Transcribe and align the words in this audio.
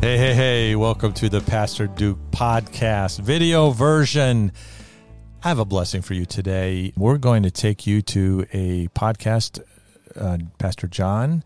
Hey, 0.00 0.16
hey, 0.16 0.32
hey, 0.32 0.76
welcome 0.76 1.12
to 1.14 1.28
the 1.28 1.40
Pastor 1.40 1.88
Duke 1.88 2.20
podcast 2.30 3.18
video 3.18 3.70
version. 3.70 4.52
I 5.42 5.48
have 5.48 5.58
a 5.58 5.64
blessing 5.64 6.02
for 6.02 6.14
you 6.14 6.24
today. 6.24 6.92
We're 6.96 7.18
going 7.18 7.42
to 7.42 7.50
take 7.50 7.84
you 7.84 8.00
to 8.02 8.46
a 8.52 8.86
podcast, 8.88 9.60
uh, 10.14 10.38
Pastor 10.58 10.86
John, 10.86 11.42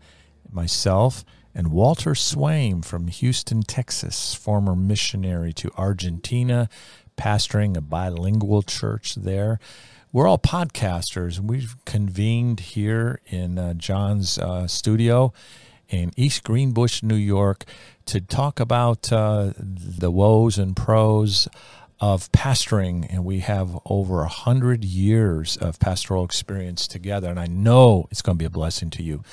myself, 0.51 1.25
and 1.55 1.71
Walter 1.71 2.11
Swaim 2.11 2.85
from 2.85 3.07
Houston, 3.07 3.63
Texas, 3.63 4.35
former 4.35 4.75
missionary 4.75 5.51
to 5.53 5.71
Argentina, 5.75 6.69
pastoring 7.17 7.75
a 7.75 7.81
bilingual 7.81 8.61
church 8.61 9.15
there. 9.15 9.59
We're 10.11 10.27
all 10.27 10.37
podcasters. 10.37 11.39
We've 11.39 11.75
convened 11.85 12.59
here 12.59 13.19
in 13.25 13.57
uh, 13.57 13.73
John's 13.73 14.37
uh, 14.37 14.67
studio 14.67 15.33
in 15.89 16.11
East 16.15 16.43
Greenbush, 16.43 17.03
New 17.03 17.15
York, 17.15 17.65
to 18.05 18.21
talk 18.21 18.59
about 18.59 19.11
uh, 19.11 19.53
the 19.57 20.11
woes 20.11 20.57
and 20.57 20.75
pros 20.75 21.47
of 21.99 22.31
pastoring. 22.31 23.07
And 23.09 23.23
we 23.23 23.39
have 23.39 23.79
over 23.85 24.21
a 24.23 24.27
hundred 24.27 24.83
years 24.83 25.57
of 25.57 25.79
pastoral 25.79 26.25
experience 26.25 26.87
together, 26.87 27.29
and 27.29 27.39
I 27.39 27.47
know 27.47 28.07
it's 28.11 28.21
going 28.21 28.37
to 28.37 28.41
be 28.41 28.45
a 28.45 28.49
blessing 28.49 28.89
to 28.91 29.03
you. 29.03 29.23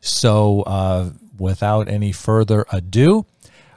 So, 0.00 0.62
uh, 0.62 1.10
without 1.38 1.88
any 1.88 2.12
further 2.12 2.66
ado, 2.70 3.26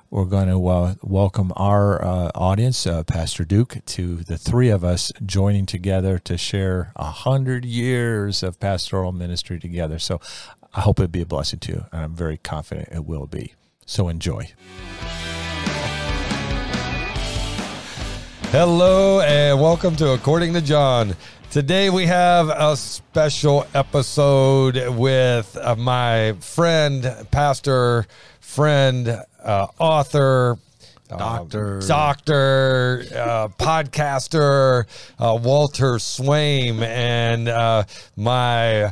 we're 0.10 0.26
going 0.26 0.48
to 0.48 0.68
uh, 0.68 0.96
welcome 1.02 1.52
our 1.58 2.04
uh, 2.04 2.32
audience, 2.34 2.88
uh, 2.88 3.04
Pastor 3.04 3.44
Duke, 3.44 3.80
to 3.88 4.18
the 4.18 4.38
three 4.38 4.70
of 4.70 4.84
us 4.84 5.12
joining 5.26 5.66
together 5.66 6.18
to 6.20 6.38
share 6.38 6.94
a 6.96 7.12
hundred 7.12 7.66
years 7.66 8.41
of 8.41 8.58
pastoral 8.60 9.12
ministry 9.12 9.60
together. 9.60 9.99
So 9.99 10.22
I 10.74 10.82
hope 10.82 10.99
it'll 10.99 11.10
be 11.10 11.24
a 11.24 11.26
blessing 11.26 11.60
to 11.60 11.72
you, 11.74 11.85
and 11.91 12.04
I'm 12.04 12.16
very 12.16 12.38
confident 12.38 12.90
it 12.91 13.05
will 13.05 13.26
be. 13.26 13.54
So 13.90 14.09
enjoy. 14.09 14.50
Hello 18.52 19.21
and 19.21 19.62
welcome 19.62 19.96
to 19.96 20.10
According 20.12 20.54
to 20.55 20.62
John. 20.62 21.16
Today 21.52 21.90
we 21.90 22.05
have 22.05 22.49
a 22.49 22.76
special 22.76 23.65
episode 23.74 24.90
with 24.98 25.58
uh, 25.62 25.76
my 25.77 26.34
friend, 26.41 27.10
pastor, 27.32 28.05
friend, 28.41 29.08
uh, 29.41 29.68
author, 29.80 30.58
Doctor. 31.08 31.77
uh, 31.77 31.88
doctor, 31.88 33.05
uh, 33.15 33.48
podcaster, 33.58 34.84
uh, 35.18 35.40
Walter 35.41 35.93
Swaim, 35.93 36.82
and 36.82 37.48
uh, 37.48 37.84
my 38.18 38.91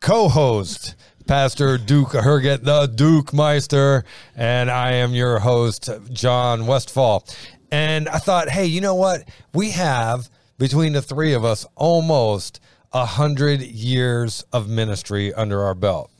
co-host, 0.00 0.96
Pastor 1.26 1.78
Duke 1.78 2.10
Herget, 2.10 2.64
the 2.64 2.86
Duke 2.86 3.32
Meister, 3.32 4.04
and 4.36 4.70
I 4.70 4.92
am 4.92 5.14
your 5.14 5.38
host, 5.38 5.88
John 6.12 6.66
Westfall. 6.66 7.26
And 7.70 8.08
I 8.10 8.18
thought, 8.18 8.50
hey, 8.50 8.66
you 8.66 8.82
know 8.82 8.94
what? 8.94 9.26
We 9.54 9.70
have 9.70 10.28
between 10.58 10.92
the 10.92 11.00
three 11.00 11.32
of 11.32 11.42
us 11.44 11.64
almost 11.76 12.60
a 12.92 13.06
hundred 13.06 13.62
years 13.62 14.44
of 14.52 14.68
ministry 14.68 15.32
under 15.32 15.62
our 15.62 15.74
belt. 15.74 16.10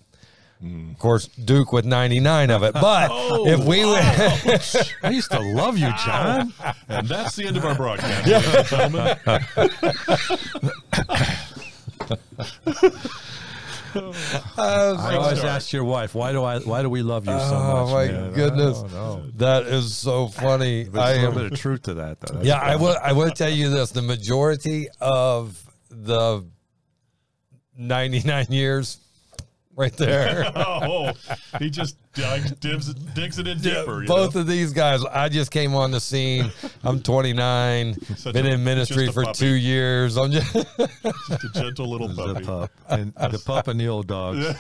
Hmm. 0.61 0.91
Of 0.93 0.99
course, 0.99 1.27
Duke 1.27 1.71
with 1.73 1.85
99 1.85 2.51
of 2.51 2.63
it. 2.63 2.73
But 2.73 3.11
if 3.47 3.61
oh, 3.61 3.69
we 3.69 3.85
would, 3.85 3.99
I 5.03 5.11
used 5.11 5.31
to 5.33 5.41
love 5.41 5.77
you, 5.77 5.93
John. 6.05 6.55
And 6.89 7.07
that's 7.07 7.37
the 7.37 7.47
end 7.47 7.59
of 7.59 7.65
our 7.67 7.75
broadcast, 7.75 8.27
and 8.27 8.67
gentlemen. 8.67 9.19
I 14.57 15.17
always 15.17 15.45
ask 15.45 15.73
your 15.73 15.85
wife, 15.85 16.15
why 16.15 16.33
do 16.33 16.43
I? 16.43 16.59
Why 16.61 16.83
do 16.83 16.91
we 16.91 17.03
love 17.03 17.27
you 17.27 17.33
so 17.33 17.55
oh, 17.55 17.73
much? 17.73 17.89
oh 17.89 17.93
my 17.93 18.07
man? 18.09 18.33
goodness, 18.33 18.79
I 18.79 18.81
don't 18.83 18.93
know. 18.93 19.31
that 19.37 19.65
is 19.65 19.97
so 19.97 20.29
funny. 20.29 20.85
There's 20.85 20.97
I 20.97 21.13
a 21.13 21.15
little 21.17 21.39
am, 21.39 21.45
bit 21.45 21.53
of 21.53 21.59
truth 21.59 21.83
to 21.83 21.95
that, 21.95 22.21
though. 22.21 22.35
That's 22.35 22.47
yeah, 22.47 22.59
I 22.59 22.77
will. 22.77 22.97
I 23.03 23.13
will 23.13 23.31
tell 23.31 23.51
you 23.51 23.71
this: 23.71 23.91
the 23.91 24.03
majority 24.03 24.89
of 25.01 25.61
the 25.91 26.45
99 27.77 28.47
years, 28.51 28.99
right 29.77 29.97
there. 29.97 30.51
Oh, 30.57 31.13
he 31.59 31.71
just 31.71 31.97
dug, 32.15 32.41
digs, 32.61 32.89
it- 32.89 33.15
digs 33.15 33.39
it 33.39 33.47
in 33.49 33.59
deeper. 33.59 34.03
you 34.03 34.09
Both 34.09 34.35
know? 34.35 34.43
of 34.43 34.47
these 34.47 34.73
guys, 34.73 35.05
I 35.05 35.29
just 35.29 35.51
came 35.51 35.75
on 35.75 35.91
the 35.91 36.01
scene. 36.01 36.51
I'm 36.83 37.01
29, 37.01 37.95
Such 38.17 38.33
been 38.35 38.47
a- 38.47 38.51
in 38.51 38.65
ministry 38.65 39.11
for 39.11 39.25
puppy. 39.25 39.39
two 39.39 39.55
years. 39.55 40.17
I'm 40.17 40.31
just, 40.33 40.53
just 40.53 41.45
a 41.45 41.51
gentle 41.55 41.91
little 41.91 42.09
the 42.09 42.35
puppy. 42.35 42.45
pup 42.45 42.71
and 42.89 43.15
the 43.15 43.43
pup 43.45 43.69
and 43.69 43.81
the 43.81 43.89
old 43.89 44.07
dog. 44.07 44.37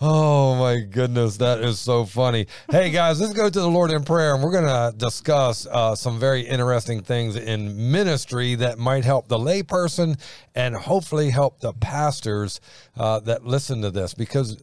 oh 0.00 0.56
my 0.56 0.80
goodness, 0.80 1.38
that 1.38 1.60
is 1.60 1.78
so 1.78 2.04
funny. 2.04 2.46
Hey 2.70 2.90
guys, 2.92 3.20
let's 3.20 3.32
go 3.32 3.48
to 3.48 3.60
the 3.60 3.68
Lord 3.68 3.90
in 3.90 4.04
prayer, 4.04 4.34
and 4.34 4.42
we're 4.42 4.52
going 4.52 4.64
to 4.64 4.96
discuss 4.96 5.66
uh, 5.66 5.94
some 5.94 6.18
very 6.18 6.42
interesting 6.42 7.02
things 7.02 7.36
in 7.36 7.90
ministry 7.90 8.54
that 8.56 8.78
might 8.78 9.04
help 9.04 9.28
the 9.28 9.38
layperson 9.38 10.18
and 10.54 10.74
hopefully 10.74 11.30
help 11.30 11.60
the 11.60 11.72
pastors 11.74 12.60
uh, 12.96 13.20
that 13.20 13.44
listen 13.44 13.82
to 13.82 13.90
this 13.90 14.14
because 14.14 14.62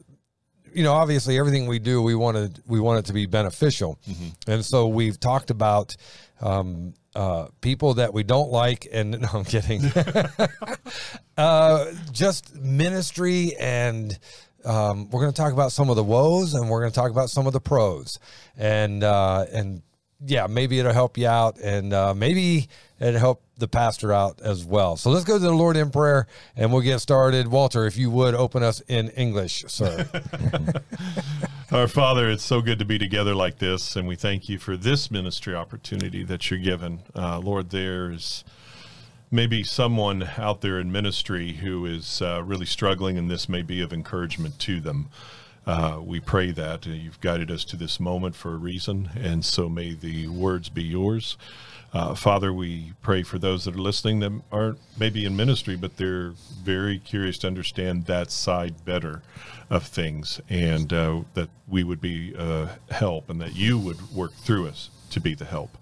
you 0.74 0.84
know 0.84 0.94
obviously 0.94 1.38
everything 1.38 1.68
we 1.68 1.78
do 1.80 2.02
we 2.02 2.16
want 2.16 2.36
to 2.36 2.62
we 2.68 2.80
want 2.80 3.00
it 3.00 3.06
to 3.06 3.14
be 3.14 3.26
beneficial. 3.26 4.00
And 4.48 4.64
so 4.64 4.88
we've 4.88 5.20
talked 5.20 5.50
about 5.50 5.96
um, 6.42 6.94
uh, 7.16 7.48
people 7.62 7.94
that 7.96 8.14
we 8.14 8.24
don't 8.24 8.50
like 8.52 8.88
and 8.92 9.12
no 9.22 9.28
i'm 9.34 9.46
kidding. 9.46 9.82
Uh, 11.36 11.92
just 12.12 12.54
ministry 12.58 13.56
and 13.60 14.20
um, 14.66 15.10
we're 15.10 15.22
going 15.22 15.32
to 15.32 15.38
talk 15.38 15.54
about 15.54 15.72
some 15.72 15.90
of 15.90 15.96
the 15.96 16.04
woes 16.04 16.54
and 16.54 16.70
we're 16.70 16.82
going 16.82 16.92
to 16.92 16.96
talk 16.96 17.12
about 17.12 17.30
some 17.30 17.48
of 17.48 17.54
the 17.54 17.62
pros. 17.62 18.20
And 18.58 19.04
uh, 19.04 19.46
and 19.52 19.82
yeah 20.26 20.48
maybe 20.48 20.80
it'll 20.80 20.94
help 20.94 21.18
you 21.18 21.28
out 21.28 21.60
and 21.60 21.94
uh, 21.94 22.14
maybe 22.14 22.68
it'll 23.00 23.20
help 23.20 23.44
the 23.58 23.68
pastor 23.68 24.14
out 24.14 24.42
as 24.42 24.66
well. 24.66 24.96
So 24.98 25.10
let's 25.10 25.26
go 25.26 25.34
to 25.34 25.40
the 25.40 25.52
lord 25.52 25.78
in 25.78 25.90
prayer 25.90 26.28
and 26.56 26.72
we'll 26.72 26.82
get 26.82 27.00
started. 27.00 27.48
Walter 27.48 27.86
if 27.86 27.98
you 27.98 28.10
would 28.10 28.34
open 28.34 28.64
us 28.64 28.82
in 28.88 29.10
english 29.10 29.66
sir. 29.68 30.08
Our 31.72 31.88
Father, 31.88 32.30
it's 32.30 32.44
so 32.44 32.62
good 32.62 32.78
to 32.78 32.86
be 32.86 33.00
together 33.00 33.34
like 33.34 33.58
this, 33.58 33.96
and 33.96 34.08
we 34.08 34.16
thank 34.16 34.48
you 34.48 34.60
for 34.60 34.78
this 34.78 35.10
ministry 35.10 35.56
opportunity 35.56 36.24
that 36.24 36.52
you're 36.52 36.60
given. 36.60 37.00
Uh, 37.16 37.40
Lord, 37.40 37.72
there's 37.72 38.44
maybe 39.34 39.64
someone 39.64 40.30
out 40.38 40.62
there 40.62 40.80
in 40.80 40.92
ministry 40.92 41.54
who 41.54 41.88
is 41.88 42.22
uh, 42.22 42.44
really 42.44 42.68
struggling, 42.68 43.18
and 43.18 43.32
this 43.32 43.50
may 43.50 43.64
be 43.64 43.82
of 43.82 43.92
encouragement 43.92 44.60
to 44.60 44.80
them. 44.80 45.10
Uh, 45.66 46.00
we 46.04 46.20
pray 46.20 46.52
that 46.52 46.86
uh, 46.86 46.92
you've 46.92 47.20
guided 47.20 47.50
us 47.50 47.66
to 47.66 47.76
this 47.76 48.00
moment 48.00 48.36
for 48.36 48.54
a 48.54 48.58
reason, 48.58 49.10
and 49.20 49.44
so 49.44 49.68
may 49.68 49.96
the 49.96 50.28
words 50.28 50.70
be 50.70 50.84
yours. 50.84 51.36
Uh, 51.94 52.14
Father, 52.14 52.54
we 52.54 52.94
pray 53.02 53.24
for 53.24 53.40
those 53.40 53.66
that 53.66 53.76
are 53.76 53.82
listening 53.82 54.20
that 54.20 54.32
aren't 54.52 54.80
maybe 55.00 55.26
in 55.26 55.36
ministry, 55.36 55.76
but 55.76 55.98
they're 55.98 56.34
very 56.64 57.00
curious 57.00 57.40
to 57.40 57.48
understand 57.48 58.06
that 58.06 58.30
side 58.30 58.86
better 58.86 59.24
of 59.68 59.84
things, 59.84 60.40
and 60.48 60.94
uh, 60.94 61.22
that 61.34 61.50
we 61.68 61.84
would 61.84 62.02
be 62.02 62.36
uh, 62.38 62.68
help, 62.92 63.32
and 63.32 63.42
that 63.42 63.56
you 63.56 63.80
would 63.80 64.12
work 64.12 64.34
through 64.34 64.68
us 64.68 64.92
to 65.10 65.20
be 65.20 65.34
the 65.34 65.46
help 65.46 65.76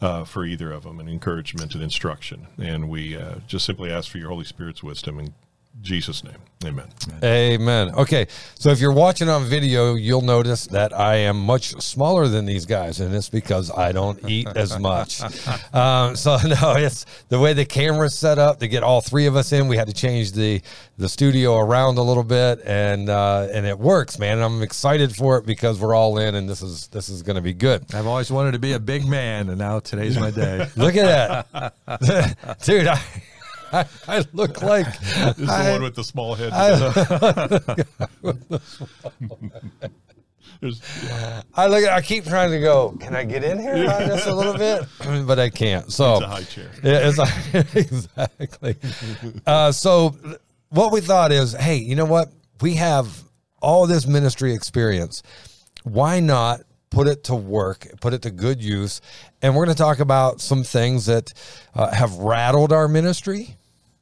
uh, 0.00 0.24
for 0.24 0.44
either 0.44 0.72
of 0.72 0.84
them, 0.84 1.00
and 1.00 1.08
encouragement 1.08 1.74
and 1.74 1.82
instruction. 1.82 2.46
And 2.58 2.88
we 2.88 3.16
uh, 3.16 3.36
just 3.46 3.64
simply 3.64 3.90
ask 3.90 4.10
for 4.10 4.18
your 4.18 4.28
Holy 4.28 4.44
Spirit's 4.44 4.82
wisdom 4.82 5.18
in 5.18 5.34
Jesus' 5.82 6.24
name. 6.24 6.36
Amen. 6.64 6.88
Amen. 7.22 7.94
Okay, 7.94 8.26
so 8.56 8.70
if 8.70 8.80
you're 8.80 8.92
watching 8.92 9.28
on 9.28 9.44
video, 9.44 9.94
you'll 9.94 10.22
notice 10.22 10.66
that 10.68 10.92
I 10.92 11.14
am 11.16 11.38
much 11.38 11.80
smaller 11.80 12.26
than 12.26 12.46
these 12.46 12.66
guys, 12.66 12.98
and 12.98 13.14
it's 13.14 13.28
because 13.28 13.70
I 13.70 13.92
don't 13.92 14.18
eat 14.28 14.48
as 14.56 14.76
much. 14.76 15.22
um, 15.72 16.16
so 16.16 16.36
no, 16.44 16.74
it's 16.76 17.06
the 17.28 17.38
way 17.38 17.52
the 17.52 17.64
camera's 17.64 18.18
set 18.18 18.40
up 18.40 18.58
to 18.58 18.66
get 18.66 18.82
all 18.82 19.00
three 19.00 19.26
of 19.26 19.36
us 19.36 19.52
in. 19.52 19.68
We 19.68 19.76
had 19.76 19.86
to 19.86 19.94
change 19.94 20.32
the 20.32 20.60
the 20.96 21.08
studio 21.08 21.56
around 21.56 21.96
a 21.96 22.02
little 22.02 22.24
bit, 22.24 22.60
and 22.66 23.08
uh, 23.08 23.46
and 23.52 23.64
it 23.64 23.78
works, 23.78 24.18
man. 24.18 24.38
And 24.38 24.44
I'm 24.44 24.62
excited 24.62 25.14
for 25.14 25.38
it 25.38 25.46
because 25.46 25.78
we're 25.78 25.94
all 25.94 26.18
in, 26.18 26.34
and 26.34 26.48
this 26.48 26.60
is 26.60 26.88
this 26.88 27.08
is 27.08 27.22
going 27.22 27.36
to 27.36 27.42
be 27.42 27.54
good. 27.54 27.84
I've 27.94 28.08
always 28.08 28.32
wanted 28.32 28.52
to 28.52 28.58
be 28.58 28.72
a 28.72 28.80
big 28.80 29.06
man, 29.06 29.48
and 29.48 29.58
now 29.58 29.78
today's 29.78 30.18
my 30.18 30.32
day. 30.32 30.66
Look 30.76 30.96
at 30.96 31.46
that, 31.86 32.58
dude. 32.64 32.88
I, 32.88 33.00
I, 33.72 33.86
I 34.06 34.24
look 34.32 34.62
like 34.62 34.86
This 35.00 35.38
is 35.38 35.46
the 35.46 35.70
one 35.72 35.82
with 35.82 35.94
the 35.94 36.04
small 36.04 36.34
head. 36.34 36.52
There's, 40.60 40.82
I 41.54 41.68
look. 41.68 41.84
I 41.84 42.00
keep 42.00 42.24
trying 42.24 42.50
to 42.50 42.58
go. 42.58 42.96
Can 42.98 43.14
I 43.14 43.22
get 43.24 43.44
in 43.44 43.60
here 43.60 43.74
on 43.74 44.08
this 44.08 44.26
a 44.26 44.34
little 44.34 44.54
bit? 44.58 44.82
but 45.26 45.38
I 45.38 45.50
can't. 45.50 45.92
So 45.92 46.16
it's 46.16 46.24
a 46.24 46.28
high 46.28 46.42
chair. 46.42 46.70
Yeah, 46.82 47.12
it's 47.12 47.54
exactly. 47.76 48.76
Uh, 49.46 49.70
so 49.70 50.16
what 50.70 50.92
we 50.92 51.00
thought 51.00 51.30
is, 51.30 51.52
hey, 51.52 51.76
you 51.76 51.94
know 51.94 52.06
what? 52.06 52.32
We 52.60 52.74
have 52.74 53.22
all 53.62 53.86
this 53.86 54.04
ministry 54.06 54.52
experience. 54.52 55.22
Why 55.84 56.18
not 56.18 56.62
put 56.90 57.06
it 57.06 57.24
to 57.24 57.36
work, 57.36 57.86
put 58.00 58.12
it 58.12 58.22
to 58.22 58.30
good 58.30 58.62
use? 58.62 59.00
And 59.42 59.54
we're 59.54 59.64
going 59.64 59.76
to 59.76 59.82
talk 59.82 60.00
about 60.00 60.40
some 60.40 60.64
things 60.64 61.06
that 61.06 61.32
uh, 61.74 61.92
have 61.92 62.14
rattled 62.16 62.72
our 62.72 62.88
ministry 62.88 63.56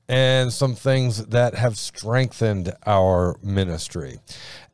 and 0.08 0.52
some 0.52 0.74
things 0.74 1.26
that 1.26 1.54
have 1.54 1.76
strengthened 1.76 2.72
our 2.86 3.36
ministry. 3.42 4.18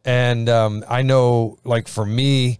And 0.04 0.48
um, 0.48 0.84
I 0.88 1.02
know, 1.02 1.58
like 1.64 1.88
for 1.88 2.04
me, 2.06 2.58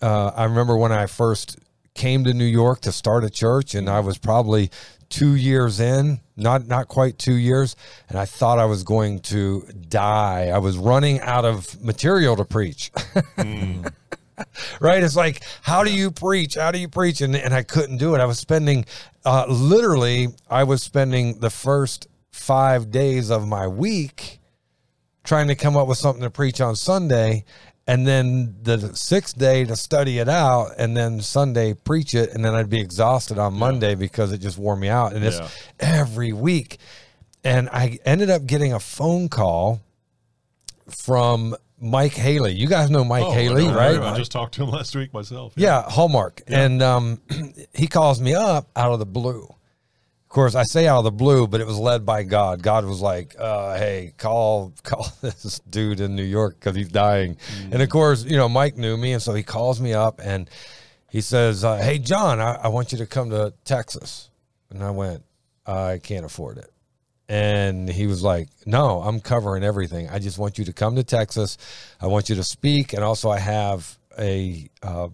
Uh, 0.00 0.30
I 0.36 0.44
remember 0.44 0.76
when 0.76 0.92
I 0.92 1.06
first 1.06 1.58
came 1.94 2.22
to 2.24 2.32
New 2.32 2.44
York 2.46 2.80
to 2.82 2.92
start 2.92 3.24
a 3.24 3.30
church, 3.30 3.74
and 3.74 3.88
I 3.88 3.98
was 3.98 4.16
probably 4.16 4.70
two 5.08 5.34
years 5.34 5.80
in, 5.80 6.20
not 6.36 6.68
not 6.68 6.86
quite 6.86 7.18
two 7.18 7.34
years, 7.34 7.74
and 8.08 8.16
I 8.16 8.24
thought 8.24 8.60
I 8.60 8.66
was 8.66 8.84
going 8.84 9.20
to 9.34 9.66
die. 9.88 10.52
I 10.54 10.58
was 10.58 10.76
running 10.78 11.20
out 11.20 11.44
of 11.44 11.82
material 11.82 12.36
to 12.36 12.44
preach. 12.44 12.92
right? 14.80 15.02
It's 15.02 15.16
like, 15.16 15.42
how 15.62 15.84
do 15.84 15.92
you 15.92 16.10
preach? 16.10 16.54
How 16.54 16.70
do 16.70 16.78
you 16.78 16.88
preach? 16.88 17.20
And, 17.20 17.36
and 17.36 17.52
I 17.52 17.62
couldn't 17.64 17.98
do 17.98 18.14
it. 18.14 18.20
I 18.20 18.24
was 18.24 18.38
spending, 18.38 18.84
uh, 19.24 19.46
literally, 19.48 20.28
I 20.48 20.64
was 20.64 20.82
spending 20.82 21.40
the 21.40 21.50
first 21.50 22.06
five 22.32 22.90
days 22.90 23.30
of 23.30 23.46
my 23.46 23.66
week 23.66 24.38
trying 25.24 25.48
to 25.48 25.54
come 25.54 25.76
up 25.76 25.86
with 25.86 25.98
something 25.98 26.22
to 26.22 26.30
preach 26.30 26.60
on 26.60 26.74
Sunday. 26.74 27.44
And 27.86 28.06
then 28.06 28.54
the 28.62 28.94
sixth 28.94 29.36
day 29.36 29.64
to 29.64 29.74
study 29.74 30.18
it 30.20 30.28
out, 30.28 30.70
and 30.78 30.96
then 30.96 31.20
Sunday 31.20 31.74
preach 31.74 32.14
it, 32.14 32.30
and 32.32 32.44
then 32.44 32.54
I'd 32.54 32.70
be 32.70 32.80
exhausted 32.80 33.38
on 33.38 33.54
Monday 33.54 33.96
because 33.96 34.30
it 34.32 34.38
just 34.38 34.56
wore 34.56 34.76
me 34.76 34.88
out. 34.88 35.12
And 35.14 35.24
it's 35.24 35.38
Yeah. 35.40 35.48
every 35.80 36.32
week. 36.32 36.78
And 37.42 37.68
I 37.70 37.98
ended 38.04 38.30
up 38.30 38.46
getting 38.46 38.72
a 38.72 38.78
phone 38.78 39.28
call 39.28 39.80
from 40.88 41.56
Mike 41.80 42.12
Haley. 42.14 42.52
You 42.52 42.68
guys 42.68 42.88
know 42.88 43.02
Mike 43.04 43.24
Oh, 43.24 43.32
Haley, 43.32 43.66
I 43.66 43.74
right? 43.74 43.98
I 44.00 44.16
just 44.16 44.30
talked 44.30 44.54
to 44.54 44.62
him 44.62 44.70
last 44.78 44.94
week 44.94 45.12
myself. 45.12 45.52
Yeah, 45.56 45.82
Hallmark. 45.82 46.42
And 46.46 46.82
um, 46.82 47.20
he 47.74 47.88
calls 47.88 48.20
me 48.20 48.34
up 48.34 48.68
out 48.76 48.92
of 48.92 49.00
the 49.00 49.06
blue. 49.06 49.52
Of 50.32 50.34
course, 50.34 50.54
I 50.54 50.62
say 50.62 50.88
out 50.88 50.96
of 50.96 51.04
the 51.04 51.10
blue, 51.10 51.46
but 51.46 51.60
it 51.60 51.66
was 51.66 51.78
led 51.78 52.06
by 52.06 52.22
God. 52.22 52.62
God 52.62 52.86
was 52.86 53.02
like, 53.02 53.36
uh, 53.38 53.76
"Hey, 53.76 54.14
call 54.16 54.72
call 54.82 55.06
this 55.20 55.60
dude 55.68 56.00
in 56.00 56.16
New 56.16 56.22
York 56.22 56.58
because 56.58 56.74
he's 56.74 56.88
dying." 56.88 57.36
And 57.70 57.82
of 57.82 57.90
course, 57.90 58.24
you 58.24 58.38
know, 58.38 58.48
Mike 58.48 58.78
knew 58.78 58.96
me, 58.96 59.12
and 59.12 59.20
so 59.20 59.34
he 59.34 59.42
calls 59.42 59.78
me 59.78 59.92
up 59.92 60.22
and 60.24 60.48
he 61.10 61.20
says, 61.20 61.64
uh, 61.64 61.76
"Hey, 61.76 61.98
John, 61.98 62.40
I, 62.40 62.54
I 62.62 62.68
want 62.68 62.92
you 62.92 62.98
to 62.98 63.06
come 63.06 63.28
to 63.28 63.52
Texas." 63.66 64.30
And 64.70 64.82
I 64.82 64.90
went, 64.90 65.22
"I 65.66 66.00
can't 66.02 66.24
afford 66.24 66.56
it." 66.56 66.70
And 67.28 67.86
he 67.86 68.06
was 68.06 68.22
like, 68.22 68.48
No, 68.64 69.02
I'm 69.02 69.20
covering 69.20 69.62
everything. 69.62 70.08
I 70.08 70.18
just 70.18 70.38
want 70.38 70.56
you 70.56 70.64
to 70.64 70.72
come 70.72 70.96
to 70.96 71.04
Texas. 71.04 71.58
I 72.00 72.06
want 72.06 72.30
you 72.30 72.36
to 72.36 72.44
speak. 72.44 72.94
And 72.94 73.04
also, 73.04 73.28
I 73.28 73.38
have 73.38 73.98
a, 74.18 74.70
uh, 74.82 75.08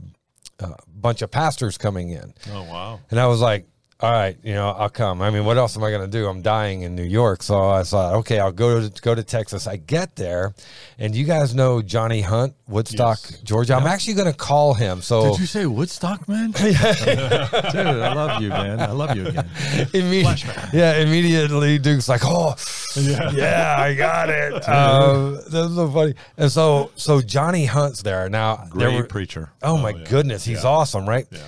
a 0.61 0.75
bunch 0.87 1.23
of 1.23 1.32
pastors 1.32 1.76
coming 1.76 2.11
in. 2.11 2.35
Oh 2.53 2.62
wow. 2.62 3.00
And 3.11 3.19
I 3.19 3.26
was 3.26 3.41
like, 3.41 3.67
all 4.00 4.12
right, 4.12 4.37
you 4.45 4.55
know, 4.55 4.69
I'll 4.71 4.89
come. 4.89 5.21
I 5.23 5.31
mean, 5.31 5.45
what 5.45 5.56
else 5.59 5.77
am 5.77 5.83
I 5.83 5.91
going 5.91 6.03
to 6.03 6.06
do? 6.06 6.29
I'm 6.29 6.41
dying 6.41 6.83
in 6.83 6.95
New 6.95 7.03
York. 7.03 7.43
So 7.43 7.69
I 7.69 7.83
thought, 7.83 8.15
okay, 8.19 8.39
I'll 8.39 8.53
go 8.53 8.89
to 8.89 9.03
go 9.03 9.12
to 9.12 9.25
Texas. 9.25 9.67
I 9.67 9.77
get 9.77 10.15
there, 10.15 10.55
and 11.00 11.17
you 11.17 11.25
guys 11.25 11.53
know 11.53 11.83
Johnny 11.83 12.21
Hunt, 12.21 12.55
Woodstock, 12.69 13.19
Yes. 13.29 13.41
Georgia. 13.41 13.75
I'm 13.75 13.89
actually 13.89 14.15
going 14.15 14.31
to 14.31 14.39
call 14.39 14.75
him. 14.75 15.03
So 15.03 15.31
Did 15.33 15.41
you 15.41 15.47
say 15.47 15.67
Woodstock, 15.67 16.29
man? 16.29 16.50
Dude, 16.53 16.77
I 16.77 18.12
love 18.15 18.41
you, 18.41 18.50
man. 18.50 18.79
I 18.81 18.93
love 18.93 19.17
you 19.17 19.27
again. 19.27 19.49
Immedi- 19.93 20.73
yeah, 20.73 20.99
immediately 20.99 21.79
Duke's 21.79 22.09
like, 22.09 22.21
oh, 22.25 22.55
yeah, 22.97 23.77
I 23.79 23.95
got 23.95 24.31
it. 24.31 24.62
Um, 24.69 25.35
that's 25.50 25.75
so 25.75 25.91
funny. 25.91 26.15
And 26.37 26.53
so, 26.53 26.91
so 26.95 27.21
Johnny 27.21 27.65
Hunt's 27.65 28.03
there 28.03 28.29
now. 28.29 28.56
there 28.56 28.69
Great 28.91 28.97
were, 28.97 29.05
preacher. 29.05 29.50
oh 29.62 29.77
my 29.77 29.91
yeah. 29.91 30.05
goodness, 30.09 30.45
he's 30.45 30.62
Yeah. 30.62 30.69
awesome, 30.71 31.09
right? 31.09 31.27
Yeah. 31.31 31.41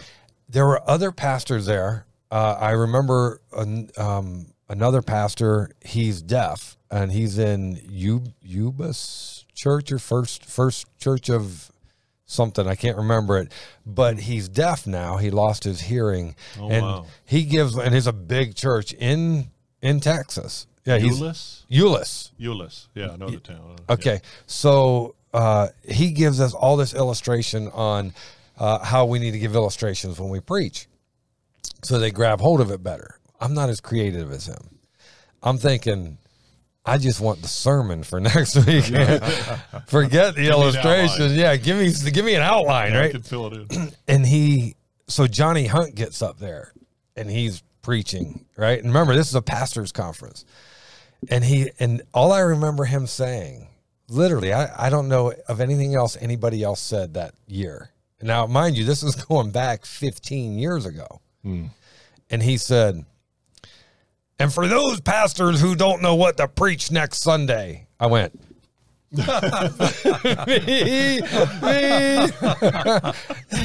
There 0.48 0.66
were 0.66 0.82
other 0.88 1.12
pastors 1.12 1.66
there. 1.66 2.06
Uh, 2.30 2.56
I 2.60 2.70
remember 2.70 3.40
an, 3.52 3.90
um, 3.96 4.46
another 4.68 5.02
pastor. 5.02 5.70
He's 5.84 6.22
deaf, 6.22 6.76
and 6.90 7.10
he's 7.12 7.38
in 7.38 7.76
Euless 7.76 9.44
Church 9.54 9.90
or 9.92 9.98
First 9.98 10.44
First 10.44 10.86
Church 10.98 11.28
of 11.28 11.70
something. 12.26 12.66
I 12.66 12.74
can't 12.76 12.96
remember 12.96 13.38
it, 13.38 13.52
but 13.84 14.20
he's 14.20 14.48
deaf 14.48 14.86
now. 14.86 15.16
He 15.16 15.30
lost 15.30 15.64
his 15.64 15.80
hearing, 15.82 16.36
Oh, 16.58 16.68
and 16.70 16.82
wow. 16.84 17.06
he 17.24 17.44
gives 17.44 17.74
and 17.76 17.94
it's 17.94 18.06
a 18.06 18.12
big 18.12 18.54
church 18.54 18.92
in 18.92 19.50
in 19.82 20.00
Texas. 20.00 20.66
Yeah, 20.86 20.98
he's 20.98 21.20
Euless? 21.20 21.64
Euless. 21.70 22.30
Euless. 22.40 22.86
Yeah, 22.94 23.10
I 23.10 23.16
know 23.16 23.28
the 23.28 23.36
town. 23.38 23.76
Okay, 23.88 24.20
so 24.46 25.14
uh, 25.34 25.68
he 25.86 26.10
gives 26.10 26.40
us 26.40 26.54
all 26.54 26.76
this 26.76 26.94
illustration 26.94 27.68
on 27.74 28.14
uh, 28.58 28.78
how 28.78 29.04
we 29.04 29.18
need 29.18 29.32
to 29.32 29.38
give 29.38 29.54
illustrations 29.54 30.18
when 30.18 30.30
we 30.30 30.40
preach, 30.40 30.86
so 31.82 31.98
they 31.98 32.10
grab 32.10 32.40
hold 32.40 32.60
of 32.60 32.70
it 32.70 32.82
better. 32.82 33.18
I'm 33.40 33.54
not 33.54 33.68
as 33.70 33.80
creative 33.80 34.30
as 34.32 34.46
him. 34.46 34.78
I'm 35.42 35.56
thinking, 35.56 36.18
I 36.84 36.98
just 36.98 37.20
want 37.20 37.40
the 37.42 37.48
sermon 37.48 38.02
for 38.02 38.20
next 38.20 38.56
week. 38.66 38.84
Forget 39.86 40.34
the 40.34 40.40
me 40.42 40.46
an 40.46 40.52
illustration. 40.52 41.32
Yeah, 41.34 41.56
give 41.56 41.78
me 41.78 41.92
give 42.10 42.24
me 42.24 42.34
an 42.34 42.42
outline, 42.42 42.92
Yeah, 42.92 42.98
I 42.98 43.02
right? 43.02 43.10
can 43.12 43.22
fill 43.22 43.46
it 43.52 43.72
in. 43.72 43.92
and 44.08 44.26
he 44.26 44.76
so 45.08 45.26
Johnny 45.26 45.66
Hunt 45.66 45.94
gets 45.94 46.22
up 46.22 46.38
there 46.38 46.72
and 47.16 47.30
he's 47.30 47.62
preaching, 47.82 48.44
right? 48.56 48.78
And 48.78 48.88
remember, 48.88 49.14
this 49.14 49.28
is 49.28 49.34
a 49.34 49.42
pastor's 49.42 49.92
conference. 49.92 50.44
And 51.28 51.44
he 51.44 51.70
and 51.78 52.02
all 52.14 52.32
I 52.32 52.40
remember 52.40 52.84
him 52.84 53.06
saying, 53.06 53.68
literally, 54.08 54.52
I, 54.52 54.86
I 54.86 54.90
don't 54.90 55.08
know 55.08 55.32
of 55.48 55.60
anything 55.60 55.94
else 55.94 56.16
anybody 56.20 56.62
else 56.62 56.80
said 56.80 57.14
that 57.14 57.34
year. 57.46 57.90
Now, 58.22 58.46
mind 58.46 58.76
you, 58.76 58.84
this 58.84 59.02
is 59.02 59.14
going 59.26 59.50
back 59.50 59.84
15 59.86 60.58
years 60.58 60.84
ago. 60.86 61.20
And 61.42 62.42
he 62.42 62.56
said, 62.58 63.04
and 64.38 64.52
for 64.52 64.66
those 64.66 65.00
pastors 65.00 65.60
who 65.60 65.74
don't 65.74 66.00
know 66.00 66.14
what 66.14 66.36
to 66.38 66.48
preach 66.48 66.90
next 66.90 67.22
Sunday, 67.22 67.86
I 67.98 68.06
went, 68.06 68.40
me, 69.12 69.24
me. 69.26 71.20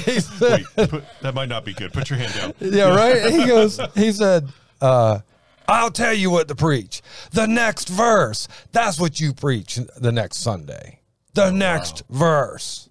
he 0.04 0.20
said, 0.20 0.64
Wait, 0.76 0.90
put, 0.90 1.04
that 1.22 1.34
might 1.34 1.50
not 1.50 1.64
be 1.64 1.74
good. 1.74 1.94
Put 1.94 2.10
your 2.10 2.18
hand 2.20 2.34
down. 2.34 2.54
yeah, 2.60 2.94
right. 2.96 3.32
He 3.32 3.46
goes, 3.46 3.80
he 3.96 4.12
said, 4.12 4.50
uh, 4.82 5.20
I'll 5.68 5.92
tell 5.92 6.14
you 6.14 6.30
what 6.30 6.48
to 6.48 6.56
preach. 6.56 7.02
The 7.32 7.46
next 7.48 7.90
verse. 7.90 8.48
That's 8.72 9.00
what 9.00 9.20
you 9.20 9.34
preach 9.34 9.80
the 9.98 10.12
next 10.12 10.38
Sunday. 10.38 11.00
The 11.34 11.52
next 11.52 12.04
verse 12.10 12.90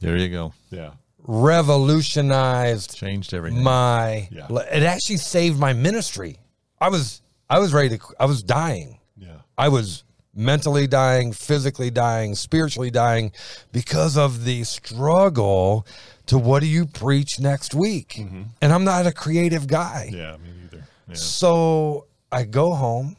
There 0.00 0.16
you 0.16 0.28
go. 0.30 0.52
Yeah. 0.70 0.92
Revolutionized 1.24 2.96
Changed 2.96 3.34
everything. 3.34 3.62
my. 3.62 4.28
Yeah. 4.30 4.46
It 4.72 4.82
actually 4.82 5.16
saved 5.16 5.58
my 5.58 5.72
ministry. 5.72 6.38
I 6.80 6.88
was, 6.88 7.22
I 7.48 7.58
was 7.58 7.72
ready 7.72 7.96
to. 7.96 8.04
I 8.20 8.26
was 8.26 8.42
dying. 8.42 8.98
Yeah. 9.16 9.38
I 9.56 9.68
was 9.68 10.04
mentally 10.34 10.86
dying, 10.86 11.32
physically 11.32 11.90
dying, 11.90 12.34
spiritually 12.34 12.90
dying 12.90 13.32
because 13.72 14.16
of 14.16 14.44
the 14.44 14.64
struggle 14.64 15.86
to 16.26 16.36
what 16.38 16.60
do 16.60 16.66
you 16.66 16.86
preach 16.86 17.38
next 17.38 17.74
week? 17.74 18.14
Mm-hmm. 18.18 18.42
And 18.60 18.72
I'm 18.72 18.84
not 18.84 19.06
a 19.06 19.12
creative 19.12 19.66
guy. 19.66 20.10
Yeah. 20.12 20.36
Me 20.38 20.50
neither. 20.60 20.86
Yeah. 21.08 21.14
So 21.14 22.06
I 22.32 22.44
go 22.44 22.74
home, 22.74 23.16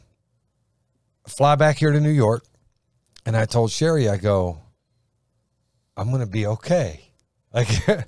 fly 1.26 1.54
back 1.56 1.78
here 1.78 1.92
to 1.92 2.00
New 2.00 2.10
York, 2.10 2.44
and 3.24 3.36
I 3.36 3.46
told 3.46 3.70
Sherry, 3.70 4.08
I 4.08 4.16
go, 4.18 4.60
I'm 5.96 6.10
going 6.10 6.20
to 6.20 6.26
be 6.26 6.46
okay. 6.46 7.05
Like, 7.56 7.68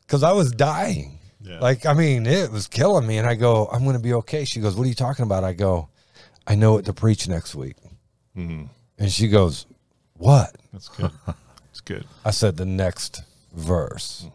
because 0.00 0.22
I 0.22 0.32
was 0.32 0.52
dying. 0.52 1.18
Yeah. 1.42 1.58
Like, 1.58 1.84
I 1.84 1.92
mean, 1.94 2.26
it 2.26 2.52
was 2.52 2.68
killing 2.68 3.06
me. 3.06 3.18
And 3.18 3.26
I 3.26 3.34
go, 3.34 3.66
I'm 3.66 3.82
going 3.82 3.96
to 3.96 4.02
be 4.02 4.14
okay. 4.14 4.44
She 4.44 4.60
goes, 4.60 4.76
What 4.76 4.84
are 4.84 4.88
you 4.88 4.94
talking 4.94 5.24
about? 5.24 5.42
I 5.42 5.52
go, 5.52 5.88
I 6.46 6.54
know 6.54 6.72
what 6.74 6.84
to 6.84 6.92
preach 6.92 7.28
next 7.28 7.54
week. 7.54 7.76
Mhm. 8.36 8.68
And 8.98 9.10
she 9.10 9.28
goes, 9.28 9.66
What? 10.14 10.54
That's 10.72 10.88
good. 10.88 11.10
It's 11.70 11.80
good. 11.80 12.06
I 12.24 12.30
said, 12.30 12.56
The 12.56 12.64
next 12.64 13.22
verse 13.52 14.26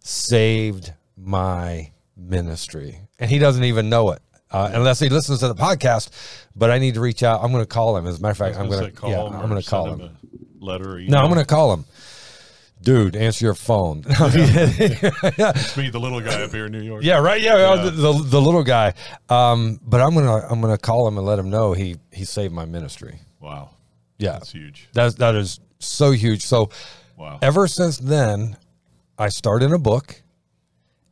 saved 0.00 0.92
my 1.16 1.90
ministry. 2.16 3.00
And 3.18 3.30
he 3.30 3.38
doesn't 3.38 3.64
even 3.64 3.88
know 3.88 4.10
it. 4.10 4.20
Uh, 4.50 4.68
unless 4.74 4.98
he 4.98 5.08
listens 5.08 5.38
to 5.38 5.48
the 5.48 5.54
podcast, 5.54 6.10
but 6.56 6.70
I 6.70 6.78
need 6.78 6.94
to 6.94 7.00
reach 7.00 7.22
out. 7.22 7.42
I'm 7.42 7.52
going 7.52 7.62
to 7.62 7.68
call 7.68 7.96
him. 7.96 8.06
As 8.06 8.18
a 8.18 8.20
matter 8.20 8.32
of 8.32 8.36
fact, 8.36 8.56
I'm 8.56 8.68
gonna 8.68 8.80
going 8.80 8.92
to 8.92 8.96
call 8.96 9.10
yeah, 9.10 9.26
him 9.28 9.32
I'm 9.36 9.48
going 9.48 9.62
to 9.62 9.68
call 9.68 9.94
him. 9.94 10.16
letter 10.58 10.98
No. 11.02 11.18
I'm 11.18 11.30
going 11.30 11.40
to 11.40 11.46
call 11.46 11.72
him. 11.72 11.84
Dude, 12.82 13.14
answer 13.14 13.44
your 13.44 13.54
phone. 13.54 14.04
It's 14.08 15.76
me, 15.76 15.90
the 15.90 16.00
little 16.00 16.20
guy 16.20 16.42
up 16.42 16.50
here 16.50 16.66
in 16.66 16.72
New 16.72 16.80
York. 16.82 17.02
yeah, 17.04 17.18
right. 17.18 17.40
Yeah, 17.40 17.74
Yeah. 17.74 17.82
The, 17.84 17.90
the 17.90 18.12
the 18.12 18.40
little 18.40 18.62
guy. 18.62 18.94
Um, 19.28 19.78
but 19.86 20.00
I'm 20.00 20.14
gonna 20.14 20.46
I'm 20.48 20.60
gonna 20.60 20.78
call 20.78 21.06
him 21.06 21.18
and 21.18 21.26
let 21.26 21.38
him 21.38 21.50
know 21.50 21.72
he 21.74 21.96
he 22.12 22.24
saved 22.24 22.54
my 22.54 22.64
ministry. 22.64 23.20
Wow. 23.40 23.70
Yeah, 24.18 24.32
That's 24.32 24.52
huge. 24.52 24.88
That's 24.92 25.14
that 25.16 25.34
is 25.34 25.60
so 25.78 26.10
huge. 26.12 26.42
So 26.42 26.70
Wow. 27.16 27.38
ever 27.42 27.68
since 27.68 27.98
then, 27.98 28.56
I 29.18 29.28
started 29.28 29.66
in 29.66 29.72
a 29.74 29.78
book 29.78 30.22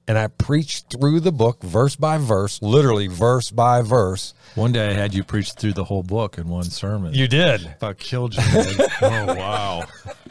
and 0.07 0.17
I 0.19 0.29
preached 0.29 0.87
through 0.91 1.21
the 1.21 1.33
book 1.33 1.63
verse 1.63 1.97
by 1.97 2.17
verse, 2.17 2.63
literally 2.63 3.09
verse 3.09 3.51
by 3.51 3.83
verse. 3.83 4.33
One 4.55 4.73
day 4.73 4.89
I 4.89 4.93
had 4.95 5.13
you 5.13 5.23
preach 5.23 5.53
through 5.53 5.75
the 5.75 5.85
whole 5.85 6.03
book 6.03 6.39
in 6.39 6.49
one 6.49 6.65
sermon. 6.65 7.13
You 7.13 7.29
did. 7.29 7.67
about 7.77 7.99
killed 7.99 8.35
you. 8.35 8.43
oh 9.03 9.35
wow. 9.35 9.85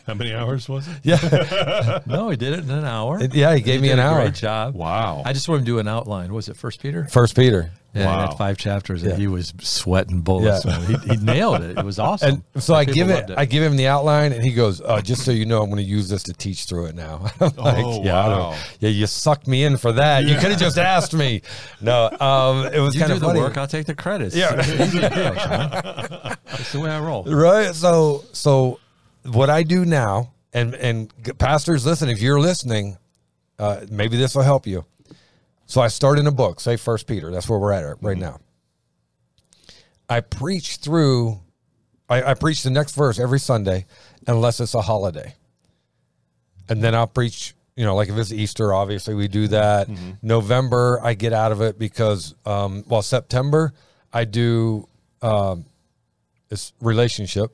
How 0.07 0.13
many 0.13 0.33
hours 0.33 0.67
was 0.69 0.87
it? 0.87 0.95
Yeah, 1.03 1.99
No, 2.07 2.29
he 2.29 2.37
did 2.37 2.53
it 2.53 2.59
in 2.63 2.71
an 2.71 2.85
hour. 2.85 3.21
yeah. 3.33 3.53
He 3.53 3.61
gave 3.61 3.81
me 3.81 3.89
did 3.89 3.99
an 3.99 3.99
a 3.99 4.03
hour. 4.09 4.21
Great 4.21 4.33
job. 4.35 4.73
Wow. 4.73 5.21
I 5.25 5.33
just 5.33 5.47
wanted 5.49 5.59
him 5.59 5.65
to 5.65 5.71
do 5.73 5.79
an 5.79 5.87
outline. 5.87 6.33
Was 6.33 6.47
it 6.49 6.55
First 6.57 6.81
Peter? 6.81 7.05
First 7.11 7.35
Peter. 7.35 7.71
Yeah, 7.93 8.05
Wow. 8.27 8.31
five 8.35 8.57
chapters, 8.57 9.01
and 9.01 9.13
Yeah. 9.13 9.17
he 9.17 9.27
was 9.27 9.53
sweating 9.61 10.21
bullets. 10.21 10.63
Yeah. 10.65 10.79
He, 10.85 10.97
he 11.09 11.15
nailed 11.17 11.61
it. 11.63 11.79
It 11.79 11.85
was 11.85 11.97
awesome. 11.97 12.43
And 12.53 12.61
so 12.61 12.75
I 12.75 12.85
give 12.85 13.07
loved 13.07 13.31
it, 13.31 13.37
I 13.39 13.45
give 13.45 13.63
him 13.63 13.75
the 13.75 13.87
outline, 13.87 14.33
and 14.33 14.43
he 14.43 14.51
goes, 14.53 14.81
uh, 14.81 15.01
"Just 15.01 15.23
so 15.25 15.31
you 15.31 15.45
know, 15.47 15.63
I'm 15.63 15.69
going 15.71 15.77
to 15.83 15.89
use 15.89 16.07
this 16.07 16.21
to 16.23 16.33
teach 16.33 16.65
through 16.65 16.87
it 16.87 16.95
now." 16.95 17.25
I'm 17.39 17.55
like, 17.55 17.83
Oh, 17.85 18.03
yeah, 18.03 18.21
don't- 18.27 18.39
wow. 18.39 18.55
yeah, 18.81 18.89
you 18.89 19.07
sucked 19.07 19.47
me 19.47 19.63
in 19.63 19.77
for 19.77 19.93
that. 19.93 20.25
You 20.25 20.35
could 20.35 20.51
have 20.51 20.59
just 20.59 20.77
asked 20.77 21.13
me. 21.15 21.41
No, 21.81 22.09
um, 22.19 22.67
it 22.71 22.79
was 22.79 22.93
you 22.93 23.01
kind 23.01 23.13
of 23.13 23.19
the 23.19 23.25
funny. 23.25 23.39
work. 23.39 23.57
I'll 23.57 23.67
take 23.67 23.87
the 23.87 23.95
credits. 23.95 24.35
Yeah. 24.35 24.59
Easy 24.61 24.99
deal, 24.99 25.09
Sean. 25.35 25.69
That's 25.71 26.71
the 26.73 26.79
way 26.81 26.91
I 26.91 26.99
roll. 26.99 27.23
right 27.23 27.73
so 27.73 28.25
so 28.33 28.79
what 29.25 29.49
i 29.49 29.63
do 29.63 29.85
now 29.85 30.31
and 30.53 30.73
and 30.75 31.11
pastors 31.37 31.85
listen 31.85 32.09
if 32.09 32.21
you're 32.21 32.39
listening 32.39 32.97
uh 33.59 33.81
maybe 33.89 34.17
this 34.17 34.35
will 34.35 34.43
help 34.43 34.65
you. 34.67 34.85
So 35.65 35.81
i 35.81 35.87
start 35.87 36.19
in 36.19 36.27
a 36.27 36.31
book 36.31 36.59
say 36.59 36.77
first 36.77 37.07
peter 37.07 37.31
that's 37.31 37.49
where 37.49 37.59
we're 37.59 37.73
at 37.73 37.97
right 38.01 38.17
now. 38.17 38.39
I 40.09 40.21
preach 40.21 40.77
through 40.77 41.39
I, 42.09 42.23
I 42.31 42.33
preach 42.35 42.63
the 42.63 42.69
next 42.69 42.95
verse 42.95 43.19
every 43.19 43.39
sunday 43.39 43.85
unless 44.27 44.59
it's 44.61 44.73
a 44.73 44.81
holiday. 44.81 45.35
And 46.69 46.81
then 46.83 46.95
i'll 46.95 47.07
preach 47.07 47.53
you 47.75 47.83
know 47.83 47.95
like 47.95 48.09
if 48.09 48.15
it's 48.17 48.31
easter 48.31 48.73
obviously 48.73 49.13
we 49.15 49.27
do 49.27 49.47
that. 49.49 49.89
November 50.21 50.99
i 51.03 51.13
get 51.13 51.33
out 51.33 51.51
of 51.51 51.61
it 51.61 51.77
because 51.77 52.33
um 52.45 52.83
well 52.87 53.01
september 53.01 53.73
i 54.13 54.23
do 54.23 54.87
um 55.21 55.65
it's 56.49 56.71
relationship 56.79 57.51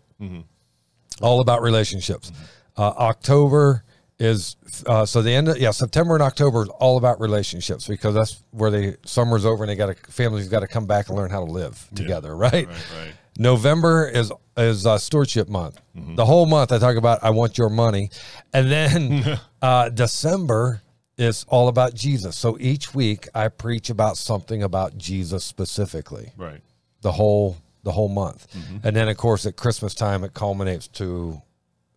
all 1.24 1.40
about 1.40 1.62
relationships. 1.64 2.32
Uh, 2.78 2.82
october 3.12 3.84
is 4.20 4.56
uh, 4.88 5.06
so 5.06 5.22
the 5.22 5.32
end 5.32 5.48
of 5.48 5.58
yeah 5.58 5.72
september 5.72 6.14
and 6.16 6.24
october 6.24 6.64
is 6.64 6.70
all 6.80 6.98
about 6.98 7.20
relationships 7.20 7.88
because 7.88 8.14
that's 8.14 8.44
where 8.52 8.70
they 8.72 8.96
summer's 9.06 9.46
over 9.46 9.64
and 9.64 9.70
they 9.72 9.76
got 9.76 9.88
to 9.96 10.12
families 10.12 10.48
got 10.48 10.60
to 10.62 10.68
come 10.68 10.86
back 10.86 11.08
and 11.10 11.18
learn 11.18 11.30
how 11.32 11.44
to 11.46 11.52
live 11.52 11.88
together 11.96 12.36
right, 12.48 12.68
Right, 12.68 12.88
right. 13.00 13.14
november 13.38 14.08
is 14.08 14.32
is 14.56 14.86
uh, 14.86 14.98
stewardship 15.00 15.50
month. 15.50 15.80
The 15.96 16.26
whole 16.26 16.46
month 16.46 16.72
i 16.72 16.78
talk 16.78 16.96
about 16.96 17.24
i 17.24 17.32
want 17.32 17.58
your 17.58 17.70
money. 17.70 18.10
And 18.54 18.72
then 18.72 19.40
uh, 19.62 19.90
december 19.90 20.82
is 21.18 21.46
all 21.48 21.68
about 21.68 21.94
jesus. 21.96 22.36
So 22.36 22.58
each 22.60 22.94
week 22.96 23.28
i 23.36 23.48
preach 23.50 23.90
about 23.90 24.18
something 24.18 24.62
about 24.64 24.98
jesus 24.98 25.44
specifically. 25.44 26.32
Right. 26.38 26.62
the 27.02 27.12
whole 27.14 27.58
the 27.84 27.92
whole 27.92 28.10
month 28.10 28.48
and 28.84 28.96
then 28.96 29.08
of 29.10 29.18
course 29.18 29.46
at 29.46 29.56
christmas 29.58 29.94
time 29.94 30.24
it 30.24 30.34
culminates 30.34 30.88
to 30.88 31.42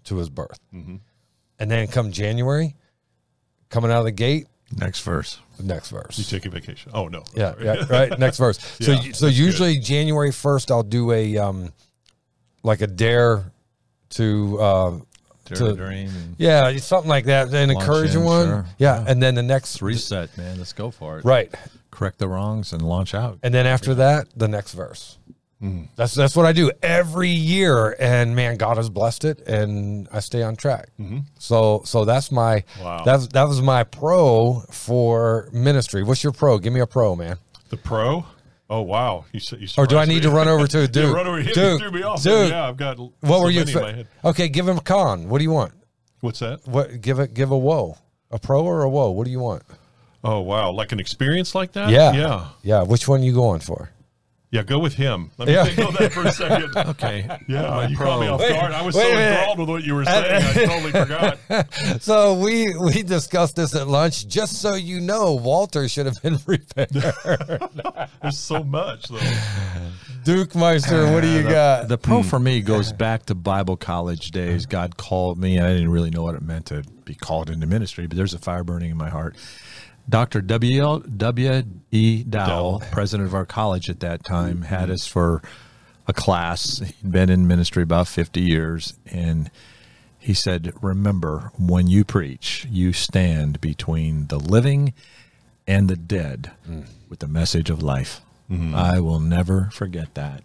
to 0.04 0.16
his 0.16 0.28
birth 0.28 0.58
and 0.72 1.00
then 1.70 1.86
come 1.86 2.10
january 2.12 2.74
coming 3.70 3.90
out 3.90 3.98
of 4.00 4.04
the 4.04 4.12
gate 4.12 4.46
Next 4.76 5.00
verse. 5.02 5.38
next 5.62 5.90
verse 5.90 6.18
You 6.18 6.24
take 6.24 6.44
a 6.44 6.50
vacation. 6.50 6.90
Oh 6.92 7.06
no. 7.06 7.22
yeah, 7.36 7.54
yeah 7.62 7.84
right 7.88 8.18
next 8.18 8.38
verse 8.38 8.58
so 8.80 8.92
Yeah, 8.92 8.98
so 8.98 9.02
that's 9.04 9.20
good. 9.20 9.36
usually 9.36 9.78
january 9.78 10.30
1st 10.30 10.70
i'll 10.72 10.82
do 10.82 11.12
a 11.12 11.38
um 11.38 11.72
like 12.64 12.80
a 12.80 12.88
dare 12.88 13.44
to 14.10 14.58
uh 14.60 14.98
To-. 15.44 16.24
Yeah 16.36 16.76
something 16.78 17.08
like 17.08 17.26
that 17.26 17.54
an 17.54 17.70
encouraging 17.70 18.22
in, 18.22 18.26
one 18.26 18.46
sure. 18.46 18.66
yeah 18.78 19.04
and 19.06 19.22
then 19.22 19.36
the 19.36 19.42
next 19.44 19.80
reset, 19.82 20.36
man. 20.36 20.58
Let's 20.58 20.72
go 20.72 20.90
for 20.90 21.18
it. 21.18 21.24
right 21.24 21.54
Correct 21.92 22.18
the 22.18 22.28
wrongs 22.28 22.72
and 22.74 22.82
launch 22.82 23.14
out. 23.14 23.38
And 23.42 23.54
then 23.54 23.66
after 23.66 23.94
that, 23.94 24.26
the 24.36 24.48
next 24.48 24.74
verse. 24.74 25.16
Mm. 25.62 25.88
That's 25.96 26.14
that's 26.14 26.36
what 26.36 26.44
I 26.44 26.52
do 26.52 26.70
every 26.82 27.30
year, 27.30 27.96
and 27.98 28.36
man, 28.36 28.56
God 28.58 28.76
has 28.76 28.90
blessed 28.90 29.24
it, 29.24 29.40
and 29.48 30.06
I 30.12 30.20
stay 30.20 30.42
on 30.42 30.54
track. 30.56 30.90
Mm-hmm. 31.00 31.20
So 31.38 31.80
so 31.86 32.04
that's 32.04 32.30
my 32.30 32.62
Wow. 32.82 33.02
that's 33.04 33.28
that 33.28 33.44
was 33.48 33.62
my 33.62 33.82
pro 33.84 34.60
for 34.70 35.48
ministry. 35.52 36.02
What's 36.02 36.22
your 36.22 36.32
pro? 36.34 36.58
Give 36.58 36.72
me 36.74 36.80
a 36.80 36.86
pro, 36.86 37.16
man. 37.16 37.38
The 37.70 37.78
pro. 37.78 38.26
Oh 38.68 38.82
wow. 38.82 39.24
You 39.32 39.40
said 39.40 39.60
you. 39.62 39.68
Or 39.78 39.86
do 39.86 39.96
I 39.96 40.04
need 40.04 40.16
me. 40.16 40.20
to 40.22 40.30
run 40.30 40.46
over 40.46 40.66
to 40.66 40.80
Yeah, 40.80 40.86
Duke? 40.88 41.14
run 41.14 41.26
over 41.26 41.40
here. 41.40 41.54
You 41.72 41.78
threw 41.78 41.90
me 41.90 42.02
off. 42.02 42.22
Duke, 42.22 42.50
Yeah, 42.50 42.68
I've 42.68 42.76
got. 42.76 42.98
what 42.98 43.12
so 43.22 43.42
were 43.42 43.50
you? 43.50 43.60
many 43.60 43.72
in 43.72 43.80
my 43.80 43.92
head. 43.92 44.08
okay, 44.26 44.48
give 44.48 44.68
him 44.68 44.76
a 44.76 44.82
con. 44.82 45.28
What 45.30 45.38
do 45.38 45.44
you 45.44 45.52
want? 45.52 45.72
What's 46.20 46.40
that? 46.40 46.66
What 46.66 47.00
give 47.00 47.18
it? 47.18 47.32
Give 47.32 47.50
a 47.50 47.56
whoa. 47.58 47.96
A 48.30 48.38
pro 48.38 48.62
or 48.62 48.82
a 48.82 48.90
whoa? 48.90 49.10
What 49.10 49.24
do 49.24 49.30
you 49.30 49.38
want? 49.40 49.62
Oh 50.22 50.40
wow, 50.40 50.70
like 50.72 50.92
an 50.92 51.00
experience 51.00 51.54
like 51.54 51.72
that? 51.72 51.88
Yeah, 51.88 52.12
Yeah. 52.12 52.46
yeah. 52.62 52.82
Which 52.82 53.08
one 53.08 53.20
are 53.20 53.24
you 53.24 53.32
going 53.32 53.60
for? 53.60 53.90
Yeah, 54.52 54.62
go 54.62 54.78
with 54.78 54.94
him. 54.94 55.30
Let 55.38 55.48
me 55.48 55.54
Yeah. 55.54 55.64
think 55.64 55.88
on 55.88 55.94
that 55.94 56.12
for 56.12 56.22
a 56.24 56.32
second. 56.32 56.72
Okay. 56.90 57.26
Yeah, 57.48 57.62
My 57.62 57.86
you 57.88 57.96
pro. 57.96 58.06
caught 58.06 58.20
me 58.20 58.28
off 58.28 58.40
guard. 58.40 58.72
I 58.72 58.82
was 58.82 58.94
wait 58.94 59.02
so 59.02 59.08
a 59.16 59.20
enthralled 59.20 59.58
with 59.58 59.68
what 59.68 59.84
you 59.84 59.94
were 59.94 60.04
saying, 60.04 60.42
I 60.44 60.64
totally 60.66 60.92
forgot. 60.92 61.38
So 62.02 62.34
we 62.34 62.74
we 62.78 63.02
discussed 63.02 63.56
this 63.56 63.74
at 63.74 63.88
lunch. 63.88 64.26
Just 64.28 64.60
so 64.60 64.74
you 64.74 65.00
know, 65.00 65.32
Walter 65.34 65.88
should 65.88 66.06
have 66.06 66.22
been 66.22 66.38
prepared. 66.46 66.90
There's 68.22 68.38
so 68.38 68.62
much 68.62 69.08
though. 69.08 69.18
Duke 70.24 70.54
Meister, 70.54 71.12
what 71.12 71.22
do 71.22 71.28
you 71.28 71.40
uh, 71.40 71.42
the, 71.42 71.48
got? 71.50 71.88
The 71.88 71.98
pro 71.98 72.22
for 72.22 72.38
me 72.38 72.60
goes 72.60 72.92
back 72.92 73.26
to 73.26 73.34
Bible 73.34 73.76
college 73.76 74.30
days. 74.30 74.66
God 74.66 74.96
called 74.96 75.38
me, 75.38 75.56
and 75.56 75.66
I 75.66 75.72
didn't 75.72 75.90
really 75.90 76.10
know 76.10 76.22
what 76.22 76.34
it 76.34 76.42
meant 76.42 76.66
to 76.66 76.82
be 77.04 77.14
called 77.14 77.50
into 77.50 77.66
ministry, 77.66 78.06
but 78.06 78.16
there's 78.16 78.34
a 78.34 78.38
fire 78.38 78.64
burning 78.64 78.90
in 78.90 78.96
my 78.96 79.08
heart. 79.08 79.36
Dr. 80.08 80.40
W. 80.40 80.82
L- 80.82 80.98
W. 81.00 81.62
E. 81.90 82.22
Dowell, 82.22 82.78
Dowell. 82.78 82.82
president 82.92 83.28
of 83.28 83.34
our 83.34 83.46
college 83.46 83.90
at 83.90 84.00
that 84.00 84.24
time, 84.24 84.62
had 84.62 84.84
mm-hmm. 84.84 84.92
us 84.92 85.06
for 85.06 85.42
a 86.06 86.12
class. 86.12 86.78
He'd 86.78 87.10
been 87.10 87.30
in 87.30 87.46
ministry 87.46 87.82
about 87.82 88.08
50 88.08 88.40
years, 88.40 88.94
and 89.06 89.50
he 90.18 90.34
said, 90.34 90.72
Remember, 90.80 91.50
when 91.58 91.86
you 91.88 92.04
preach, 92.04 92.66
you 92.70 92.92
stand 92.92 93.60
between 93.60 94.26
the 94.28 94.38
living 94.38 94.94
and 95.66 95.88
the 95.88 95.96
dead 95.96 96.52
mm. 96.68 96.86
with 97.08 97.18
the 97.18 97.28
message 97.28 97.70
of 97.70 97.82
life. 97.82 98.20
Mm-hmm. 98.50 98.74
I 98.74 99.00
will 99.00 99.20
never 99.20 99.70
forget 99.72 100.14
that. 100.14 100.42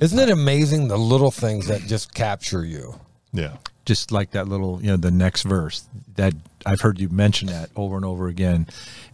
Isn't 0.00 0.18
it 0.18 0.30
amazing 0.30 0.88
the 0.88 0.98
little 0.98 1.30
things 1.30 1.68
that 1.68 1.82
just 1.82 2.14
capture 2.14 2.64
you? 2.64 2.98
Yeah. 3.32 3.56
Just 3.84 4.12
like 4.12 4.30
that 4.32 4.48
little 4.48 4.80
you 4.82 4.88
know 4.88 4.96
the 4.96 5.10
next 5.10 5.42
verse 5.42 5.84
that 6.16 6.32
i've 6.66 6.80
heard 6.80 6.98
you 6.98 7.08
mention 7.08 7.48
that 7.48 7.70
over 7.76 7.96
and 7.96 8.04
over 8.04 8.28
again. 8.28 8.66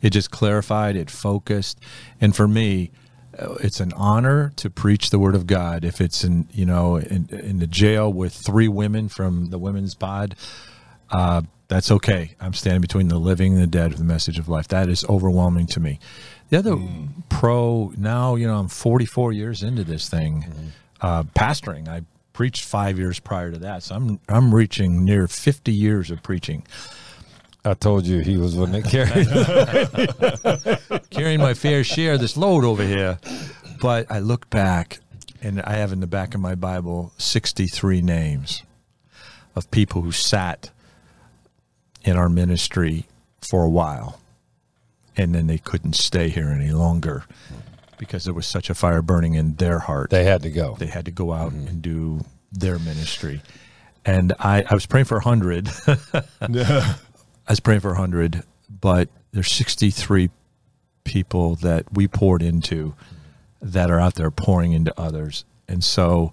It 0.02 0.10
just 0.10 0.30
clarified 0.30 0.96
it 0.96 1.10
focused. 1.10 1.78
And 2.20 2.34
for 2.34 2.48
me 2.48 2.90
uh, 3.38 3.54
it's 3.54 3.80
an 3.80 3.92
honor 3.94 4.52
to 4.56 4.68
preach 4.68 5.10
the 5.10 5.18
word 5.18 5.34
of 5.34 5.46
god 5.46 5.84
if 5.84 6.00
it's 6.00 6.24
in 6.24 6.48
you 6.52 6.66
know 6.66 6.96
in, 6.96 7.28
in 7.30 7.58
the 7.58 7.66
jail 7.66 8.12
with 8.12 8.34
three 8.34 8.68
women 8.68 9.08
from 9.08 9.50
the 9.50 9.58
women's 9.58 9.94
pod. 9.94 10.34
Uh, 11.10 11.42
that's 11.66 11.90
okay. 11.90 12.34
I'm 12.40 12.52
standing 12.52 12.80
between 12.80 13.08
the 13.08 13.18
living 13.18 13.54
and 13.54 13.62
the 13.62 13.66
dead 13.66 13.90
with 13.90 13.98
the 13.98 14.04
message 14.04 14.38
of 14.40 14.48
life. 14.48 14.68
That 14.68 14.88
is 14.88 15.04
overwhelming 15.04 15.66
to 15.68 15.80
me. 15.80 16.00
The 16.48 16.58
other 16.58 16.76
pro 17.28 17.92
now 17.96 18.34
you 18.34 18.46
know 18.46 18.56
i'm 18.56 18.68
44 18.68 19.32
years 19.32 19.62
into 19.62 19.84
this 19.84 20.08
thing 20.08 20.72
uh, 21.00 21.24
pastoring. 21.24 21.88
I 21.88 22.02
preached 22.40 22.64
five 22.64 22.99
years 22.99 23.20
prior 23.20 23.50
to 23.50 23.59
that 23.59 23.82
so 23.82 23.94
i'm 23.94 24.18
i'm 24.30 24.54
reaching 24.54 25.04
near 25.04 25.28
50 25.28 25.70
years 25.70 26.11
of 26.11 26.23
preaching 26.23 26.66
I 27.62 27.75
told 27.75 28.06
you 28.06 28.20
he 28.20 28.38
was 28.38 28.56
when 28.56 28.75
it 28.75 28.87
carried. 28.87 29.28
carrying 31.11 31.40
my 31.40 31.52
fair 31.52 31.85
share 31.85 32.14
of 32.14 32.20
this 32.20 32.38
load 32.38 32.64
over 32.64 32.82
here. 32.82 33.18
But 33.82 34.11
I 34.11 34.20
look 34.20 34.49
back 34.49 35.00
and 35.42 35.61
I 35.61 35.75
have 35.75 35.92
in 35.92 36.00
the 36.00 36.06
back 36.06 36.35
of 36.35 36.40
my 36.40 36.54
Bible 36.54 37.12
63 37.18 38.00
names 38.00 38.62
of 39.54 39.70
people 39.70 40.00
who 40.00 40.11
sat 40.11 40.70
in 42.02 42.16
our 42.16 42.30
ministry 42.30 43.04
for 43.42 43.62
a 43.62 43.68
while 43.68 44.18
and 45.18 45.35
then 45.35 45.47
they 45.47 45.59
couldn't 45.59 45.97
stay 45.97 46.30
here 46.30 46.49
any 46.49 46.73
longer 46.73 47.25
because 48.00 48.25
there 48.25 48.33
was 48.33 48.47
such 48.47 48.71
a 48.71 48.75
fire 48.75 49.02
burning 49.02 49.35
in 49.35 49.57
their 49.57 49.78
heart. 49.78 50.09
they 50.09 50.25
had 50.25 50.42
to 50.42 50.50
go. 50.50 50.75
They 50.78 50.87
had 50.87 51.04
to 51.04 51.11
go 51.11 51.33
out 51.33 51.52
mm-hmm. 51.52 51.69
and 51.69 51.83
do 51.83 52.25
their 52.50 52.78
ministry. 52.78 53.42
And 54.07 54.33
I, 54.38 54.64
I 54.69 54.73
was 54.73 54.87
praying 54.87 55.04
for 55.04 55.16
100. 55.16 55.69
yeah. 56.49 56.95
I 57.47 57.52
was 57.52 57.61
praying 57.61 57.80
for 57.80 57.90
100, 57.90 58.42
but 58.80 59.11
there's 59.33 59.52
63 59.52 60.30
people 61.04 61.57
that 61.57 61.92
we 61.92 62.09
poured 62.09 62.42
into 62.42 62.95
that 63.61 63.90
are 63.90 64.00
out 64.00 64.14
there 64.14 64.30
pouring 64.30 64.73
into 64.73 64.99
others. 64.99 65.45
And 65.69 65.85
so, 65.85 66.33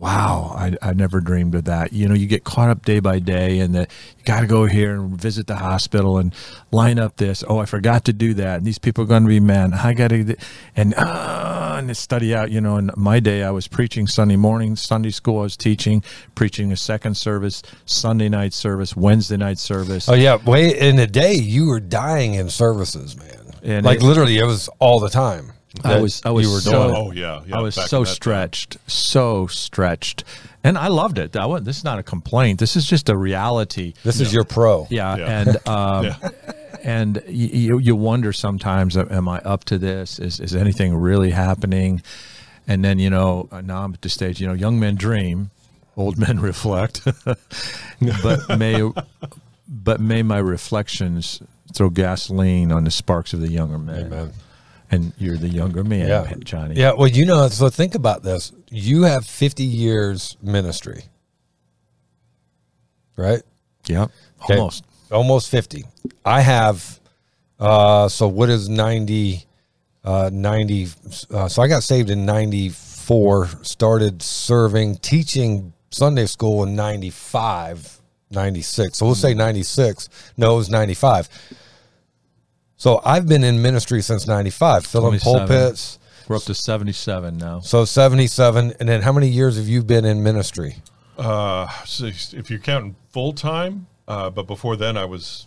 wow, 0.00 0.54
I, 0.56 0.74
I 0.80 0.94
never 0.94 1.20
dreamed 1.20 1.54
of 1.54 1.66
that. 1.66 1.92
You 1.92 2.08
know, 2.08 2.14
you 2.14 2.26
get 2.26 2.42
caught 2.42 2.70
up 2.70 2.86
day 2.86 3.00
by 3.00 3.18
day 3.18 3.60
and 3.60 3.74
that 3.74 3.90
you 4.18 4.24
got 4.24 4.40
to 4.40 4.46
go 4.46 4.64
here 4.64 4.94
and 4.94 5.20
visit 5.20 5.46
the 5.46 5.56
hospital 5.56 6.16
and 6.16 6.34
line 6.72 6.98
up 6.98 7.18
this. 7.18 7.44
Oh, 7.46 7.58
I 7.58 7.66
forgot 7.66 8.06
to 8.06 8.14
do 8.14 8.32
that. 8.34 8.56
And 8.58 8.66
these 8.66 8.78
people 8.78 9.04
are 9.04 9.06
going 9.06 9.24
to 9.24 9.28
be, 9.28 9.40
man, 9.40 9.74
I 9.74 9.92
got 9.92 10.08
to, 10.08 10.36
and, 10.74 10.94
uh, 10.96 11.76
and 11.78 11.94
study 11.94 12.34
out, 12.34 12.50
you 12.50 12.62
know, 12.62 12.78
in 12.78 12.90
my 12.96 13.20
day, 13.20 13.42
I 13.42 13.50
was 13.50 13.68
preaching 13.68 14.06
Sunday 14.06 14.36
morning, 14.36 14.74
Sunday 14.74 15.10
school, 15.10 15.40
I 15.40 15.42
was 15.42 15.56
teaching, 15.56 16.02
preaching 16.34 16.72
a 16.72 16.76
second 16.76 17.16
service, 17.18 17.62
Sunday 17.84 18.30
night 18.30 18.54
service, 18.54 18.96
Wednesday 18.96 19.36
night 19.36 19.58
service. 19.58 20.08
Oh 20.08 20.14
yeah, 20.14 20.36
wait. 20.46 20.76
In 20.78 20.98
a 20.98 21.06
day, 21.06 21.34
you 21.34 21.66
were 21.66 21.80
dying 21.80 22.34
in 22.34 22.48
services, 22.48 23.18
man. 23.18 23.36
And 23.62 23.84
like 23.84 23.98
it- 23.98 24.04
literally, 24.04 24.38
it 24.38 24.46
was 24.46 24.70
all 24.78 24.98
the 24.98 25.10
time. 25.10 25.52
I 25.84 26.00
was 26.00 26.20
I 26.24 26.30
was 26.30 26.46
you 26.46 26.52
were 26.52 26.60
so 26.60 26.70
doing. 26.84 26.94
Oh, 26.96 27.10
yeah, 27.12 27.42
yeah, 27.46 27.56
I 27.58 27.60
was 27.60 27.74
so 27.74 27.80
in 27.98 28.02
that 28.02 28.06
time. 28.08 28.14
stretched, 28.14 28.76
so 28.86 29.46
stretched, 29.46 30.24
and 30.64 30.76
I 30.76 30.88
loved 30.88 31.18
it. 31.18 31.36
I 31.36 31.46
was, 31.46 31.62
this 31.62 31.78
is 31.78 31.84
not 31.84 31.98
a 31.98 32.02
complaint. 32.02 32.58
This 32.58 32.74
is 32.76 32.84
just 32.86 33.08
a 33.08 33.16
reality. 33.16 33.94
This 34.02 34.20
is 34.20 34.32
your 34.34 34.44
pro. 34.44 34.86
Yeah, 34.90 35.16
Yeah. 35.16 35.40
and 35.40 35.48
um, 35.68 36.04
Yeah. 36.06 36.30
and 36.82 37.22
you 37.28 37.78
you 37.78 37.94
wonder 37.94 38.32
sometimes, 38.32 38.96
am 38.96 39.28
I 39.28 39.38
up 39.40 39.64
to 39.66 39.78
this? 39.78 40.18
Is 40.18 40.40
is 40.40 40.54
anything 40.56 40.94
really 40.94 41.30
happening? 41.30 42.02
And 42.66 42.84
then 42.84 42.98
you 42.98 43.10
know 43.10 43.48
now 43.64 43.82
I'm 43.84 43.94
at 43.94 44.02
the 44.02 44.08
stage. 44.08 44.40
You 44.40 44.48
know, 44.48 44.54
young 44.54 44.80
men 44.80 44.96
dream, 44.96 45.50
old 45.96 46.18
men 46.18 46.40
reflect. 46.50 47.02
but 48.22 48.58
may 48.58 48.90
but 49.68 50.00
may 50.00 50.22
my 50.24 50.38
reflections 50.38 51.40
throw 51.72 51.90
gasoline 51.90 52.72
on 52.72 52.82
the 52.84 52.90
sparks 52.90 53.32
of 53.32 53.40
the 53.40 53.50
younger 53.50 53.78
men. 53.78 54.06
Amen. 54.06 54.32
And 54.92 55.12
you're 55.18 55.36
the 55.36 55.48
younger 55.48 55.84
man, 55.84 56.08
Yeah. 56.08 56.32
Johnny. 56.40 56.74
Yeah, 56.74 56.92
well, 56.92 57.06
you 57.08 57.24
know, 57.24 57.46
so 57.48 57.68
think 57.68 57.94
about 57.94 58.22
this. 58.24 58.52
You 58.70 59.02
have 59.04 59.24
50 59.24 59.62
years 59.62 60.36
ministry, 60.42 61.04
right? 63.16 63.42
Yep. 63.86 64.10
Okay. 64.44 64.56
Almost. 64.56 64.84
Almost 65.10 65.48
50. 65.50 65.84
I 66.24 66.40
have, 66.40 67.00
uh, 67.58 68.08
so 68.08 68.28
what 68.28 68.48
is 68.48 68.68
90, 68.68 69.46
uh, 70.04 70.30
90, 70.32 70.88
uh, 71.32 71.48
so 71.48 71.62
I 71.62 71.68
got 71.68 71.82
saved 71.82 72.10
in 72.10 72.24
94, 72.24 73.48
started 73.62 74.22
serving, 74.22 74.96
teaching 74.96 75.72
Sunday 75.90 76.26
school 76.26 76.62
in 76.64 76.74
95, 76.76 78.00
96. 78.30 78.98
So 78.98 79.06
we'll 79.06 79.14
say 79.14 79.34
96. 79.34 80.08
No, 80.36 80.54
it 80.54 80.58
was 80.58 80.70
95. 80.70 81.28
So 82.80 82.98
I've 83.04 83.28
been 83.28 83.44
in 83.44 83.60
ministry 83.60 84.00
since 84.00 84.26
95, 84.26 84.86
filling 84.86 85.20
27. 85.20 85.48
pulpits. 85.48 85.98
We're 86.26 86.36
up 86.36 86.44
to 86.44 86.54
77 86.54 87.36
now. 87.36 87.60
So 87.60 87.84
77. 87.84 88.72
And 88.80 88.88
then 88.88 89.02
how 89.02 89.12
many 89.12 89.28
years 89.28 89.58
have 89.58 89.68
you 89.68 89.82
been 89.82 90.06
in 90.06 90.22
ministry? 90.22 90.76
Uh, 91.18 91.68
so 91.84 92.06
if 92.06 92.48
you're 92.48 92.58
counting 92.58 92.96
full 93.10 93.34
time, 93.34 93.86
uh, 94.08 94.30
but 94.30 94.46
before 94.46 94.76
then 94.76 94.96
I 94.96 95.04
was 95.04 95.46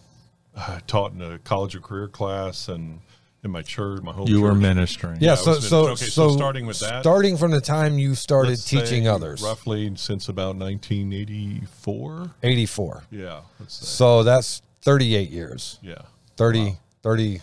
uh, 0.56 0.80
taught 0.86 1.14
in 1.14 1.24
a 1.24 1.40
college 1.40 1.76
or 1.76 1.80
career 1.80 2.08
class 2.08 2.68
and 2.68 3.00
in 3.44 3.50
my 3.50 3.64
church, 3.64 4.04
my 4.04 4.12
whole. 4.12 4.30
You 4.30 4.42
were 4.42 4.54
ministering. 4.54 5.18
Yeah, 5.20 5.32
I 5.32 5.36
so 5.36 5.52
was 5.56 5.68
so. 5.68 5.88
Okay, 5.88 6.06
so 6.06 6.30
so 6.30 6.36
starting 6.36 6.68
with 6.68 6.82
that, 6.82 7.02
starting 7.02 7.36
from 7.36 7.50
the 7.50 7.62
time 7.62 7.98
you 7.98 8.14
started 8.14 8.50
let's 8.50 8.64
teaching 8.64 9.06
say 9.06 9.10
others, 9.10 9.42
roughly 9.42 9.92
since 9.96 10.30
about 10.30 10.56
1984. 10.58 12.32
84. 12.44 13.04
Yeah, 13.10 13.42
let's 13.60 13.74
say. 13.74 13.86
So 13.86 14.22
that's 14.22 14.62
38 14.84 15.32
years. 15.32 15.80
yeah. 15.82 15.96
30 16.38 16.78
30 17.04 17.42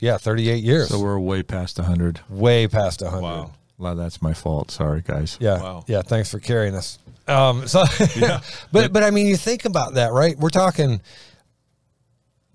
Yeah, 0.00 0.18
38 0.18 0.62
years. 0.62 0.88
So 0.88 1.00
we're 1.00 1.18
way 1.18 1.42
past 1.42 1.78
100. 1.78 2.20
way 2.28 2.68
past 2.68 3.00
100. 3.02 3.22
Wow. 3.22 3.52
Well, 3.78 3.94
that's 3.94 4.20
my 4.22 4.32
fault. 4.34 4.70
Sorry, 4.70 5.02
guys. 5.02 5.36
Yeah. 5.40 5.60
Wow. 5.60 5.84
Yeah, 5.86 6.02
thanks 6.02 6.30
for 6.30 6.38
carrying 6.38 6.74
us. 6.74 6.98
Um 7.28 7.66
so 7.66 7.82
yeah. 8.16 8.40
but 8.72 8.92
but 8.92 9.02
I 9.02 9.10
mean 9.10 9.26
you 9.26 9.36
think 9.36 9.64
about 9.64 9.94
that, 9.94 10.12
right? 10.12 10.36
We're 10.38 10.50
talking 10.50 11.00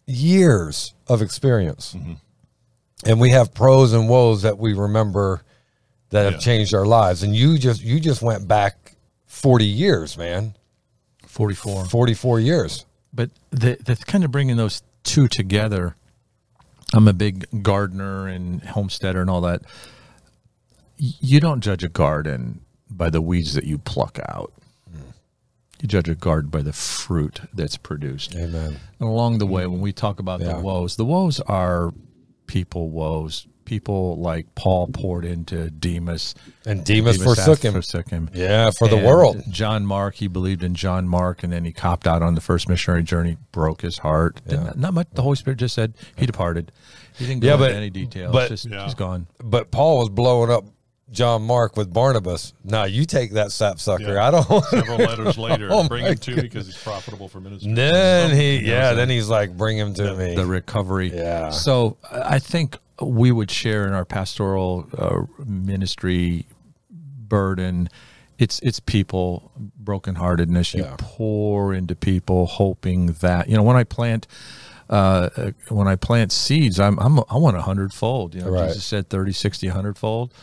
years 0.08 0.94
of 1.08 1.22
experience. 1.22 1.94
Mm-hmm. 1.94 2.14
And 3.06 3.20
we 3.20 3.32
have 3.32 3.54
pros 3.54 3.94
and 3.94 4.08
woes 4.08 4.44
that 4.44 4.58
we 4.58 4.74
remember 4.74 5.42
that 6.10 6.32
have 6.32 6.42
changed 6.42 6.74
our 6.74 6.86
lives. 6.86 7.24
And 7.24 7.36
you 7.36 7.58
just 7.58 7.82
you 7.82 8.00
just 8.00 8.22
went 8.22 8.48
back 8.48 8.96
40 9.28 9.66
years, 9.66 10.18
man. 10.18 10.54
44. 11.26 11.86
44 11.86 12.40
years. 12.42 12.86
But 13.14 13.30
the, 13.50 13.78
the 13.84 13.96
kind 13.96 14.24
of 14.24 14.32
bringing 14.32 14.58
those 14.58 14.84
two 15.04 15.28
together, 15.28 15.96
I'm 16.94 17.08
a 17.08 17.14
big 17.14 17.64
gardener 17.64 18.28
and 18.28 18.62
homesteader 18.64 19.22
and 19.22 19.30
all 19.30 19.42
that. 19.42 19.62
You 20.98 21.40
don't 21.40 21.62
judge 21.62 21.84
a 21.84 21.90
garden 21.90 22.62
by 22.90 23.10
the 23.10 23.22
weeds 23.22 23.54
that 23.54 23.64
you 23.64 23.78
pluck 23.78 24.20
out. 24.28 24.52
You 25.82 25.88
judge 25.88 26.10
a 26.10 26.16
garden 26.16 26.52
by 26.52 26.62
the 26.62 26.74
fruit 26.74 27.42
that's 27.54 27.76
produced. 27.78 28.36
Amen. 28.36 28.78
And 29.00 29.10
along 29.10 29.40
the 29.40 29.48
way, 29.48 29.66
when 29.66 29.82
we 29.82 29.92
talk 29.94 30.20
about 30.20 30.40
Yeah. 30.42 30.54
the 30.54 30.60
woes, 30.60 30.96
the 30.96 31.06
woes 31.06 31.40
are 31.40 31.92
people 32.46 32.90
woes. 32.92 33.48
People 33.72 34.18
like 34.18 34.54
Paul 34.54 34.88
poured 34.88 35.24
into 35.24 35.70
Demas. 35.70 36.36
And 36.66 36.84
Demas 36.84 37.24
forsook 37.24 37.62
him. 37.64 37.72
Forsook 37.72 38.10
him. 38.10 38.30
Yeah, 38.34 38.70
for 38.72 38.90
the 38.90 38.98
world. 38.98 39.42
John 39.50 39.86
Mark, 39.86 40.16
he 40.16 40.28
believed 40.28 40.62
in 40.62 40.76
John 40.76 41.08
Mark, 41.08 41.42
and 41.42 41.54
then 41.54 41.64
he 41.64 41.72
copped 41.72 42.06
out 42.06 42.22
on 42.22 42.36
the 42.36 42.42
first 42.42 42.68
missionary 42.68 43.02
journey, 43.04 43.38
broke 43.54 43.82
his 43.82 44.00
heart. 44.00 44.42
Did 44.46 44.60
Not, 44.60 44.78
not 44.78 44.94
much. 44.94 45.08
The 45.14 45.22
Holy 45.22 45.38
Spirit 45.38 45.56
just 45.60 45.74
said 45.74 45.94
he 46.18 46.26
departed. 46.26 46.74
He 47.18 47.26
didn't 47.26 47.44
go 47.44 47.48
Yeah, 47.48 47.54
into 47.54 47.74
any 47.78 47.90
details. 47.90 48.34
but- 48.34 48.50
just, 48.50 48.66
Yeah. 48.66 48.84
he's 48.84 48.94
gone. 48.94 49.28
But 49.42 49.72
Paul 49.72 50.00
was 50.00 50.10
blowing 50.10 50.52
up 50.52 50.66
John 51.10 51.44
Mark 51.44 51.78
with 51.78 51.94
Barnabas. 51.94 52.52
Now 52.66 52.84
you 52.84 53.06
take 53.06 53.32
that 53.36 53.54
sapsucker. 53.54 54.16
Yeah. 54.16 54.28
I 54.28 54.32
don't 54.32 54.66
Several 54.66 54.98
letters 55.08 55.38
oh 55.38 55.42
later, 55.44 55.70
Oh 55.72 55.88
bring 55.88 56.06
him 56.08 56.16
to 56.18 56.36
me 56.36 56.42
because 56.42 56.66
he's 56.66 56.78
profitable 56.78 57.30
for 57.30 57.40
ministry. 57.40 57.74
Then 57.74 58.36
he, 58.36 58.58
You 58.58 58.66
yeah, 58.74 58.92
then 58.96 59.10
he's 59.10 59.30
like, 59.30 59.56
bring 59.56 59.78
him 59.78 59.94
to 59.94 60.14
me. 60.16 60.36
The 60.36 60.46
recovery. 60.46 61.10
Yeah. 61.16 61.52
So 61.52 61.96
I 62.12 62.38
think 62.40 62.78
we 63.02 63.32
would 63.32 63.52
share 63.52 63.88
in 63.88 63.94
our 63.94 64.06
pastoral 64.06 64.88
uh, 64.98 65.22
ministry 65.46 66.46
burden. 66.98 67.90
It's 68.38 68.60
it's 68.62 68.80
people 68.80 69.52
brokenheartedness. 69.84 70.74
You 70.74 70.84
Yeah. 70.84 70.96
pour 70.98 71.74
into 71.74 71.96
people, 71.96 72.46
hoping 72.48 73.08
that 73.22 73.50
you 73.50 73.56
know 73.56 73.64
when 73.64 73.78
I 73.78 73.84
plant. 73.84 74.28
Uh, 74.90 75.52
when 75.70 75.88
I 75.88 75.96
plant 75.96 76.34
seeds, 76.34 76.78
I'm, 76.78 77.00
I'm 77.00 77.20
I 77.30 77.38
want 77.38 77.56
a 77.56 77.62
hundredfold. 77.62 78.36
You 78.36 78.42
know, 78.42 78.50
Right. 78.50 78.68
Jesus 78.68 78.84
said 78.84 79.10
30, 79.10 79.32
60, 79.32 79.68
100 79.68 79.98
fold. 79.98 80.34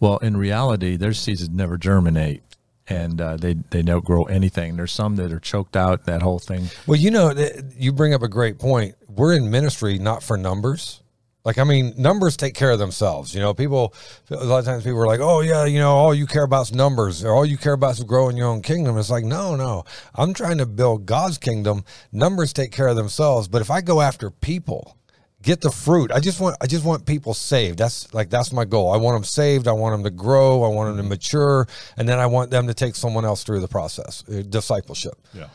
Well, 0.00 0.16
in 0.18 0.34
reality, 0.38 0.96
there's 0.96 1.20
seeds 1.20 1.46
never 1.50 1.76
germinate, 1.76 2.42
and 2.86 3.20
uh, 3.20 3.36
they 3.36 3.52
they 3.68 3.82
don't 3.82 4.02
grow 4.06 4.22
anything. 4.24 4.76
There's 4.76 4.92
some 4.92 5.16
that 5.16 5.30
are 5.30 5.38
choked 5.38 5.76
out. 5.76 6.06
That 6.06 6.22
whole 6.22 6.38
thing. 6.38 6.70
Well, 6.86 6.98
you 6.98 7.10
know, 7.10 7.34
you 7.76 7.92
bring 7.92 8.14
up 8.14 8.22
a 8.22 8.28
great 8.28 8.58
point. 8.58 8.94
We're 9.08 9.34
in 9.34 9.50
ministry 9.50 9.98
not 9.98 10.22
for 10.22 10.38
numbers. 10.38 11.02
Like, 11.44 11.56
I 11.58 11.64
mean, 11.64 11.94
numbers 11.96 12.36
take 12.36 12.54
care 12.54 12.70
of 12.70 12.78
themselves. 12.78 13.34
You 13.34 13.40
know, 13.40 13.54
people, 13.54 13.94
a 14.30 14.44
lot 14.44 14.58
of 14.58 14.64
times 14.64 14.84
people 14.84 15.00
are 15.00 15.06
like, 15.06 15.20
oh, 15.20 15.40
yeah, 15.40 15.64
you 15.64 15.78
know, 15.78 15.92
all 15.92 16.14
you 16.14 16.26
care 16.26 16.42
about 16.42 16.62
is 16.62 16.74
numbers 16.74 17.24
or 17.24 17.32
all 17.32 17.46
you 17.46 17.56
care 17.56 17.72
about 17.72 17.92
is 17.92 18.04
growing 18.04 18.36
your 18.36 18.48
own 18.48 18.60
kingdom. 18.60 18.98
It's 18.98 19.08
like, 19.08 19.24
no, 19.24 19.56
no. 19.56 19.84
I'm 20.14 20.34
trying 20.34 20.58
to 20.58 20.66
build 20.66 21.06
God's 21.06 21.38
kingdom. 21.38 21.84
Numbers 22.12 22.52
take 22.52 22.72
care 22.72 22.88
of 22.88 22.96
themselves. 22.96 23.48
But 23.48 23.62
if 23.62 23.70
I 23.70 23.80
go 23.80 24.00
after 24.02 24.30
people, 24.30 24.96
get 25.40 25.60
the 25.60 25.70
fruit. 25.70 26.10
I 26.12 26.18
just 26.20 26.40
want 26.40 26.56
I 26.60 26.66
just 26.66 26.84
want 26.84 27.06
people 27.06 27.32
saved. 27.32 27.78
That's 27.78 28.12
like 28.12 28.28
that's 28.28 28.52
my 28.52 28.64
goal. 28.64 28.92
I 28.92 28.96
want 28.96 29.14
them 29.14 29.24
saved. 29.24 29.68
I 29.68 29.72
want 29.72 29.94
them 29.94 30.02
to 30.04 30.10
grow. 30.10 30.64
I 30.64 30.68
want 30.68 30.96
them 30.96 31.02
to 31.04 31.08
mature, 31.08 31.66
and 31.96 32.08
then 32.08 32.18
I 32.18 32.26
want 32.26 32.50
them 32.50 32.66
to 32.66 32.74
take 32.74 32.96
someone 32.96 33.24
else 33.24 33.44
through 33.44 33.60
the 33.60 33.68
process, 33.68 34.24
uh, 34.28 34.42
discipleship 34.48 35.14
Yeah. 35.32 35.46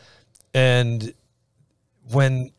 and 0.54 1.12
when 2.10 2.50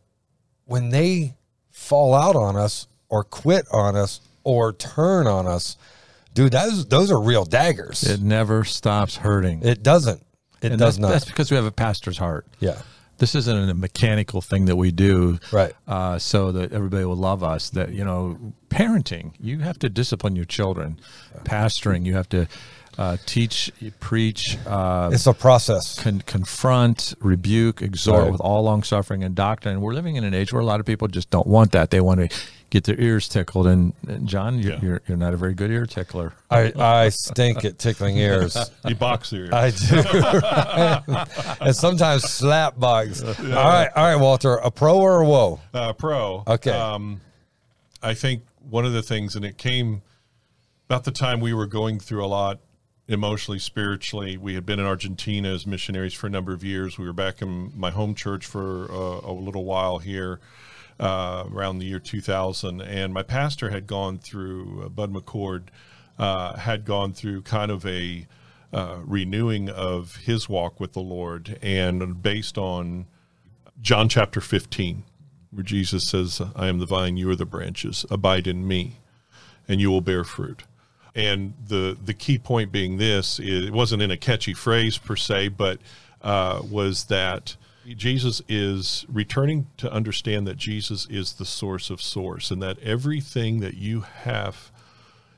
when 0.65 0.89
they 0.89 1.35
fall 1.71 2.13
out 2.13 2.35
on 2.35 2.55
us 2.55 2.87
or 3.09 3.23
quit 3.23 3.65
on 3.71 3.95
us 3.95 4.21
or 4.43 4.73
turn 4.73 5.27
on 5.27 5.47
us 5.47 5.77
dude 6.33 6.51
those 6.53 6.85
those 6.87 7.11
are 7.11 7.19
real 7.21 7.45
daggers 7.45 8.03
It 8.03 8.21
never 8.21 8.63
stops 8.63 9.17
hurting. 9.17 9.61
It 9.63 9.83
doesn't 9.83 10.21
it 10.61 10.71
and 10.71 10.79
does 10.79 10.95
that's, 10.95 10.97
not 10.99 11.09
That's 11.11 11.25
because 11.25 11.51
we 11.51 11.55
have 11.57 11.65
a 11.65 11.71
pastor's 11.71 12.17
heart. 12.17 12.45
yeah 12.59 12.81
This 13.17 13.35
isn't 13.35 13.69
a 13.69 13.73
mechanical 13.73 14.41
thing 14.41 14.65
that 14.65 14.75
we 14.75 14.91
do, 14.91 15.39
Right. 15.51 15.73
Uh, 15.87 16.19
so 16.19 16.51
that 16.51 16.73
everybody 16.73 17.05
will 17.05 17.15
love 17.15 17.43
us. 17.43 17.69
That 17.69 17.89
you 17.93 18.03
know, 18.03 18.37
parenting, 18.69 19.31
you 19.39 19.59
have 19.59 19.79
to 19.79 19.89
discipline 19.89 20.35
your 20.35 20.45
children. 20.45 20.99
Pastoring, 21.45 22.05
you 22.05 22.15
have 22.15 22.27
to 22.29 22.47
uh, 22.97 23.15
teach, 23.25 23.71
preach, 23.99 24.57
uh, 24.65 25.09
it's 25.13 25.27
a 25.27 25.33
process 25.33 25.99
con- 26.01 26.23
confront, 26.25 27.13
rebuke, 27.21 27.81
exhort 27.81 28.23
Right. 28.23 28.31
with 28.31 28.41
all 28.41 28.63
long 28.63 28.83
suffering 28.83 29.23
and 29.23 29.35
doctrine. 29.35 29.73
And 29.75 29.81
we're 29.83 29.93
living 29.93 30.15
in 30.15 30.23
an 30.23 30.33
age 30.33 30.51
where 30.53 30.61
a 30.61 30.65
lot 30.65 30.79
of 30.79 30.85
people 30.85 31.07
just 31.07 31.29
don't 31.29 31.47
want 31.47 31.71
that. 31.73 31.89
They 31.91 32.01
want 32.01 32.19
to 32.31 32.37
get 32.69 32.83
their 32.83 32.99
ears 32.99 33.27
tickled. 33.29 33.67
And, 33.67 33.93
and 34.07 34.27
John, 34.27 34.59
you're, 34.59 34.73
Yeah. 34.73 34.79
you're 34.81 35.01
you're 35.07 35.17
not 35.17 35.33
a 35.33 35.37
very 35.37 35.53
good 35.53 35.71
ear 35.71 35.85
tickler. 35.85 36.33
i 36.49 36.71
i 36.77 37.09
stink 37.09 37.63
at 37.65 37.77
tickling 37.79 38.17
ears 38.17 38.57
You 38.87 38.95
box 38.95 39.29
here. 39.29 39.49
I 39.53 39.69
do, 39.71 40.03
and 41.65 41.75
sometimes 41.75 42.23
slap 42.23 42.79
bugs. 42.79 43.23
All 43.23 43.33
right, 43.33 43.89
all 43.95 44.05
right, 44.05 44.15
Walter. 44.15 44.55
A 44.55 44.71
pro 44.71 44.97
or 44.97 45.21
a 45.21 45.25
woe? 45.25 45.59
Uh, 45.73 45.93
pro. 45.93 46.43
Okay. 46.47 46.71
Um, 46.71 47.21
I 48.01 48.13
think 48.13 48.43
one 48.69 48.85
of 48.85 48.93
the 48.93 49.01
things, 49.01 49.35
and 49.35 49.45
it 49.45 49.57
came 49.57 50.01
about 50.89 51.03
the 51.03 51.11
time 51.11 51.39
we 51.39 51.53
were 51.53 51.65
going 51.67 51.99
through 51.99 52.23
a 52.23 52.27
lot 52.27 52.59
emotionally, 53.07 53.59
spiritually. 53.59 54.37
We 54.37 54.55
had 54.55 54.65
been 54.65 54.79
in 54.79 54.85
Argentina 54.85 55.49
as 55.49 55.65
missionaries 55.67 56.13
for 56.13 56.27
a 56.27 56.29
number 56.29 56.53
of 56.53 56.63
years. 56.63 56.97
We 56.97 57.05
were 57.05 57.13
back 57.13 57.41
in 57.41 57.71
my 57.75 57.91
home 57.91 58.15
church 58.15 58.45
for 58.45 58.91
uh, 58.91 59.29
a 59.29 59.33
little 59.33 59.63
while 59.65 59.99
here. 59.99 60.39
Uh, 60.97 61.43
around 61.51 61.79
the 61.79 61.85
year 61.85 61.99
2000, 61.99 62.81
and 62.81 63.13
my 63.13 63.21
pastor 63.21 63.69
had 63.69 63.85
gone 63.85 64.17
through 64.17 64.83
uh, 64.85 64.89
Bud 64.89 65.13
McCord 65.13 65.63
uh, 66.17 66.55
had 66.57 66.85
gone 66.85 67.11
through 67.11 67.41
kind 67.41 67.69
of 67.69 67.85
a 67.85 68.25
uh, 68.71 68.99
renewing 69.03 69.69
of 69.69 70.15
his 70.17 70.47
walk 70.47 70.79
with 70.79 70.93
the 70.93 71.01
Lord, 71.01 71.59
and 71.61 72.21
based 72.21 72.57
on 72.57 73.07
John 73.81 74.07
chapter 74.07 74.39
15, 74.39 75.03
where 75.51 75.63
Jesus 75.63 76.07
says, 76.07 76.41
I 76.55 76.67
am 76.67 76.79
the 76.79 76.85
vine, 76.85 77.17
you 77.17 77.29
are 77.29 77.35
the 77.35 77.45
branches, 77.45 78.05
abide 78.09 78.47
in 78.47 78.65
me. 78.67 78.99
and 79.67 79.81
you 79.81 79.89
will 79.89 80.01
bear 80.01 80.23
fruit. 80.23 80.63
And 81.15 81.53
the 81.67 81.97
the 82.03 82.13
key 82.13 82.37
point 82.37 82.71
being 82.71 82.97
this 82.97 83.39
it 83.39 83.71
wasn't 83.71 84.01
in 84.01 84.11
a 84.11 84.17
catchy 84.17 84.53
phrase 84.53 84.97
per 84.97 85.15
se, 85.15 85.49
but 85.49 85.79
uh, 86.21 86.61
was 86.69 87.05
that 87.05 87.55
Jesus 87.85 88.41
is 88.47 89.05
returning 89.07 89.67
to 89.77 89.91
understand 89.91 90.47
that 90.47 90.57
Jesus 90.57 91.07
is 91.09 91.33
the 91.33 91.45
source 91.45 91.89
of 91.89 92.01
source, 92.01 92.51
and 92.51 92.61
that 92.61 92.79
everything 92.79 93.59
that 93.59 93.75
you 93.75 94.01
have, 94.01 94.71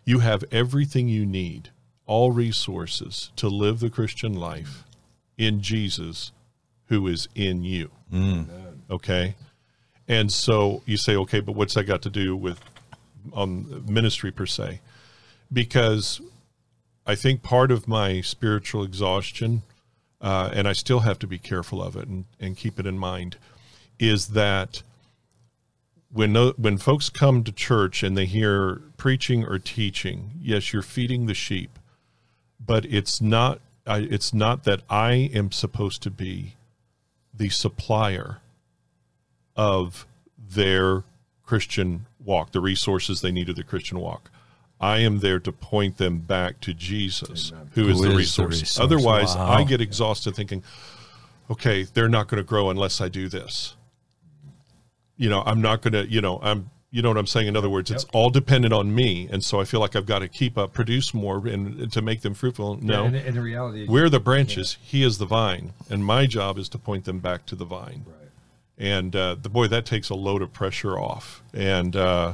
you 0.05 0.19
have 0.19 0.43
everything 0.51 1.07
you 1.07 1.25
need, 1.25 1.69
all 2.05 2.31
resources 2.31 3.31
to 3.36 3.49
live 3.49 3.79
the 3.79 3.89
Christian 3.89 4.33
life 4.33 4.86
in 5.38 5.62
Jesus, 5.62 6.31
who 6.86 7.07
is 7.07 7.27
in 7.36 7.63
you. 7.63 7.91
Mm. 8.12 8.47
Okay, 8.89 9.36
and 10.07 10.31
so 10.31 10.83
you 10.86 10.95
say, 10.95 11.15
okay, 11.17 11.41
but 11.41 11.53
what's 11.53 11.73
that 11.73 11.83
got 11.83 12.01
to 12.03 12.10
do 12.10 12.36
with 12.36 12.62
on 13.33 13.83
ministry 13.86 14.31
per 14.31 14.45
se? 14.45 14.79
Because 15.51 16.21
I 17.05 17.15
think 17.15 17.43
part 17.43 17.71
of 17.71 17.88
my 17.88 18.21
spiritual 18.21 18.83
exhaustion, 18.83 19.63
uh, 20.21 20.49
and 20.53 20.67
I 20.67 20.73
still 20.73 21.01
have 21.01 21.19
to 21.19 21.27
be 21.27 21.38
careful 21.38 21.82
of 21.82 21.95
it 21.95 22.08
and, 22.08 22.25
and 22.39 22.58
keep 22.58 22.80
it 22.80 22.86
in 22.86 22.97
mind, 22.97 23.38
is 23.99 24.30
that 24.30 24.84
when 26.12 26.34
no, 26.34 26.53
when 26.58 26.77
folks 26.77 27.10
come 27.10 27.43
to 27.43 27.51
church 27.51 28.03
and 28.03 28.17
they 28.17 28.25
hear 28.25 28.82
preaching 28.97 29.45
or 29.45 29.60
teaching, 29.60 30.32
yes, 30.41 30.73
you're 30.73 30.82
feeding 30.82 31.25
the 31.25 31.34
sheep, 31.34 31.77
but 32.60 32.86
it's 32.86 33.21
not 33.21 33.62
I, 33.86 33.99
it's 33.99 34.34
not 34.34 34.63
that 34.65 34.82
I 34.89 35.13
am 35.34 35.51
supposed 35.51 36.01
to 36.03 36.12
be 36.12 36.56
the 37.34 37.49
supplier 37.49 38.39
of 39.56 40.06
their 40.38 41.03
Christian 41.43 42.06
walk, 42.23 42.51
the 42.51 42.60
resources 42.60 43.21
they 43.21 43.32
need 43.32 43.49
of 43.49 43.56
the 43.56 43.63
Christian 43.63 43.99
walk. 43.99 44.30
I 44.79 44.99
am 44.99 45.19
there 45.19 45.39
to 45.39 45.51
point 45.51 45.97
them 45.97 46.19
back 46.19 46.59
to 46.61 46.73
Jesus, 46.73 47.51
who 47.73 47.87
is 47.89 47.97
Who 47.99 48.03
the 48.03 48.09
is 48.09 48.11
the 48.11 48.17
resource. 48.17 48.61
resource. 48.61 48.79
Otherwise, 48.79 49.35
Wow. 49.35 49.49
I 49.51 49.63
get 49.63 49.81
exhausted 49.81 50.35
thinking, 50.35 50.63
okay, 51.49 51.83
they're 51.83 52.09
not 52.09 52.27
going 52.27 52.37
to 52.37 52.47
grow 52.47 52.69
unless 52.69 53.01
I 53.01 53.09
do 53.09 53.27
this. 53.27 53.75
You 55.17 55.29
know, 55.29 55.41
I'm 55.45 55.61
not 55.61 55.81
going 55.81 55.93
to, 55.93 56.07
you 56.07 56.21
know, 56.21 56.39
I'm, 56.43 56.69
you 56.91 57.01
know 57.01 57.09
what 57.09 57.17
I'm 57.17 57.27
saying? 57.27 57.47
In 57.47 57.57
other 57.57 57.69
words, 57.69 57.89
it's 57.91 58.05
all 58.13 58.29
dependent 58.29 58.73
on 58.73 58.93
me. 58.93 59.27
And 59.31 59.43
so 59.43 59.59
I 59.59 59.65
feel 59.65 59.79
like 59.79 59.95
I've 59.95 60.05
got 60.05 60.19
to 60.19 60.27
keep 60.27 60.57
up, 60.57 60.73
produce 60.73 61.13
more 61.13 61.37
and, 61.47 61.79
and 61.79 61.91
to 61.91 62.01
make 62.01 62.21
them 62.21 62.33
fruitful. 62.35 62.77
No, 62.81 63.05
And, 63.05 63.15
and 63.15 63.35
the 63.35 63.41
reality, 63.41 63.87
we're 63.89 64.09
the 64.09 64.19
branches. 64.19 64.77
He 64.81 65.03
is 65.03 65.17
the 65.17 65.25
vine, 65.25 65.73
and 65.89 66.05
my 66.05 66.27
job 66.27 66.57
is 66.59 66.69
to 66.69 66.77
point 66.77 67.05
them 67.05 67.19
back 67.19 67.45
to 67.47 67.55
the 67.55 67.65
vine. 67.65 68.05
Right. 68.07 68.29
And 68.77 69.15
uh, 69.15 69.35
the 69.41 69.49
boy 69.49 69.67
that 69.67 69.85
takes 69.85 70.09
a 70.09 70.15
load 70.15 70.41
of 70.43 70.53
pressure 70.53 70.99
off, 70.99 71.41
and 71.51 71.95
uh, 71.95 72.33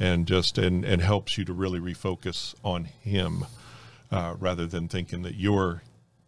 and 0.00 0.26
just 0.26 0.58
and 0.58 0.84
and 0.84 1.02
helps 1.02 1.38
you 1.38 1.44
to 1.44 1.52
really 1.52 1.80
refocus 1.80 2.54
on 2.64 2.84
Him, 2.84 3.46
uh, 4.10 4.34
rather 4.38 4.66
than 4.66 4.88
thinking 4.88 5.22
that 5.22 5.34
you're 5.34 5.82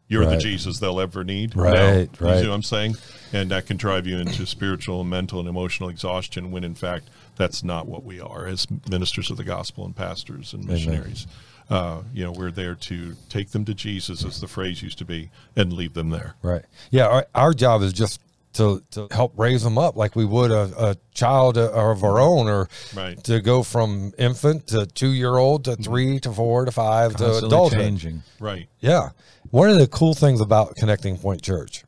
you're 0.08 0.26
the 0.26 0.38
Jesus 0.38 0.80
they'll 0.80 1.00
ever 1.00 1.22
need. 1.22 1.54
Right, 1.54 1.72
No. 1.72 1.98
You 1.98 2.08
right. 2.32 2.40
see 2.40 2.48
what 2.48 2.54
I'm 2.54 2.62
saying? 2.64 2.96
And 3.32 3.52
that 3.52 3.66
can 3.66 3.76
drive 3.76 4.08
you 4.08 4.18
into 4.18 4.44
spiritual, 4.44 5.02
and 5.02 5.08
mental, 5.10 5.38
and 5.38 5.48
emotional 5.48 5.88
exhaustion. 5.88 6.50
When 6.50 6.64
in 6.64 6.74
fact, 6.74 7.08
that's 7.36 7.62
not 7.62 7.86
what 7.86 8.02
we 8.02 8.20
are 8.20 8.46
as 8.46 8.66
ministers 8.90 9.30
of 9.30 9.36
the 9.36 9.44
gospel 9.44 9.84
and 9.84 9.94
pastors 9.94 10.52
and 10.52 10.66
missionaries. 10.66 11.28
Uh, 11.70 12.02
you 12.12 12.24
know, 12.24 12.32
we're 12.32 12.50
there 12.50 12.74
to 12.74 13.14
take 13.28 13.50
them 13.50 13.64
to 13.64 13.72
Jesus, 13.72 14.24
as 14.24 14.40
the 14.40 14.48
phrase 14.48 14.82
used 14.82 14.98
to 14.98 15.04
be, 15.04 15.30
and 15.54 15.72
leave 15.72 15.94
them 15.94 16.10
there. 16.10 16.34
Right. 16.42 16.64
Yeah. 16.90 17.06
Our, 17.06 17.26
our 17.32 17.54
job 17.54 17.82
is 17.82 17.92
just 17.92 18.20
to, 18.54 18.82
to 18.90 19.06
help 19.12 19.32
raise 19.38 19.62
them 19.62 19.78
up 19.78 19.96
like 19.96 20.16
we 20.16 20.24
would 20.24 20.50
a, 20.50 20.72
a 20.90 20.96
child 21.14 21.56
of 21.56 22.02
our 22.02 22.18
own 22.18 22.48
or 22.48 22.68
Right. 22.94 23.22
to 23.24 23.40
go 23.40 23.62
from 23.62 24.12
infant 24.18 24.66
to 24.68 24.86
two 24.86 25.10
year 25.12 25.36
old 25.36 25.64
to 25.66 25.76
three 25.76 26.18
to 26.20 26.32
four 26.32 26.64
to 26.64 26.72
five 26.72 27.12
to 27.12 27.24
Constantly 27.24 27.46
adulthood. 27.48 27.78
changing. 27.80 28.22
Right. 28.40 28.68
Yeah. 28.80 29.10
One 29.50 29.70
of 29.70 29.78
the 29.78 29.86
cool 29.86 30.14
things 30.14 30.40
about 30.40 30.74
Connecting 30.76 31.16
Point 31.18 31.42
Church 31.42 31.84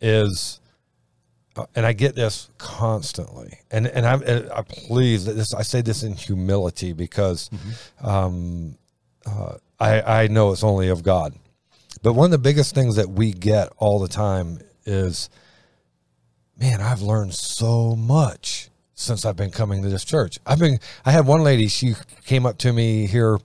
is, 0.00 0.60
uh, 1.56 1.66
and 1.74 1.86
I 1.86 1.92
get 1.92 2.14
this 2.14 2.50
constantly, 2.58 3.58
and 3.70 3.86
and 3.86 4.04
I'm 4.06 4.22
and 4.22 4.50
I 4.52 4.62
please 4.62 5.24
this 5.24 5.54
I 5.54 5.62
say 5.62 5.80
this 5.80 6.02
in 6.02 6.12
humility 6.14 6.92
because 6.92 7.48
um, 8.02 8.76
uh, 9.24 9.54
I 9.80 10.02
I 10.24 10.26
know 10.28 10.52
it's 10.52 10.62
only 10.64 10.88
of 10.88 11.02
God, 11.02 11.34
but 12.02 12.12
one 12.12 12.26
of 12.26 12.30
the 12.32 12.38
biggest 12.38 12.74
things 12.74 12.96
that 12.96 13.08
we 13.08 13.32
get 13.32 13.72
all 13.78 13.98
the 14.00 14.08
time 14.08 14.58
is, 14.84 15.30
man, 16.56 16.80
I've 16.80 17.02
learned 17.02 17.34
so 17.34 17.94
much 17.96 18.70
since 18.94 19.24
I've 19.24 19.36
been 19.36 19.50
coming 19.50 19.82
to 19.82 19.88
this 19.88 20.04
church. 20.04 20.38
I've 20.46 20.58
been 20.58 20.78
I 21.04 21.12
had 21.12 21.26
one 21.26 21.42
lady 21.42 21.68
she 21.68 21.94
came 22.24 22.46
up 22.46 22.58
to 22.58 22.72
me 22.72 23.06
here 23.06 23.38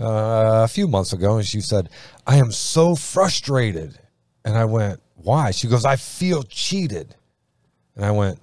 uh, 0.00 0.62
a 0.64 0.68
few 0.68 0.88
months 0.88 1.12
ago 1.12 1.36
and 1.36 1.46
she 1.46 1.60
said, 1.60 1.90
"I 2.26 2.36
am 2.36 2.52
so 2.52 2.94
frustrated," 2.94 3.98
and 4.44 4.56
I 4.56 4.64
went, 4.64 5.00
"Why?" 5.16 5.50
She 5.50 5.68
goes, 5.68 5.84
"I 5.84 5.96
feel 5.96 6.42
cheated," 6.44 7.14
and 7.96 8.04
I 8.04 8.10
went. 8.12 8.38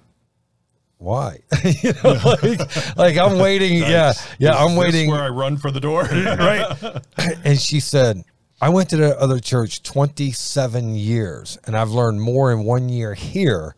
Why? 0.98 1.38
you 1.64 1.94
know, 2.04 2.36
like, 2.42 2.96
like 2.98 3.16
I'm 3.16 3.38
waiting. 3.38 3.78
Yeah, 3.78 4.12
yeah, 4.38 4.50
Is 4.50 4.56
I'm 4.70 4.76
waiting 4.76 5.08
where 5.08 5.22
I 5.22 5.30
run 5.30 5.56
for 5.56 5.70
the 5.70 5.80
door. 5.80 6.02
right? 6.02 6.76
and 7.42 7.58
she 7.58 7.80
said, 7.80 8.22
I 8.60 8.68
went 8.68 8.90
to 8.90 8.98
the 8.98 9.18
other 9.18 9.40
church 9.40 9.82
27 9.82 10.94
years, 10.94 11.56
and 11.64 11.74
I've 11.74 11.88
learned 11.88 12.20
more 12.20 12.52
in 12.52 12.64
one 12.64 12.90
year 12.90 13.14
here 13.14 13.74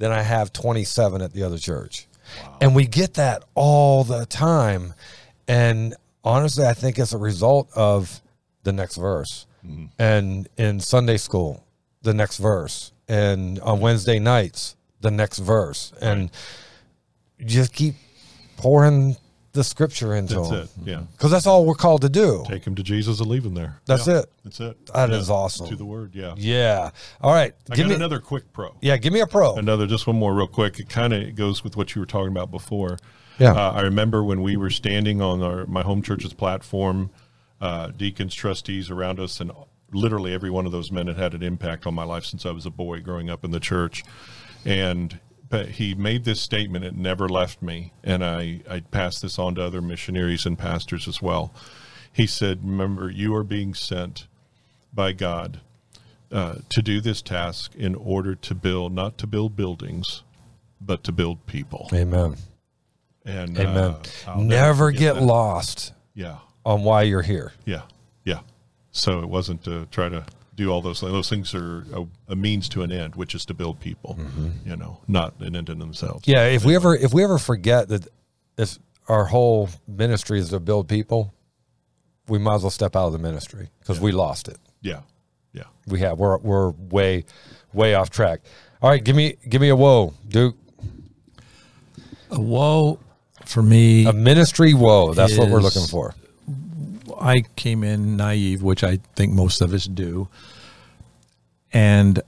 than 0.00 0.10
I 0.10 0.22
have 0.22 0.50
27 0.52 1.20
at 1.20 1.34
the 1.34 1.42
other 1.42 1.58
church. 1.58 2.08
And 2.60 2.74
we 2.74 2.86
get 2.86 3.14
that 3.14 3.44
all 3.54 4.02
the 4.02 4.24
time. 4.24 4.94
And 5.46 5.94
honestly, 6.24 6.64
I 6.64 6.72
think 6.72 6.98
it's 6.98 7.12
a 7.12 7.18
result 7.18 7.68
of 7.76 8.22
the 8.62 8.72
next 8.72 8.96
verse. 8.96 9.46
Mm-hmm. 9.64 9.86
And 9.98 10.48
in 10.56 10.80
Sunday 10.80 11.18
school, 11.18 11.62
the 12.00 12.14
next 12.14 12.38
verse. 12.38 12.92
And 13.08 13.60
on 13.60 13.80
Wednesday 13.80 14.18
nights, 14.18 14.74
the 15.02 15.10
next 15.10 15.38
verse. 15.38 15.92
And 16.00 16.30
just 17.44 17.74
keep 17.74 17.94
pouring 18.56 19.18
the 19.52 19.64
scripture 19.64 20.14
into 20.14 20.34
That's 20.34 20.48
them 20.50 20.58
it. 20.60 20.68
Yeah. 20.84 21.00
because 21.12 21.30
that's 21.32 21.46
all 21.46 21.66
we're 21.66 21.74
called 21.74 22.02
to 22.02 22.08
do. 22.08 22.44
Take 22.46 22.64
him 22.64 22.74
to 22.76 22.82
Jesus 22.82 23.18
and 23.20 23.28
leave 23.28 23.44
him 23.44 23.54
there. 23.54 23.80
That's 23.86 24.06
Yeah. 24.06 24.20
it. 24.20 24.32
That's 24.44 24.60
it. 24.60 24.86
That 24.86 24.94
That 24.94 25.10
is 25.10 25.28
awesome. 25.28 25.68
To 25.68 25.76
the 25.76 25.84
word. 25.84 26.14
Yeah. 26.14 26.34
Yeah. 26.36 26.90
All 27.20 27.32
right. 27.32 27.52
I 27.70 27.74
give 27.74 27.84
got 27.86 27.90
me 27.90 27.94
another 27.96 28.20
quick 28.20 28.52
pro. 28.52 28.76
Yeah, 28.80 28.96
give 28.96 29.12
me 29.12 29.20
a 29.20 29.26
pro. 29.26 29.56
Another, 29.56 29.86
just 29.88 30.06
one 30.06 30.16
more 30.16 30.34
real 30.34 30.46
quick. 30.46 30.78
It 30.78 30.88
kind 30.88 31.12
of 31.12 31.34
goes 31.34 31.64
with 31.64 31.76
what 31.76 31.94
you 31.94 32.00
were 32.00 32.06
talking 32.06 32.30
about 32.30 32.50
before. 32.52 32.98
Yeah. 33.38 33.52
Uh, 33.52 33.72
I 33.72 33.80
remember 33.80 34.22
when 34.22 34.42
we 34.42 34.56
were 34.56 34.70
standing 34.70 35.20
on 35.20 35.42
our 35.42 35.66
my 35.66 35.82
home 35.82 36.02
church's 36.02 36.32
platform, 36.32 37.10
uh, 37.60 37.88
deacons, 37.88 38.34
trustees 38.34 38.90
around 38.90 39.18
us, 39.18 39.40
and 39.40 39.50
literally 39.92 40.32
every 40.32 40.50
one 40.50 40.66
of 40.66 40.72
those 40.72 40.92
men 40.92 41.08
had 41.08 41.16
had 41.16 41.34
an 41.34 41.42
impact 41.42 41.86
on 41.86 41.94
my 41.94 42.04
life 42.04 42.24
since 42.24 42.46
I 42.46 42.52
was 42.52 42.66
a 42.66 42.70
boy 42.70 43.00
growing 43.00 43.28
up 43.28 43.44
in 43.44 43.50
the 43.50 43.58
church. 43.60 44.04
And 44.64 45.18
but 45.50 45.68
he 45.72 45.94
made 45.94 46.24
this 46.24 46.40
statement; 46.40 46.84
it 46.86 46.96
never 46.96 47.28
left 47.28 47.60
me, 47.60 47.92
and 48.02 48.24
I 48.24 48.60
I 48.70 48.80
passed 48.80 49.20
this 49.20 49.38
on 49.38 49.56
to 49.56 49.62
other 49.62 49.82
missionaries 49.82 50.46
and 50.46 50.58
pastors 50.58 51.06
as 51.06 51.20
well. 51.20 51.52
He 52.12 52.26
said, 52.26 52.60
"Remember, 52.64 53.10
you 53.10 53.34
are 53.34 53.44
being 53.44 53.74
sent 53.74 54.26
by 54.94 55.12
God 55.12 55.60
uh, 56.32 56.56
to 56.70 56.82
do 56.82 57.00
this 57.00 57.20
task 57.22 57.74
in 57.76 57.94
order 57.94 58.34
to 58.34 58.54
build, 58.54 58.92
not 58.94 59.18
to 59.18 59.26
build 59.26 59.54
buildings, 59.56 60.22
but 60.80 61.04
to 61.04 61.12
build 61.12 61.44
people. 61.46 61.88
Amen. 61.92 62.36
And 63.24 63.58
Amen. 63.58 63.96
uh, 64.26 64.40
Never 64.40 64.90
get 64.92 65.14
that. 65.16 65.22
lost 65.22 65.92
Yeah, 66.14 66.38
on 66.64 66.82
why 66.84 67.02
you're 67.02 67.22
here. 67.22 67.52
yeah, 67.64 67.82
yeah. 68.24 68.40
So 68.92 69.20
it 69.20 69.28
wasn't 69.28 69.62
to 69.64 69.86
try 69.90 70.08
to 70.08 70.24
do 70.60 70.70
all 70.70 70.82
those 70.82 71.00
things. 71.00 71.12
Those 71.12 71.28
things 71.30 71.54
are 71.54 71.86
a, 71.94 72.06
a 72.28 72.36
means 72.36 72.68
to 72.70 72.82
an 72.82 72.92
end, 72.92 73.16
which 73.16 73.34
is 73.34 73.44
to 73.46 73.54
build 73.54 73.80
people. 73.80 74.18
You 74.64 74.76
know, 74.76 75.00
not 75.08 75.34
an 75.40 75.56
end 75.56 75.68
in 75.70 75.78
themselves. 75.78 76.22
Mm-hmm. 76.22 76.30
Yeah, 76.32 76.44
if 76.46 76.64
we 76.64 76.74
ever 76.76 76.94
if 76.94 77.14
we 77.14 77.24
ever 77.24 77.38
forget 77.38 77.88
that 77.88 78.06
if 78.58 78.78
our 79.08 79.24
whole 79.24 79.70
ministry 79.88 80.38
is 80.38 80.50
to 80.50 80.60
build 80.60 80.86
people, 80.88 81.32
we 82.28 82.38
might 82.38 82.56
as 82.56 82.62
well 82.62 82.70
step 82.70 82.94
out 82.94 83.06
of 83.06 83.12
the 83.12 83.18
ministry 83.18 83.70
because 83.80 83.98
we 84.00 84.12
lost 84.12 84.48
it. 84.48 84.58
yeah, 84.82 85.00
yeah. 85.52 85.64
We 85.86 86.00
have 86.00 86.18
we're 86.18 86.38
we're 86.38 86.70
way 86.70 87.24
way 87.72 87.94
off 87.94 88.10
track. 88.10 88.40
All 88.82 88.90
right, 88.90 89.02
give 89.02 89.16
me 89.16 89.36
give 89.48 89.60
me 89.62 89.70
a 89.70 89.76
whoa, 89.76 90.12
Duke. 90.28 90.56
A 92.30 92.40
whoa 92.40 92.98
for 93.46 93.62
me. 93.62 94.06
A 94.06 94.12
ministry 94.12 94.74
whoa. 94.74 95.14
That's 95.14 95.36
what 95.38 95.48
we're 95.48 95.60
looking 95.60 95.86
for. 95.86 96.14
I 97.20 97.42
came 97.56 97.84
in 97.84 98.16
naive, 98.16 98.62
which 98.62 98.82
I 98.82 98.98
think 99.14 99.32
most 99.32 99.60
of 99.60 99.72
us 99.74 99.84
do, 99.86 100.28
and 101.72 102.20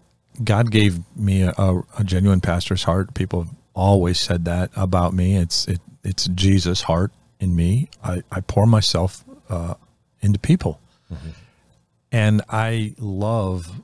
God 0.43 0.71
gave 0.71 1.01
me 1.17 1.43
a, 1.43 1.53
a, 1.59 1.83
a 1.99 2.05
genuine 2.05 2.41
pastor's 2.41 2.85
heart. 2.85 3.15
People 3.15 3.45
have 3.45 3.55
always 3.75 4.21
said 4.21 4.45
that 4.45 4.71
about 4.77 5.15
me. 5.15 5.37
It's 5.37 5.67
it, 5.67 5.81
it's 6.05 6.27
Jesus' 6.29 6.83
heart 6.83 7.13
in 7.41 7.55
me. 7.57 7.89
I, 8.05 8.23
I 8.31 8.41
pour 8.41 8.67
myself 8.67 9.25
uh, 9.49 9.75
into 10.21 10.39
people, 10.39 10.81
and 12.11 12.43
I 12.49 12.95
love 12.99 13.81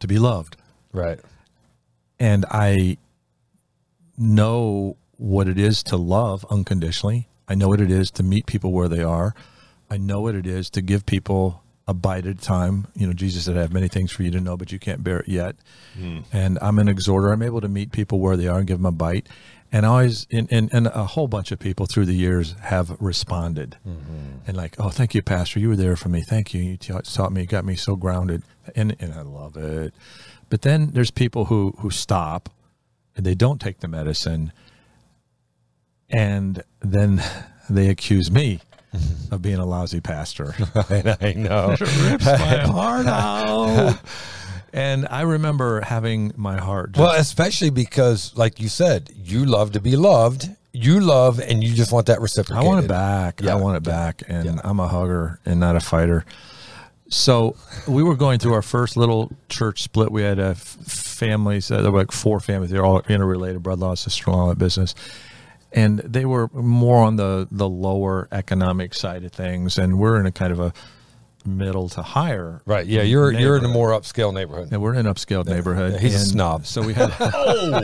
to 0.00 0.06
be 0.06 0.18
loved, 0.18 0.56
Right. 0.92 1.18
and 2.20 2.44
I 2.50 2.98
know 4.16 4.96
what 5.16 5.48
it 5.48 5.58
is 5.58 5.82
to 5.84 5.96
love 5.96 6.44
unconditionally. 6.50 7.28
I 7.48 7.54
know 7.54 7.68
what 7.68 7.80
it 7.80 7.90
is 7.90 8.10
to 8.12 8.22
meet 8.22 8.46
people 8.46 8.72
where 8.72 8.88
they 8.88 9.02
are. 9.02 9.34
I 9.90 9.96
know 9.96 10.20
what 10.20 10.34
it 10.34 10.46
is 10.46 10.70
to 10.70 10.82
give 10.82 11.06
people 11.06 11.62
a 11.88 11.94
bite 11.94 12.26
at 12.26 12.36
a 12.36 12.40
time. 12.40 12.86
You 12.94 13.06
know, 13.06 13.14
Jesus 13.14 13.46
said, 13.46 13.56
I 13.56 13.62
have 13.62 13.72
many 13.72 13.88
things 13.88 14.12
for 14.12 14.22
you 14.22 14.30
to 14.32 14.40
know, 14.40 14.58
but 14.58 14.70
you 14.70 14.78
can't 14.78 15.02
bear 15.02 15.20
it 15.20 15.28
yet. 15.28 15.56
Hmm. 15.98 16.20
And 16.32 16.58
I'm 16.60 16.78
an 16.78 16.86
exhorter. 16.86 17.32
I'm 17.32 17.42
able 17.42 17.62
to 17.62 17.68
meet 17.68 17.92
people 17.92 18.20
where 18.20 18.36
they 18.36 18.46
are 18.46 18.58
and 18.58 18.66
give 18.66 18.78
them 18.78 18.86
a 18.86 18.92
bite. 18.92 19.26
And 19.72 19.86
I 19.86 19.88
always, 19.88 20.26
and, 20.30 20.48
and, 20.52 20.72
and 20.72 20.86
a 20.86 21.04
whole 21.04 21.28
bunch 21.28 21.50
of 21.50 21.58
people 21.58 21.86
through 21.86 22.04
the 22.04 22.14
years 22.14 22.54
have 22.60 22.94
responded 23.00 23.76
mm-hmm. 23.86 24.38
and 24.46 24.56
like, 24.56 24.76
oh, 24.78 24.90
thank 24.90 25.14
you, 25.14 25.22
Pastor. 25.22 25.60
You 25.60 25.70
were 25.70 25.76
there 25.76 25.96
for 25.96 26.10
me. 26.10 26.20
Thank 26.20 26.52
you. 26.52 26.62
You 26.62 26.76
taught 26.76 27.32
me, 27.32 27.46
got 27.46 27.64
me 27.64 27.74
so 27.74 27.96
grounded. 27.96 28.42
And, 28.76 28.94
and 29.00 29.14
I 29.14 29.22
love 29.22 29.56
it. 29.56 29.94
But 30.50 30.62
then 30.62 30.90
there's 30.92 31.10
people 31.10 31.46
who, 31.46 31.74
who 31.78 31.90
stop 31.90 32.50
and 33.16 33.24
they 33.24 33.34
don't 33.34 33.60
take 33.60 33.80
the 33.80 33.88
medicine. 33.88 34.52
And 36.10 36.62
then 36.80 37.22
they 37.70 37.88
accuse 37.88 38.30
me 38.30 38.60
of 39.30 39.42
being 39.42 39.58
a 39.58 39.66
lousy 39.66 40.00
pastor. 40.00 40.54
And 40.90 41.08
I 41.20 41.34
know. 41.34 41.72
It 41.72 41.80
rips 41.80 42.24
my 42.24 42.58
heart 42.66 43.06
out. 43.06 43.98
And 44.72 45.06
I 45.08 45.22
remember 45.22 45.80
having 45.80 46.32
my 46.36 46.58
heart. 46.58 46.92
Just, 46.92 47.00
Well, 47.00 47.18
especially 47.18 47.70
because, 47.70 48.36
like 48.36 48.60
you 48.60 48.68
said, 48.68 49.10
you 49.16 49.44
love 49.46 49.72
to 49.72 49.80
be 49.80 49.96
loved. 49.96 50.50
You 50.72 51.00
love, 51.00 51.40
and 51.40 51.64
you 51.64 51.74
just 51.74 51.90
want 51.92 52.06
that 52.06 52.20
reciprocated. 52.20 52.62
I 52.62 52.66
want 52.66 52.84
it 52.84 52.88
back. 52.88 53.40
Yeah, 53.40 53.52
I 53.52 53.54
want 53.56 53.78
it 53.78 53.82
back. 53.82 54.22
And 54.28 54.44
yeah. 54.44 54.60
I'm 54.62 54.78
a 54.78 54.86
hugger 54.86 55.40
and 55.46 55.58
not 55.58 55.74
a 55.76 55.80
fighter. 55.80 56.24
So 57.08 57.56
we 57.88 58.02
were 58.02 58.14
going 58.14 58.38
through 58.38 58.52
our 58.52 58.62
first 58.62 58.96
little 58.96 59.32
church 59.48 59.82
split. 59.82 60.12
We 60.12 60.22
had 60.22 60.38
a 60.38 60.50
f- 60.50 60.58
families, 60.58 61.70
uh, 61.70 61.80
there 61.80 61.90
were 61.90 62.00
like 62.00 62.12
four 62.12 62.38
families. 62.38 62.70
They're 62.70 62.84
all 62.84 63.00
interrelated, 63.08 63.62
brother-in-law, 63.62 63.94
sister-in-law, 63.94 64.54
business. 64.54 64.94
And 65.72 65.98
they 65.98 66.24
were 66.24 66.48
more 66.52 67.04
on 67.04 67.16
the, 67.16 67.46
the 67.50 67.68
lower 67.68 68.28
economic 68.32 68.94
side 68.94 69.24
of 69.24 69.32
things. 69.32 69.78
And 69.78 69.98
we're 69.98 70.18
in 70.18 70.26
a 70.26 70.32
kind 70.32 70.52
of 70.52 70.60
a 70.60 70.72
middle 71.56 71.88
to 71.90 72.02
higher. 72.02 72.60
Right. 72.66 72.86
Yeah. 72.86 73.02
You're 73.02 73.32
you're 73.32 73.56
in 73.56 73.64
a 73.64 73.68
more 73.68 73.90
upscale 73.90 74.32
neighborhood. 74.32 74.68
And 74.72 74.80
we're 74.82 74.94
in 74.94 75.06
an 75.06 75.12
upscale 75.12 75.44
neighborhood. 75.46 75.94
Yeah, 75.94 75.98
he's 75.98 76.14
a 76.14 76.18
snob. 76.26 76.66
So 76.66 76.82
we 76.82 76.94
had 76.94 77.12
Oh, 77.20 77.80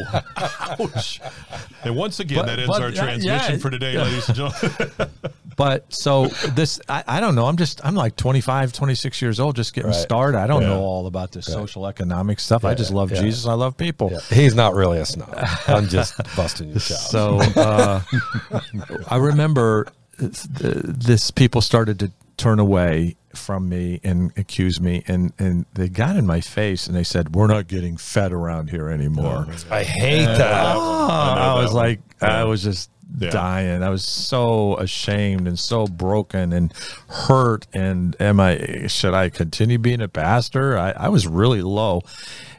ouch. 0.81 1.21
And 1.85 1.97
once 1.97 2.21
again, 2.21 2.39
But- 2.39 2.47
that 2.47 2.59
ends 2.59 2.69
but, 2.69 2.83
our 2.83 2.89
uh, 2.89 2.93
transmission 2.93 3.53
yeah, 3.55 3.59
for 3.59 3.71
today, 3.71 3.99
ladies 3.99 4.29
and 4.29 4.37
gentlemen. 4.37 5.09
But 5.57 5.93
so 5.95 6.27
this, 6.27 6.81
I, 6.89 7.05
I 7.07 7.21
don't 7.21 7.37
know. 7.37 7.47
I'm 7.47 7.57
just, 7.57 7.81
I'm 7.87 7.95
like 7.95 8.17
25, 8.17 8.73
26 8.73 9.23
years 9.23 9.39
old, 9.39 9.55
just 9.55 9.73
getting 9.73 9.93
Right. 9.93 10.01
started. 10.01 10.37
I 10.37 10.49
don't 10.49 10.63
Yeah. 10.63 10.71
know 10.71 10.81
all 10.81 11.07
about 11.07 11.31
this 11.31 11.47
social 11.47 11.87
economic 11.87 12.41
stuff. 12.41 12.65
I 12.65 12.75
just 12.75 12.91
love 12.91 13.13
yeah. 13.13 13.21
Jesus. 13.23 13.47
I 13.47 13.53
love 13.53 13.77
people. 13.77 14.11
Yeah. 14.11 14.19
He's 14.37 14.57
not 14.57 14.75
really 14.75 14.99
a 14.99 15.07
snob. 15.07 15.33
I'm 15.69 15.87
just 15.87 16.17
busting 16.35 16.71
your 16.71 16.81
chops. 16.81 17.09
So 17.09 17.39
uh, 17.55 18.01
I 19.07 19.17
remember 19.17 19.87
th- 20.19 20.33
this 20.51 21.31
people 21.31 21.61
started 21.61 22.01
to 22.01 22.11
turn 22.37 22.59
away 22.59 23.15
from 23.35 23.69
me 23.69 24.01
and 24.05 24.33
accuse 24.37 24.81
me 24.81 25.03
and 25.07 25.33
and 25.39 25.67
they 25.75 25.89
got 25.89 26.17
in 26.17 26.27
my 26.27 26.41
face 26.41 26.87
and 26.87 26.97
they 26.97 27.05
said 27.05 27.35
we're 27.35 27.47
not 27.47 27.67
getting 27.69 27.97
fed 27.97 28.33
around 28.33 28.71
here 28.71 28.89
anymore 28.89 29.47
oh, 29.49 29.57
I 29.71 29.83
hate 29.85 30.27
uh, 30.27 30.39
that. 30.39 30.77
Oh, 30.77 31.09
I 31.11 31.55
I, 31.55 31.55
was 31.61 31.71
that 31.71 31.77
one. 31.77 31.87
like, 31.87 32.01
I 32.21 32.45
was 32.45 32.63
just 32.63 32.91
Yeah. 33.19 33.31
dying. 33.31 33.83
I 33.83 33.91
was 33.91 34.05
so 34.05 34.77
ashamed 34.79 35.47
and 35.47 35.59
so 35.59 35.87
broken 35.87 36.53
and 36.53 36.73
hurt. 37.09 37.67
And 37.73 38.17
am 38.21 38.41
I? 38.41 38.87
Should 38.89 39.15
I 39.15 39.29
continue 39.31 39.79
being 39.79 40.01
a 40.01 40.09
pastor? 40.09 40.77
I, 40.79 40.91
I 40.93 41.09
was 41.11 41.27
really 41.27 41.63
low. 41.63 42.03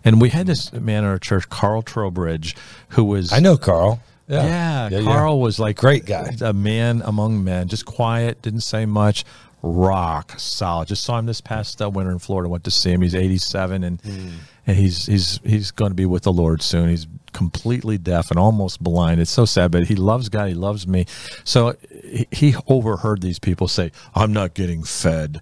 And 0.06 0.22
we 0.22 0.30
had 0.30 0.48
this 0.48 0.72
man 0.72 1.04
in 1.04 1.10
our 1.10 1.20
church, 1.20 1.50
Carl 1.50 1.82
Trowbridge, 1.82 2.56
who 2.90 3.04
was 3.04 3.34
I 3.34 3.40
know 3.40 3.58
Carl. 3.58 4.00
yeah, 4.28 4.88
yeah. 4.90 5.02
Carl 5.04 5.40
was 5.42 5.60
like 5.60 5.78
Great 5.78 6.06
guy. 6.06 6.30
a 6.42 6.54
man 6.54 7.02
among 7.04 7.44
men, 7.44 7.68
just 7.68 7.86
quiet, 7.86 8.42
didn't 8.42 8.62
say 8.64 8.86
much, 8.86 9.26
rock 9.66 10.40
solid. 10.40 10.88
Just 10.88 11.04
saw 11.04 11.18
him 11.18 11.26
this 11.26 11.42
past 11.42 11.82
uh, 11.82 11.90
winter 11.90 12.12
in 12.12 12.20
Florida. 12.20 12.48
Went 12.48 12.64
to 12.66 12.72
see 12.72 12.92
him. 12.92 13.02
He's 13.02 13.16
87, 13.16 13.84
and 13.84 14.00
Hmm. 14.02 14.30
and 14.68 14.78
he's 14.78 15.08
he's 15.08 15.40
he's 15.44 15.72
going 15.72 15.90
to 15.92 15.96
be 15.96 16.06
with 16.06 16.24
the 16.24 16.32
Lord 16.32 16.62
soon. 16.62 16.90
He's 16.90 17.08
completely 17.34 17.98
deaf 17.98 18.30
and 18.32 18.40
almost 18.40 18.82
blind. 18.82 19.20
It's 19.20 19.32
so 19.32 19.46
sad, 19.46 19.72
but 19.72 19.86
he 19.88 19.96
loves 19.96 20.30
God. 20.30 20.48
He 20.50 20.54
loves 20.54 20.88
me. 20.88 21.06
So 21.44 21.76
he, 22.04 22.28
he 22.32 22.56
overheard 22.68 23.22
these 23.22 23.40
people 23.40 23.68
say, 23.68 23.92
"I'm 24.14 24.32
not 24.32 24.54
getting 24.54 24.84
fed," 24.84 25.42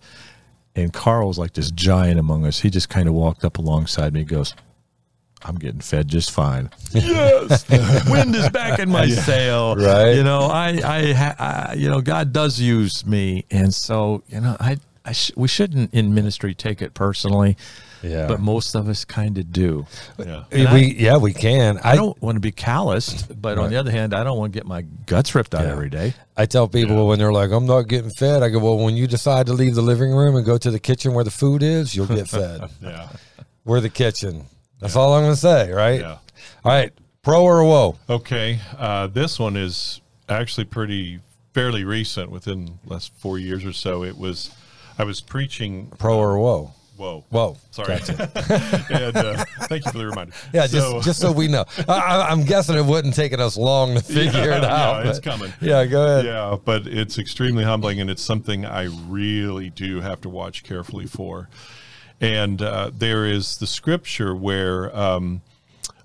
and 0.75 0.93
Carl 0.93 1.27
was 1.27 1.38
like 1.38 1.53
this 1.53 1.69
giant 1.69 2.19
among 2.19 2.45
us. 2.45 2.62
He 2.62 2.69
just 2.69 2.89
kind 2.89 3.07
of 3.09 3.13
walked 3.13 3.43
up 3.43 3.57
alongside 3.57 4.13
me. 4.13 4.21
He 4.21 4.25
goes. 4.25 4.55
I'm 5.45 5.56
getting 5.56 5.82
fed 5.82 6.08
just 6.08 6.32
fine. 6.32 6.69
Yes, 6.91 7.67
wind 8.10 8.36
is 8.36 8.49
back 8.49 8.79
in 8.79 8.89
my 8.89 9.08
sail. 9.10 9.75
Right. 9.75 10.12
You 10.15 10.23
know, 10.23 10.43
I, 10.43 10.79
I, 10.84 11.36
I, 11.39 11.73
you 11.73 11.89
know, 11.89 12.01
God 12.01 12.32
does 12.32 12.60
use 12.60 13.06
me, 13.06 13.45
and 13.51 13.73
so 13.73 14.23
you 14.29 14.39
know, 14.39 14.56
I, 14.60 14.77
I, 15.06 15.12
sh- 15.12 15.32
we 15.36 15.47
shouldn't 15.49 15.93
in 15.93 16.13
ministry 16.13 16.53
take 16.56 16.82
it 16.82 16.93
personally, 16.93 17.58
Yeah. 18.01 18.27
but 18.27 18.39
most 18.39 18.73
of 18.73 18.88
us 18.88 19.03
kind 19.03 19.38
of 19.38 19.51
do. 19.51 19.86
yeah. 20.17 20.45
we, 20.53 20.65
I- 20.65 20.77
yeah, 20.77 21.17
we 21.17 21.34
can. 21.34 21.77
I 21.84 21.97
don't 21.97 22.19
want 22.21 22.38
to 22.38 22.39
be 22.39 22.53
calloused, 22.53 23.41
but 23.41 23.58
on 23.58 23.69
the 23.69 23.75
other 23.75 23.91
hand, 23.91 24.13
I 24.13 24.23
don't 24.23 24.38
want 24.38 24.53
to 24.53 24.58
get 24.60 24.65
my 24.65 24.84
guts 25.06 25.36
ripped 25.36 25.53
out 25.53 25.63
Yeah. 25.65 25.71
every 25.73 25.89
day. 25.89 26.13
I 26.38 26.45
tell 26.45 26.69
people 26.69 27.06
when 27.10 27.19
they're 27.19 27.34
like, 27.34 27.51
I'm 27.51 27.65
not 27.65 27.82
getting 27.89 28.12
fed, 28.12 28.43
I 28.43 28.47
go, 28.49 28.60
Well, 28.60 28.77
when 28.77 28.95
you 28.95 29.08
decide 29.08 29.47
to 29.47 29.53
leave 29.53 29.75
the 29.75 29.82
living 29.82 30.12
room 30.13 30.38
and 30.38 30.45
go 30.45 30.58
to 30.58 30.71
the 30.71 30.79
kitchen 30.79 31.13
where 31.13 31.25
the 31.25 31.32
food 31.32 31.62
is, 31.63 31.93
you'll 31.93 32.08
get 32.08 32.29
fed. 32.29 32.69
Yeah. 32.82 33.10
We're 33.65 33.82
the 33.82 33.89
kitchen. 33.89 34.45
That's 34.83 34.95
all 34.95 35.13
I'm 35.13 35.23
going 35.23 35.33
to 35.33 35.39
say, 35.39 35.71
right? 35.71 35.99
Yeah. 36.01 36.17
All 36.63 36.71
right. 36.71 36.91
Pro 37.23 37.43
or 37.43 37.63
woe? 37.63 37.97
Okay. 38.09 38.59
Uh, 38.77 39.07
this 39.07 39.39
one 39.39 39.55
is 39.57 40.01
actually 40.29 40.65
pretty 40.65 41.19
fairly 41.53 41.83
recent, 41.83 42.29
within 42.31 42.79
last 42.85 43.13
four 43.15 43.39
years 43.39 43.63
or 43.65 43.71
so. 43.73 44.03
It 44.03 44.17
was, 44.17 44.51
I 44.97 45.03
was 45.05 45.21
preaching. 45.21 45.87
Pro 45.97 46.17
or 46.17 46.37
woe? 46.37 46.71
Whoa. 46.97 47.23
Whoa. 47.29 47.57
Sorry. 47.71 47.93
and 48.09 49.17
uh, 49.17 49.45
thank 49.63 49.85
you 49.85 49.91
for 49.91 49.97
the 49.97 50.05
reminder. 50.05 50.33
Yeah, 50.53 50.67
So- 50.67 50.93
just 50.95 51.05
just 51.05 51.19
so 51.21 51.31
we 51.31 51.47
know. 51.47 51.65
I, 51.87 52.27
I'm 52.29 52.43
guessing 52.43 52.75
it 52.77 52.85
wouldn't 52.85 53.15
taken 53.15 53.39
us 53.39 53.57
long 53.57 53.95
to 53.95 54.01
figure 54.01 54.51
it 54.51 54.63
Yeah, 54.63 54.75
out. 54.75 55.07
it's 55.07 55.19
coming. 55.19 55.51
Yeah, 55.59 55.85
go 55.85 56.03
ahead. 56.05 56.25
Yeah, 56.25 56.57
but 56.63 56.85
it's 56.87 57.17
extremely 57.17 57.63
humbling, 57.63 57.99
and 57.99 58.09
it's 58.09 58.21
something 58.21 58.65
I 58.65 58.83
really 59.07 59.69
do 59.71 60.01
have 60.01 60.21
to 60.21 60.29
watch 60.29 60.63
carefully 60.63 61.07
for. 61.07 61.49
And 62.23 62.62
uh, 62.62 62.89
there 62.93 63.25
is 63.25 63.57
the 63.57 63.67
scripture 63.67 64.33
where 64.33 64.95
um, 64.95 65.41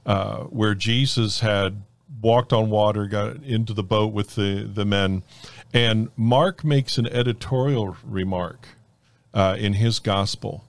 uh, 0.04 0.38
where 0.44 0.74
Jesus 0.74 1.38
had 1.40 1.82
walked 2.20 2.52
on 2.52 2.70
water, 2.70 3.06
got 3.06 3.36
into 3.44 3.72
the 3.72 3.84
boat 3.84 4.12
with 4.12 4.34
the 4.34 4.64
the 4.64 4.84
men, 4.84 5.22
and 5.72 6.10
Mark 6.16 6.64
makes 6.64 6.98
an 6.98 7.06
editorial 7.06 7.96
remark 8.04 8.66
uh, 9.32 9.56
in 9.60 9.74
his 9.74 10.00
gospel 10.00 10.64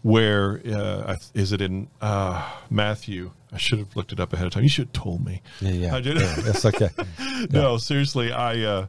where 0.00 0.62
uh, 0.64 1.16
is 1.34 1.52
it 1.52 1.60
in 1.60 1.88
uh, 2.00 2.50
Matthew? 2.70 3.32
I 3.52 3.58
should 3.58 3.80
have 3.80 3.96
looked 3.96 4.12
it 4.12 4.20
up 4.20 4.32
ahead 4.32 4.46
of 4.46 4.52
time. 4.52 4.62
You 4.62 4.68
should 4.70 4.86
have 4.86 4.92
told 4.92 5.26
me. 5.26 5.42
Yeah, 5.60 5.72
yeah. 5.72 5.94
I 5.96 6.00
did. 6.00 6.16
yeah, 6.16 6.34
That's 6.38 6.64
okay. 6.64 6.88
no, 7.50 7.76
seriously, 7.76 8.32
I. 8.32 8.86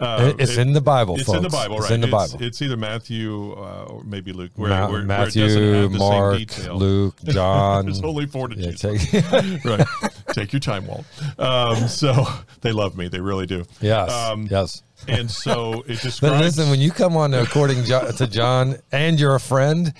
Uh, 0.00 0.04
uh, 0.04 0.24
It- 0.28 0.40
it's 0.40 0.56
in 0.56 0.72
the 0.72 0.80
Bible, 0.80 1.16
It's 1.16 1.28
in 1.28 1.42
the 1.42 1.50
folks. 1.50 1.54
Bible, 1.54 1.78
It's 1.78 1.90
in 1.90 2.00
the 2.00 2.06
Bible. 2.06 2.36
It's, 2.40 2.62
either 2.62 2.76
Matthew 2.76 3.52
uh, 3.54 3.84
or 3.90 4.02
maybe 4.04 4.32
Luke. 4.32 4.52
Where, 4.56 4.70
Ma- 4.70 4.82
where, 4.82 4.90
where 4.92 5.00
it 5.02 5.06
Matthew, 5.06 5.42
have 5.42 5.92
the 5.92 5.98
same 5.98 6.08
Mark, 6.08 6.38
detail. 6.38 6.76
Luke, 6.76 7.16
John. 7.24 7.86
There's 7.86 8.02
only 8.02 8.26
four 8.26 8.48
to 8.48 8.56
yeah, 8.56 8.72
choose 8.72 9.10
take, 9.10 9.64
right. 9.64 9.86
Take 10.32 10.52
your 10.52 10.60
time, 10.60 10.86
Walt. 10.86 11.04
Um, 11.38 11.88
so 11.88 12.26
they 12.60 12.70
love 12.72 12.96
me. 12.96 13.08
They 13.08 13.20
really 13.20 13.46
do. 13.46 13.64
yes, 13.80 14.10
Um, 14.12 14.46
yes. 14.50 14.82
And 15.08 15.30
so 15.30 15.80
it 15.82 15.86
But 15.88 16.02
describes. 16.02 16.40
listen, 16.58 16.70
when 16.70 16.80
you 16.80 16.90
come 16.90 17.16
on 17.16 17.30
to 17.30 17.42
according 17.42 17.84
to 17.84 18.26
John, 18.30 18.76
and 18.92 19.18
you're 19.18 19.34
a 19.34 19.40
friend, 19.40 19.92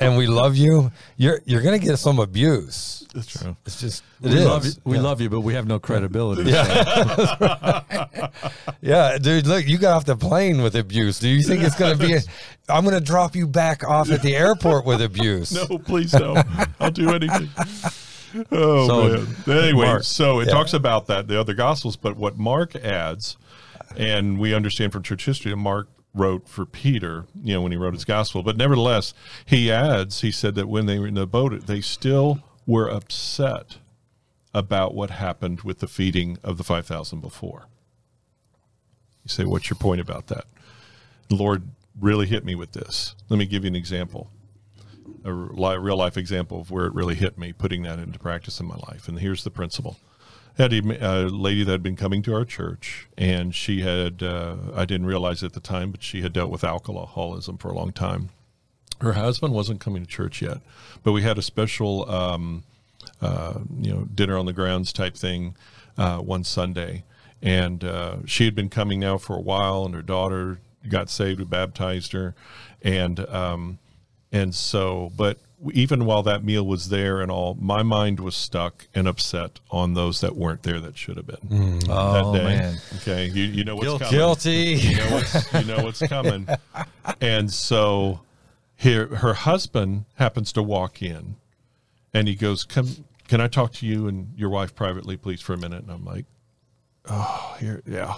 and 0.00 0.16
we 0.16 0.26
love 0.26 0.56
you, 0.56 0.90
you're 1.16 1.40
you're 1.44 1.60
gonna 1.62 1.78
get 1.78 1.98
some 1.98 2.18
abuse. 2.18 3.06
That's 3.14 3.26
true. 3.26 3.56
It's 3.66 3.80
just 3.80 4.02
it 4.22 4.30
we 4.30 4.38
is. 4.38 4.44
love 4.44 4.64
you. 4.66 4.72
We 4.84 4.96
yeah. 4.96 5.02
love 5.02 5.20
you, 5.20 5.28
but 5.30 5.40
we 5.42 5.54
have 5.54 5.66
no 5.66 5.78
credibility. 5.78 6.50
Yeah. 6.50 8.28
yeah, 8.80 9.18
dude. 9.18 9.46
Look, 9.46 9.66
you 9.68 9.78
got 9.78 9.96
off 9.96 10.04
the 10.04 10.16
plane 10.16 10.62
with 10.62 10.74
abuse. 10.76 11.18
Do 11.18 11.28
you 11.28 11.42
think 11.42 11.62
it's 11.62 11.76
gonna 11.76 11.96
be? 11.96 12.14
A, 12.14 12.20
I'm 12.68 12.84
gonna 12.84 13.00
drop 13.00 13.36
you 13.36 13.46
back 13.46 13.84
off 13.84 14.10
at 14.10 14.22
the 14.22 14.34
airport 14.36 14.84
with 14.84 15.00
abuse. 15.02 15.52
No, 15.70 15.78
please 15.78 16.10
don't. 16.12 16.44
I'll 16.80 16.90
do 16.90 17.10
anything. 17.14 17.48
Oh 18.50 18.86
So, 18.88 19.08
man. 19.46 19.58
Anyway, 19.64 19.86
Mark. 19.86 20.02
so 20.02 20.40
it 20.40 20.48
Yeah. 20.48 20.54
talks 20.54 20.72
about 20.74 21.06
that 21.06 21.28
the 21.28 21.38
other 21.38 21.54
gospels, 21.54 21.96
but 21.96 22.16
what 22.16 22.36
Mark 22.36 22.74
adds, 22.74 23.36
and 23.96 24.38
we 24.38 24.54
understand 24.54 24.92
from 24.92 25.02
church 25.02 25.24
history 25.24 25.50
that 25.50 25.56
Mark 25.56 25.88
wrote 26.14 26.48
for 26.48 26.64
Peter, 26.64 27.26
you 27.42 27.54
know, 27.54 27.62
when 27.62 27.72
he 27.72 27.78
wrote 27.78 27.94
his 27.94 28.04
gospel. 28.04 28.42
But 28.42 28.56
nevertheless, 28.56 29.14
he 29.44 29.70
adds, 29.70 30.20
he 30.20 30.30
said 30.30 30.54
that 30.54 30.68
when 30.68 30.86
they 30.86 30.98
were 30.98 31.08
in 31.08 31.14
the 31.14 31.26
boat, 31.26 31.66
they 31.66 31.80
still 31.80 32.42
were 32.66 32.88
upset 32.88 33.78
about 34.52 34.94
what 34.94 35.10
happened 35.10 35.62
with 35.62 35.80
the 35.80 35.88
feeding 35.88 36.38
of 36.44 36.56
the 36.56 36.64
five 36.64 36.86
thousand 36.86 37.20
before. 37.20 37.66
You 39.24 39.28
say, 39.28 39.44
what's 39.44 39.68
your 39.68 39.76
point 39.76 40.00
about 40.00 40.28
that? 40.28 40.44
The 41.28 41.34
Lord 41.34 41.64
really 42.00 42.26
hit 42.26 42.44
me 42.44 42.54
with 42.54 42.72
this. 42.72 43.14
Let 43.28 43.38
me 43.38 43.46
give 43.46 43.64
you 43.64 43.68
an 43.68 43.76
example 43.76 44.30
a 45.24 45.32
real 45.32 45.96
life 45.96 46.16
example 46.16 46.60
of 46.60 46.70
where 46.70 46.86
it 46.86 46.94
really 46.94 47.14
hit 47.14 47.38
me, 47.38 47.52
putting 47.52 47.82
that 47.82 47.98
into 47.98 48.18
practice 48.18 48.60
in 48.60 48.66
my 48.66 48.76
life. 48.88 49.08
And 49.08 49.18
here's 49.18 49.44
the 49.44 49.50
principle 49.50 49.98
had 50.56 50.72
a, 50.72 50.80
a 51.00 51.28
lady 51.28 51.64
that 51.64 51.72
had 51.72 51.82
been 51.82 51.96
coming 51.96 52.22
to 52.22 52.34
our 52.34 52.44
church, 52.44 53.08
and 53.18 53.54
she 53.54 53.80
had, 53.80 54.22
uh, 54.22 54.56
I 54.74 54.84
didn't 54.84 55.06
realize 55.06 55.42
at 55.42 55.52
the 55.52 55.60
time, 55.60 55.90
but 55.90 56.02
she 56.02 56.22
had 56.22 56.32
dealt 56.32 56.50
with 56.50 56.62
alcoholism 56.64 57.58
for 57.58 57.68
a 57.68 57.74
long 57.74 57.92
time. 57.92 58.30
Her 59.00 59.14
husband 59.14 59.52
wasn't 59.52 59.80
coming 59.80 60.04
to 60.04 60.08
church 60.08 60.40
yet, 60.40 60.58
but 61.02 61.12
we 61.12 61.22
had 61.22 61.38
a 61.38 61.42
special, 61.42 62.08
um, 62.08 62.62
uh, 63.20 63.60
you 63.80 63.92
know, 63.92 64.04
dinner 64.14 64.38
on 64.38 64.46
the 64.46 64.52
grounds 64.52 64.92
type 64.92 65.16
thing 65.16 65.56
uh, 65.98 66.18
one 66.18 66.44
Sunday. 66.44 67.02
And 67.42 67.84
uh, 67.84 68.16
she 68.24 68.44
had 68.44 68.54
been 68.54 68.70
coming 68.70 69.00
now 69.00 69.18
for 69.18 69.36
a 69.36 69.40
while, 69.40 69.84
and 69.84 69.94
her 69.94 70.02
daughter 70.02 70.60
got 70.88 71.10
saved, 71.10 71.40
we 71.40 71.44
baptized 71.44 72.12
her. 72.12 72.34
And, 72.80 73.20
um, 73.28 73.78
and 74.32 74.54
so, 74.54 75.10
but 75.16 75.38
even 75.72 76.04
while 76.04 76.22
that 76.22 76.44
meal 76.44 76.66
was 76.66 76.88
there 76.88 77.20
and 77.20 77.30
all, 77.30 77.56
my 77.60 77.82
mind 77.82 78.20
was 78.20 78.34
stuck 78.34 78.86
and 78.94 79.08
upset 79.08 79.60
on 79.70 79.94
those 79.94 80.20
that 80.20 80.36
weren't 80.36 80.62
there 80.62 80.80
that 80.80 80.96
should 80.98 81.16
have 81.16 81.26
been 81.26 81.36
mm. 81.48 81.80
that 81.86 81.90
Oh, 81.90 82.34
day. 82.34 82.44
man. 82.44 82.76
Okay, 82.96 83.26
you, 83.28 83.44
you 83.44 83.64
know 83.64 83.76
what's 83.76 83.86
Guilty. 83.86 84.04
coming. 84.04 84.18
Guilty. 84.18 84.88
You 84.88 84.96
know 84.96 85.10
what's 85.12 85.52
you 85.54 85.64
know 85.64 85.84
what's 85.84 86.06
coming. 86.06 86.48
And 87.20 87.52
so 87.52 88.20
here 88.76 89.06
her 89.16 89.34
husband 89.34 90.04
happens 90.14 90.52
to 90.52 90.62
walk 90.62 91.02
in 91.02 91.36
and 92.14 92.26
he 92.28 92.34
goes, 92.34 92.64
Come 92.64 93.04
can 93.28 93.40
I 93.40 93.48
talk 93.48 93.72
to 93.74 93.86
you 93.86 94.06
and 94.08 94.32
your 94.36 94.50
wife 94.50 94.74
privately, 94.74 95.16
please, 95.16 95.40
for 95.40 95.52
a 95.54 95.58
minute? 95.58 95.82
And 95.82 95.90
I'm 95.90 96.04
like, 96.04 96.24
Oh, 97.08 97.56
here 97.60 97.82
yeah. 97.86 98.14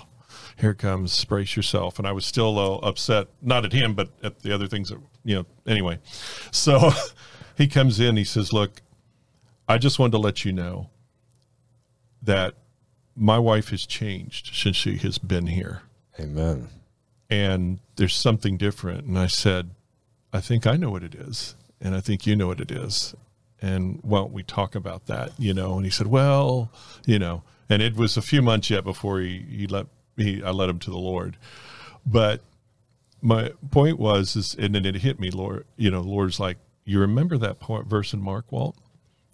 Here 0.59 0.75
comes, 0.75 1.23
brace 1.25 1.57
yourself. 1.57 1.99
And 1.99 2.07
I 2.07 2.13
was 2.13 2.25
still 2.25 2.49
a 2.49 2.51
little 2.51 2.81
upset, 2.83 3.29
not 3.43 3.65
at 3.65 3.73
him, 3.73 3.95
but 3.95 4.09
at 4.23 4.41
the 4.41 4.55
other 4.55 4.67
things 4.69 4.89
that 4.91 4.99
you 5.27 5.35
know, 5.35 5.47
anyway. 5.67 5.99
So 6.53 6.93
he 7.57 7.67
comes 7.67 8.01
in, 8.01 8.17
he 8.17 8.25
says, 8.25 8.53
Look, 8.53 8.81
I 9.69 9.77
just 9.77 9.99
wanted 9.99 10.13
to 10.13 10.19
let 10.19 10.45
you 10.45 10.53
know 10.53 10.89
that 12.23 12.55
my 13.17 13.39
wife 13.39 13.71
has 13.71 13.85
changed 13.85 14.55
since 14.55 14.77
she 14.77 14.97
has 14.99 15.19
been 15.19 15.47
here 15.49 15.83
Amen. 16.21 16.69
and 17.29 17.79
there's 17.97 18.15
something 18.15 18.57
different. 18.57 19.05
And 19.05 19.19
I 19.19 19.27
said, 19.27 19.71
I 20.33 20.41
think 20.41 20.67
I 20.67 20.77
know 20.77 20.91
what 20.91 21.03
it 21.03 21.15
is. 21.15 21.57
And 21.81 21.95
I 21.95 22.01
think 22.01 22.27
you 22.27 22.37
know 22.37 22.47
what 22.47 22.61
it 22.61 22.71
is. 22.71 23.15
And 23.61 24.01
why 24.03 24.19
don't 24.19 24.33
we 24.33 24.43
talk 24.43 24.75
about 24.75 25.07
that? 25.07 25.33
You 25.39 25.55
know, 25.55 25.77
and 25.77 25.85
he 25.85 25.91
said, 25.91 26.07
Well, 26.07 26.71
you 27.05 27.19
know, 27.19 27.43
and 27.69 27.83
it 27.83 27.97
was 27.97 28.17
a 28.17 28.23
few 28.23 28.43
months 28.43 28.71
yet 28.71 28.85
before 28.85 29.21
he, 29.21 29.45
he 29.51 29.67
let 29.67 29.87
he 30.17 30.43
I 30.43 30.51
led 30.51 30.69
him 30.69 30.79
to 30.81 30.91
the 30.91 30.99
Lord. 30.99 31.37
But 32.05 32.43
my 33.27 33.51
point 33.73 33.99
was 33.99 34.37
is 34.37 34.55
and 34.55 34.75
then 34.75 34.85
it 34.85 34.97
hit 34.97 35.19
me, 35.19 35.31
Lord, 35.31 35.67
you 35.77 35.91
know, 35.91 36.01
Lord's 36.01 36.39
like, 36.39 36.59
You 36.85 37.01
remember 37.01 37.37
that 37.39 37.59
verse 37.87 38.13
in 38.13 38.23
Mark, 38.23 38.53
Walt? 38.53 38.77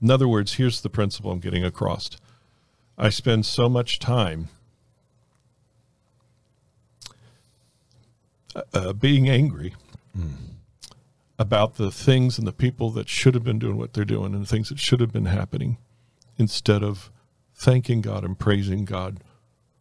In 0.00 0.10
other 0.10 0.26
words, 0.26 0.54
here's 0.54 0.80
the 0.80 0.88
principle 0.88 1.30
I'm 1.30 1.40
getting 1.40 1.64
across. 1.64 2.10
I 2.96 3.10
spend 3.10 3.44
so 3.44 3.68
much 3.68 3.98
time 3.98 4.48
uh, 8.72 8.94
being 8.94 9.28
angry 9.28 9.74
about 11.38 11.76
the 11.76 11.90
things 11.90 12.38
and 12.38 12.46
the 12.46 12.52
people 12.52 12.90
that 12.90 13.08
should 13.08 13.34
have 13.34 13.44
been 13.44 13.58
doing 13.58 13.76
what 13.76 13.92
they're 13.92 14.04
doing 14.04 14.34
and 14.34 14.42
the 14.42 14.48
things 14.48 14.70
that 14.70 14.78
should 14.78 15.00
have 15.00 15.12
been 15.12 15.26
happening 15.26 15.76
instead 16.38 16.82
of 16.82 17.10
thanking 17.54 18.00
God 18.00 18.24
and 18.24 18.38
praising 18.38 18.84
God 18.84 19.20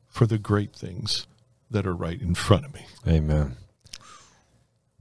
for 0.08 0.26
the 0.26 0.38
great 0.38 0.74
things 0.74 1.28
that 1.70 1.88
are 1.88 1.96
right 1.96 2.22
in 2.22 2.36
front 2.36 2.66
of 2.66 2.74
me. 2.74 2.86
Amen. 3.08 3.58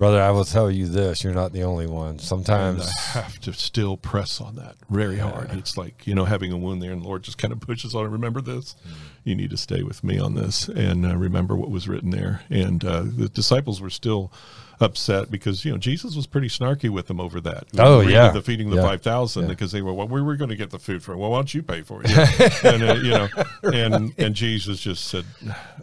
Brother, 0.00 0.22
I 0.22 0.30
will 0.30 0.46
tell 0.46 0.70
you 0.70 0.86
this: 0.86 1.22
you're 1.22 1.34
not 1.34 1.52
the 1.52 1.64
only 1.64 1.86
one. 1.86 2.12
And 2.12 2.20
Sometimes, 2.22 2.90
I 3.14 3.18
have 3.20 3.38
to 3.40 3.52
still 3.52 3.98
press 3.98 4.40
on 4.40 4.56
that 4.56 4.76
very 4.88 5.18
hard. 5.18 5.50
It's 5.52 5.76
like, 5.76 6.06
you 6.06 6.14
know, 6.14 6.24
having 6.24 6.50
a 6.52 6.56
wound 6.56 6.80
there 6.80 6.90
and 6.90 7.02
the 7.02 7.06
Lord 7.06 7.22
just 7.22 7.36
kind 7.36 7.52
of 7.52 7.60
pushes 7.60 7.94
on 7.94 8.06
it. 8.06 8.08
Remember 8.08 8.40
this? 8.40 8.76
You 9.24 9.34
need 9.34 9.50
to 9.50 9.58
stay 9.58 9.82
with 9.82 10.02
me 10.02 10.18
on 10.18 10.36
this 10.36 10.68
and 10.68 11.04
uh, 11.04 11.18
remember 11.18 11.54
what 11.54 11.70
was 11.70 11.86
written 11.86 12.12
there. 12.12 12.40
And 12.48 12.82
uh, 12.82 13.02
the 13.04 13.28
disciples 13.28 13.82
were 13.82 13.90
still 13.90 14.32
upset 14.80 15.30
because, 15.30 15.64
you 15.64 15.70
know, 15.72 15.78
Jesus 15.78 16.16
was 16.16 16.26
pretty 16.26 16.48
snarky 16.48 16.88
with 16.88 17.06
them 17.06 17.20
over 17.20 17.40
that. 17.42 17.64
Oh, 17.78 18.00
yeah. 18.00 18.30
The 18.30 18.40
feeding 18.40 18.70
the 18.70 18.76
Yeah. 18.76 18.82
5,000 18.82 19.42
Yeah. 19.42 19.48
because 19.48 19.72
they 19.72 19.82
were, 19.82 19.92
well, 19.92 20.08
where 20.08 20.24
were 20.24 20.36
going 20.36 20.50
to 20.50 20.56
get 20.56 20.70
the 20.70 20.78
food 20.78 21.02
from? 21.02 21.18
Well, 21.18 21.30
why 21.30 21.38
don't 21.38 21.52
you 21.52 21.62
pay 21.62 21.82
for 21.82 22.00
it? 22.04 22.10
and, 22.64 22.82
uh, 22.82 22.94
you 22.94 23.10
know, 23.10 23.28
and, 23.62 24.14
and 24.18 24.34
Jesus 24.34 24.80
just 24.80 25.06
said, 25.06 25.24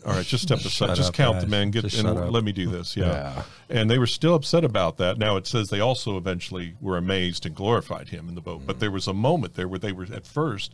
all 0.05 0.13
right, 0.13 0.25
just 0.25 0.43
step 0.43 0.60
aside, 0.60 0.95
just 0.95 1.10
up, 1.10 1.15
count 1.15 1.36
guys. 1.36 1.43
the 1.43 1.49
men, 1.49 1.71
get, 1.71 1.83
Just 1.83 1.99
and 2.03 2.31
let 2.31 2.43
me 2.43 2.51
do 2.51 2.69
this. 2.69 2.97
Yeah. 2.97 3.05
Yeah. 3.05 3.43
And 3.69 3.89
they 3.89 3.99
were 3.99 4.07
still 4.07 4.33
upset 4.33 4.63
about 4.63 4.97
that. 4.97 5.17
Now 5.17 5.36
it 5.38 5.45
says 5.45 5.69
they 5.69 5.79
also 5.79 6.17
eventually 6.17 6.75
were 6.81 6.97
amazed 6.97 7.45
and 7.45 7.53
glorified 7.55 8.10
him 8.10 8.27
in 8.29 8.36
the 8.36 8.41
boat. 8.41 8.63
But 8.65 8.79
there 8.79 8.91
was 8.91 9.07
a 9.07 9.13
moment 9.13 9.53
there 9.55 9.67
where 9.67 9.79
they 9.79 9.91
were 9.91 10.07
at 10.12 10.25
first, 10.25 10.73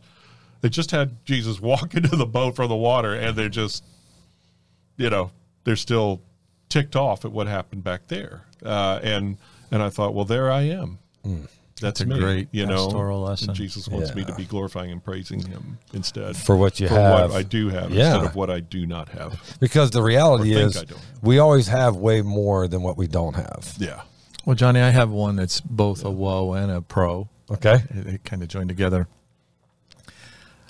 they 0.62 0.68
just 0.70 0.90
had 0.92 1.24
Jesus 1.26 1.60
walk 1.70 1.94
into 1.94 2.16
the 2.16 2.26
boat 2.26 2.56
from 2.56 2.68
the 2.68 2.76
water 2.76 3.14
and 3.14 3.36
they're 3.36 3.48
just, 3.50 3.84
you 4.96 5.10
know, 5.10 5.30
they're 5.64 5.76
still 5.76 6.22
ticked 6.74 6.96
off 6.96 7.24
at 7.24 7.30
what 7.30 7.46
happened 7.46 7.84
back 7.84 8.08
there. 8.08 8.42
Uh, 8.64 8.98
and 9.02 9.36
and 9.70 9.80
I 9.80 9.90
thought, 9.90 10.12
well, 10.12 10.24
there 10.24 10.50
I 10.50 10.62
am. 10.62 10.98
That's, 11.80 12.00
a 12.00 12.06
me, 12.06 12.18
great 12.18 12.48
you 12.52 12.66
know. 12.66 12.86
pastoral 12.86 13.20
lesson. 13.22 13.50
And 13.50 13.56
Jesus 13.56 13.88
wants 13.88 14.14
me 14.14 14.24
to 14.24 14.34
be 14.34 14.44
glorifying 14.44 14.90
and 14.90 15.02
praising 15.02 15.40
Him 15.40 15.78
instead 15.92 16.36
for 16.36 16.56
what 16.56 16.80
you 16.80 16.88
for 16.88 16.94
have, 16.94 17.30
what 17.30 17.38
I 17.38 17.42
do 17.42 17.68
have 17.68 17.90
Yeah. 17.90 18.06
instead 18.14 18.26
of 18.26 18.34
what 18.34 18.50
I 18.50 18.60
do 18.60 18.86
not 18.86 19.08
have. 19.10 19.56
because 19.60 19.90
the 19.90 20.02
reality 20.02 20.52
is, 20.54 20.84
we 21.22 21.38
always 21.38 21.68
have 21.68 21.96
way 21.96 22.22
more 22.22 22.66
than 22.68 22.82
what 22.82 22.96
we 22.96 23.06
don't 23.06 23.34
have. 23.34 23.74
Yeah. 23.78 24.02
Well, 24.44 24.56
Johnny, 24.56 24.80
I 24.80 24.90
have 24.90 25.10
one 25.10 25.36
that's 25.36 25.60
both 25.60 26.04
a 26.04 26.10
woe 26.10 26.52
and 26.52 26.70
a 26.70 26.80
pro. 26.82 27.28
Okay. 27.50 27.82
They 27.90 28.18
kind 28.18 28.42
of 28.42 28.48
join 28.48 28.68
together. 28.68 29.08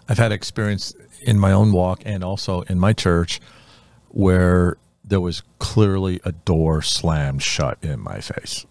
I've 0.08 0.18
had 0.18 0.32
experience 0.32 0.94
in 1.22 1.38
my 1.38 1.52
own 1.52 1.72
walk 1.72 2.02
and 2.04 2.22
also 2.22 2.62
in 2.62 2.78
my 2.78 2.92
church 2.92 3.40
where 4.08 4.76
there 5.04 5.20
was 5.20 5.42
clearly 5.58 6.20
a 6.24 6.32
door 6.32 6.82
slammed 6.82 7.42
shut 7.42 7.78
in 7.82 8.00
my 8.00 8.20
face. 8.20 8.64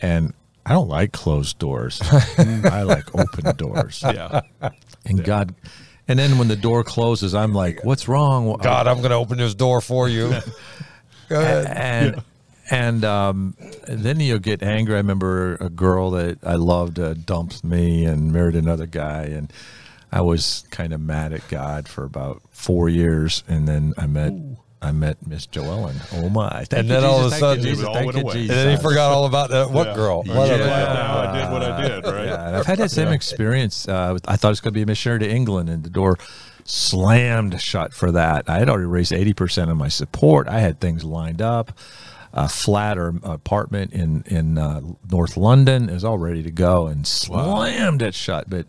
And 0.00 0.32
I 0.64 0.72
don't 0.72 0.88
like 0.88 1.12
closed 1.12 1.58
doors. 1.58 2.00
I 2.38 2.82
like 2.82 3.14
open 3.14 3.56
doors. 3.56 4.02
Yeah. 4.02 4.42
And 5.04 5.24
God, 5.24 5.54
and 6.06 6.18
then 6.18 6.38
when 6.38 6.48
the 6.48 6.56
door 6.56 6.84
closes, 6.84 7.34
I'm 7.34 7.52
like, 7.52 7.84
what's 7.84 8.06
wrong? 8.06 8.56
God, 8.62 8.86
I'm 8.86 8.98
going 8.98 9.10
to 9.10 9.16
open 9.16 9.38
this 9.38 9.54
door 9.54 9.80
for 9.80 10.08
you. 10.08 10.28
Go 11.28 11.40
ahead. 11.40 11.66
and 11.66 12.22
and 12.70 13.04
um, 13.04 13.56
then 13.86 14.20
you'll 14.20 14.38
get 14.38 14.62
angry. 14.62 14.94
I 14.94 14.98
remember 14.98 15.54
a 15.56 15.70
girl 15.70 16.10
that 16.12 16.38
I 16.42 16.54
loved 16.54 16.98
uh, 16.98 17.14
dumped 17.14 17.64
me 17.64 18.04
and 18.04 18.32
married 18.32 18.56
another 18.56 18.86
guy, 18.86 19.24
and 19.24 19.50
I 20.12 20.20
was 20.20 20.64
kind 20.70 20.92
of 20.92 21.00
mad 21.00 21.32
at 21.32 21.46
God 21.48 21.88
for 21.88 22.04
about 22.04 22.42
four 22.50 22.88
years, 22.88 23.42
and 23.48 23.66
then 23.66 23.94
I 23.96 24.06
met. 24.06 24.32
I 24.80 24.92
met 24.92 25.26
Miss 25.26 25.46
Joellen. 25.46 25.96
Oh 26.14 26.28
my! 26.28 26.64
Thank 26.64 26.72
And 26.72 26.88
you, 26.88 26.94
then 26.94 27.04
all 27.04 27.24
of 27.26 27.32
a 27.32 27.36
sudden- 27.36 27.64
you, 27.64 27.70
Jesus. 27.70 27.84
all 27.84 27.94
Thank 27.94 28.06
went 28.06 28.18
you, 28.18 28.22
away. 28.24 28.40
And 28.42 28.50
then 28.50 28.76
he 28.76 28.82
forgot 28.82 29.10
all 29.12 29.24
about 29.26 29.50
that. 29.50 29.70
What 29.70 29.88
Yeah. 29.88 29.94
girl? 29.94 30.22
Yeah. 30.24 30.36
What 30.38 30.48
Yeah. 30.48 30.54
other- 30.54 30.66
Now 30.66 31.18
I 31.18 31.40
did 31.40 31.52
what 31.52 31.62
I 31.64 31.80
did, 31.88 32.04
right? 32.06 32.24
Yeah, 32.26 32.46
and 32.46 32.56
I've 32.56 32.66
had 32.66 32.78
that 32.78 32.90
same 32.92 33.08
experience. 33.08 33.88
Uh, 33.88 34.16
I 34.26 34.36
thought 34.36 34.48
it 34.48 34.52
was 34.52 34.60
going 34.60 34.72
to 34.74 34.78
be 34.78 34.82
a 34.82 34.86
missionary 34.86 35.18
to 35.20 35.28
England, 35.30 35.68
and 35.68 35.82
the 35.82 35.90
door 35.90 36.16
slammed 36.64 37.60
shut 37.60 37.92
for 37.92 38.12
that. 38.12 38.44
I 38.48 38.58
had 38.58 38.68
already 38.68 38.86
raised 38.86 39.12
eighty 39.12 39.32
percent 39.32 39.70
of 39.70 39.76
my 39.76 39.88
support. 39.88 40.48
I 40.48 40.60
had 40.60 40.80
things 40.80 41.02
lined 41.04 41.42
up. 41.42 41.72
A 42.34 42.48
flat 42.48 42.98
or 42.98 43.14
apartment 43.24 43.92
in 43.92 44.22
in 44.26 44.58
uh, 44.58 44.80
North 45.10 45.36
London 45.36 45.88
is 45.88 46.04
all 46.04 46.18
ready 46.18 46.42
to 46.42 46.50
go, 46.50 46.86
and 46.86 47.06
slammed 47.06 48.02
it 48.02 48.14
shut. 48.14 48.48
But 48.50 48.66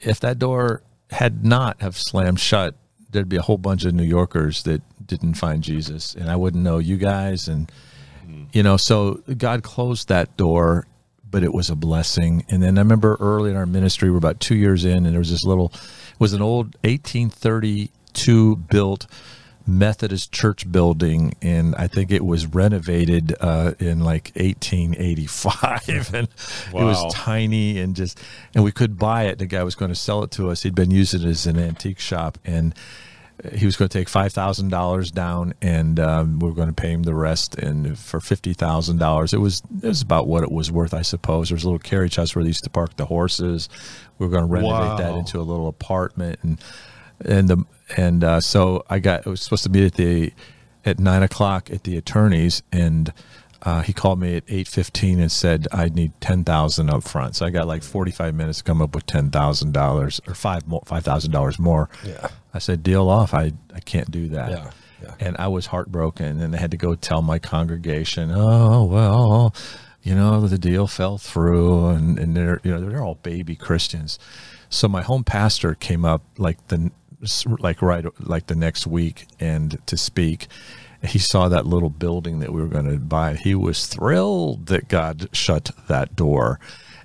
if 0.00 0.20
that 0.20 0.38
door 0.38 0.82
had 1.10 1.44
not 1.44 1.82
have 1.82 1.98
slammed 1.98 2.38
shut, 2.40 2.74
there'd 3.10 3.28
be 3.28 3.36
a 3.36 3.42
whole 3.42 3.58
bunch 3.58 3.84
of 3.84 3.92
New 3.92 4.04
Yorkers 4.04 4.62
that 4.62 4.82
didn't 5.06 5.34
find 5.34 5.62
Jesus, 5.62 6.14
and 6.14 6.30
I 6.30 6.36
wouldn't 6.36 6.62
know 6.62 6.78
you 6.78 6.96
guys, 6.96 7.48
and 7.48 7.70
you 8.52 8.62
know. 8.62 8.76
So 8.76 9.22
God 9.36 9.62
closed 9.62 10.08
that 10.08 10.36
door, 10.36 10.86
but 11.30 11.42
it 11.42 11.52
was 11.52 11.70
a 11.70 11.76
blessing. 11.76 12.44
And 12.48 12.62
then 12.62 12.78
I 12.78 12.82
remember 12.82 13.16
early 13.20 13.50
in 13.50 13.56
our 13.56 13.66
ministry, 13.66 14.10
we're 14.10 14.18
about 14.18 14.40
two 14.40 14.54
years 14.54 14.84
in, 14.84 15.04
and 15.04 15.12
there 15.12 15.18
was 15.18 15.30
this 15.30 15.44
little, 15.44 15.72
it 15.74 16.20
was 16.20 16.32
an 16.32 16.42
old 16.42 16.76
1832 16.84 18.56
built. 18.56 19.06
Methodist 19.66 20.30
church 20.30 20.70
building, 20.70 21.32
and 21.40 21.74
I 21.76 21.88
think 21.88 22.10
it 22.12 22.22
was 22.22 22.44
renovated 22.44 23.34
uh, 23.40 23.72
in 23.78 24.00
like 24.00 24.30
1885, 24.36 25.88
and 26.14 26.28
it 26.28 26.74
was 26.74 27.14
tiny 27.14 27.78
and 27.78 27.96
just, 27.96 28.20
and 28.54 28.62
we 28.62 28.72
could 28.72 28.98
buy 28.98 29.22
it. 29.22 29.38
The 29.38 29.46
guy 29.46 29.62
was 29.62 29.74
going 29.74 29.88
to 29.88 29.94
sell 29.94 30.22
it 30.22 30.30
to 30.32 30.50
us. 30.50 30.64
He'd 30.64 30.74
been 30.74 30.90
using 30.90 31.22
it 31.22 31.28
as 31.28 31.46
an 31.46 31.58
antique 31.58 31.98
shop, 31.98 32.36
and 32.44 32.74
he 33.52 33.66
was 33.66 33.76
going 33.76 33.88
to 33.88 33.98
take 33.98 34.08
five 34.08 34.32
thousand 34.32 34.70
dollars 34.70 35.10
down, 35.10 35.54
and 35.60 35.98
um, 35.98 36.38
we 36.38 36.48
were 36.48 36.54
going 36.54 36.68
to 36.68 36.74
pay 36.74 36.92
him 36.92 37.02
the 37.02 37.14
rest. 37.14 37.56
And 37.56 37.98
for 37.98 38.20
fifty 38.20 38.52
thousand 38.52 38.98
dollars, 38.98 39.32
it 39.32 39.38
was 39.38 39.62
it 39.82 39.88
was 39.88 40.02
about 40.02 40.28
what 40.28 40.42
it 40.44 40.52
was 40.52 40.70
worth, 40.70 40.94
I 40.94 41.02
suppose. 41.02 41.48
There 41.48 41.56
was 41.56 41.64
a 41.64 41.66
little 41.66 41.78
carriage 41.78 42.16
house 42.16 42.34
where 42.34 42.44
they 42.44 42.48
used 42.50 42.64
to 42.64 42.70
park 42.70 42.96
the 42.96 43.06
horses. 43.06 43.68
We 44.18 44.26
were 44.26 44.30
going 44.30 44.46
to 44.46 44.52
renovate 44.52 44.98
that 44.98 45.14
into 45.14 45.40
a 45.40 45.42
little 45.42 45.68
apartment, 45.68 46.38
and 46.42 46.60
and 47.24 47.48
the 47.48 47.64
and 47.96 48.22
uh, 48.22 48.40
so 48.40 48.84
I 48.88 49.00
got. 49.00 49.26
I 49.26 49.30
was 49.30 49.42
supposed 49.42 49.64
to 49.64 49.70
meet 49.70 49.84
at 49.84 49.94
the 49.94 50.32
at 50.84 50.98
nine 51.00 51.22
o'clock 51.22 51.70
at 51.70 51.82
the 51.84 51.96
attorney's, 51.96 52.62
and 52.70 53.12
uh, 53.64 53.82
he 53.82 53.92
called 53.92 54.20
me 54.20 54.36
at 54.36 54.46
8.15 54.46 55.20
and 55.20 55.32
said 55.32 55.66
i 55.72 55.88
need 55.88 56.12
10000 56.20 56.90
up 56.90 57.02
front. 57.02 57.36
So 57.36 57.46
i 57.46 57.50
got 57.50 57.66
like 57.66 57.82
45 57.82 58.34
minutes 58.34 58.58
to 58.58 58.64
come 58.64 58.82
up 58.82 58.94
with 58.94 59.06
$10000 59.06 60.28
or 60.28 60.34
five 60.34 60.66
more, 60.66 60.82
$5000 60.82 61.58
more. 61.58 61.88
Yeah. 62.04 62.28
i 62.52 62.58
said 62.58 62.82
deal 62.82 63.08
off. 63.08 63.34
I, 63.34 63.52
I 63.74 63.80
can't 63.80 64.10
do 64.10 64.28
that. 64.28 64.50
Yeah, 64.50 64.70
yeah. 65.02 65.14
and 65.20 65.36
i 65.38 65.48
was 65.48 65.66
heartbroken 65.66 66.40
and 66.40 66.54
i 66.54 66.58
had 66.58 66.70
to 66.70 66.76
go 66.76 66.94
tell 66.94 67.20
my 67.22 67.38
congregation 67.38 68.30
oh 68.32 68.84
well 68.84 69.54
you 70.02 70.14
know 70.14 70.46
the 70.46 70.58
deal 70.58 70.86
fell 70.86 71.18
through 71.18 71.88
and, 71.88 72.18
and 72.18 72.36
they're 72.36 72.60
you 72.62 72.70
know 72.70 72.80
they're 72.80 73.02
all 73.02 73.16
baby 73.16 73.56
christians. 73.56 74.18
So 74.68 74.88
my 74.88 75.02
home 75.02 75.24
pastor 75.24 75.74
came 75.74 76.04
up 76.04 76.22
like 76.36 76.68
the 76.68 76.90
like 77.58 77.80
right 77.80 78.04
like 78.20 78.46
the 78.46 78.54
next 78.54 78.86
week 78.86 79.26
and 79.40 79.78
to 79.86 79.96
speak 79.96 80.48
he 81.06 81.18
saw 81.18 81.48
that 81.48 81.66
little 81.66 81.90
building 81.90 82.38
that 82.40 82.52
we 82.52 82.60
were 82.60 82.68
going 82.68 82.90
to 82.90 82.98
buy 82.98 83.34
he 83.34 83.54
was 83.54 83.86
thrilled 83.86 84.66
that 84.66 84.88
god 84.88 85.28
shut 85.32 85.70
that 85.88 86.14
door 86.16 86.58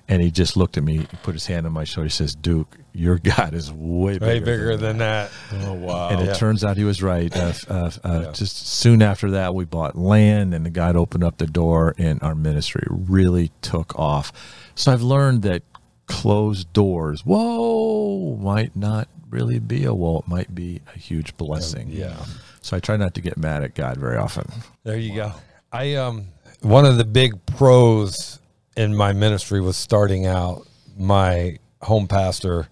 and 0.08 0.22
he 0.22 0.30
just 0.30 0.56
looked 0.56 0.76
at 0.76 0.82
me 0.82 1.06
put 1.22 1.34
his 1.34 1.46
hand 1.46 1.66
on 1.66 1.72
my 1.72 1.84
shoulder 1.84 2.06
he 2.06 2.10
says 2.10 2.34
duke 2.34 2.76
your 2.92 3.18
god 3.18 3.54
is 3.54 3.70
way 3.72 4.14
bigger, 4.14 4.26
Way 4.26 4.38
bigger 4.40 4.76
than 4.76 4.98
than 4.98 4.98
that. 4.98 5.30
Oh 5.52 5.74
wow. 5.74 6.08
and 6.08 6.20
it 6.22 6.26
Yeah. 6.26 6.32
turns 6.34 6.64
out 6.64 6.76
he 6.76 6.82
was 6.82 7.00
right. 7.02 7.34
Uh, 7.36 7.52
uh, 7.68 7.90
uh, 8.02 8.20
Yeah. 8.24 8.32
Just 8.32 8.66
soon 8.66 9.00
after 9.00 9.30
that, 9.30 9.54
we 9.54 9.64
bought 9.64 9.96
land, 9.96 10.52
and 10.54 10.66
the 10.66 10.70
God 10.70 10.96
opened 10.96 11.22
up 11.22 11.38
the 11.38 11.46
door, 11.46 11.94
and 11.98 12.20
our 12.20 12.34
ministry 12.34 12.84
really 12.90 13.52
took 13.62 13.96
off. 13.96 14.32
So 14.74 14.92
I've 14.92 15.02
learned 15.02 15.42
that 15.42 15.62
closed 16.06 16.72
doors, 16.72 17.24
whoa, 17.24 18.36
might 18.42 18.74
not 18.74 19.06
really 19.30 19.60
be 19.60 19.84
a 19.84 19.94
wall. 19.94 20.24
It 20.26 20.28
might 20.28 20.52
be 20.52 20.80
a 20.92 20.98
huge 20.98 21.36
blessing. 21.36 21.90
Yeah. 21.90 22.16
So 22.62 22.76
I 22.76 22.80
try 22.80 22.96
not 22.96 23.14
to 23.14 23.20
get 23.20 23.36
mad 23.36 23.62
at 23.62 23.74
God 23.74 23.96
very 23.96 24.16
often. 24.16 24.50
There 24.84 24.98
you 24.98 25.14
go. 25.14 25.32
I 25.72 25.94
um 25.94 26.26
one 26.60 26.84
of 26.84 26.98
the 26.98 27.04
big 27.04 27.44
pros 27.46 28.38
in 28.76 28.94
my 28.94 29.12
ministry 29.12 29.60
was 29.60 29.76
starting 29.76 30.26
out. 30.26 30.66
My 30.98 31.58
home 31.80 32.06
pastor, 32.06 32.68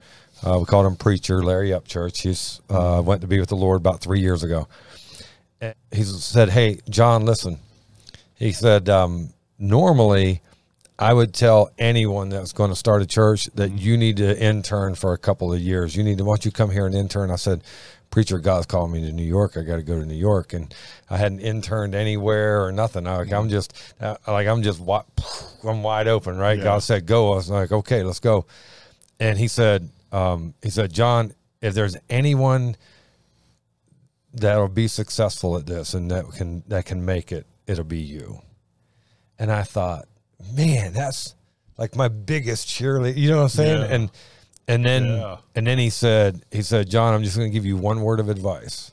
uh, 0.46 0.58
we 0.58 0.66
called 0.66 0.86
him 0.86 0.96
preacher 0.96 1.42
Larry 1.42 1.70
Upchurch. 1.70 2.22
He's 2.22 2.60
uh, 2.68 3.02
went 3.04 3.22
to 3.22 3.26
be 3.26 3.40
with 3.40 3.48
the 3.48 3.56
Lord 3.56 3.80
about 3.80 4.00
three 4.00 4.20
years 4.20 4.42
ago. 4.42 4.68
And 5.60 5.74
He 5.92 6.02
said, 6.04 6.50
"Hey, 6.50 6.80
John, 6.90 7.24
listen." 7.24 7.58
He 8.34 8.52
said, 8.52 8.88
um, 8.88 9.30
"Normally, 9.58 10.42
I 10.98 11.14
would 11.14 11.32
tell 11.32 11.70
anyone 11.78 12.28
that's 12.28 12.52
going 12.52 12.70
to 12.70 12.76
start 12.76 13.02
a 13.02 13.06
church 13.06 13.46
that 13.54 13.70
you 13.70 13.96
need 13.96 14.16
to 14.16 14.40
intern 14.40 14.96
for 14.96 15.12
a 15.12 15.18
couple 15.18 15.52
of 15.52 15.60
years. 15.60 15.94
You 15.94 16.02
need 16.02 16.18
to, 16.18 16.24
why 16.24 16.32
don't 16.32 16.44
you 16.44 16.50
come 16.50 16.70
here 16.70 16.86
and 16.86 16.94
intern? 16.94 17.30
I 17.30 17.36
said, 17.36 17.62
preacher, 18.10 18.38
God's 18.38 18.66
calling 18.66 18.92
me 18.92 19.00
to 19.06 19.12
New 19.12 19.24
York. 19.24 19.56
I 19.56 19.62
got 19.62 19.76
to 19.76 19.82
go 19.82 19.98
to 19.98 20.06
New 20.06 20.14
York. 20.14 20.52
And 20.52 20.74
I 21.10 21.16
hadn't 21.16 21.40
interned 21.40 21.94
anywhere 21.94 22.64
or 22.64 22.72
nothing. 22.72 23.06
I, 23.06 23.18
like, 23.18 23.32
I'm 23.32 23.48
just, 23.48 23.72
uh, 24.00 24.16
like, 24.26 24.46
I'm 24.46 24.62
just, 24.62 24.80
I'm 25.64 25.82
wide 25.82 26.08
open, 26.08 26.38
right? 26.38 26.58
Yeah. 26.58 26.64
God 26.64 26.82
said, 26.82 27.06
go. 27.06 27.32
I 27.32 27.36
was 27.36 27.50
like, 27.50 27.72
okay, 27.72 28.02
let's 28.02 28.20
go. 28.20 28.46
And 29.20 29.38
he 29.38 29.48
said, 29.48 29.88
um, 30.12 30.54
he 30.62 30.70
said, 30.70 30.92
John, 30.92 31.32
if 31.60 31.74
there's 31.74 31.96
anyone 32.08 32.76
that'll 34.32 34.68
be 34.68 34.88
successful 34.88 35.56
at 35.56 35.66
this 35.66 35.94
and 35.94 36.10
that 36.10 36.26
can, 36.32 36.62
that 36.68 36.86
can 36.86 37.04
make 37.04 37.32
it, 37.32 37.46
it'll 37.66 37.84
be 37.84 37.98
you. 37.98 38.40
And 39.38 39.52
I 39.52 39.62
thought, 39.62 40.06
man, 40.54 40.92
that's 40.92 41.34
like 41.76 41.94
my 41.94 42.08
biggest 42.08 42.68
cheerleader. 42.68 43.16
You 43.16 43.30
know 43.30 43.36
what 43.36 43.42
I'm 43.44 43.48
saying? 43.50 43.80
Yeah. 43.82 43.94
And 43.94 44.10
and 44.68 44.84
then 44.84 45.06
Yeah. 45.06 45.36
and 45.56 45.66
then 45.66 45.78
he 45.78 45.90
said, 45.90 46.42
he 46.52 46.62
said, 46.62 46.88
John, 46.88 47.14
I'm 47.14 47.24
just 47.24 47.36
going 47.36 47.50
to 47.50 47.52
give 47.52 47.66
you 47.66 47.76
one 47.76 48.02
word 48.02 48.20
of 48.20 48.28
advice. 48.28 48.92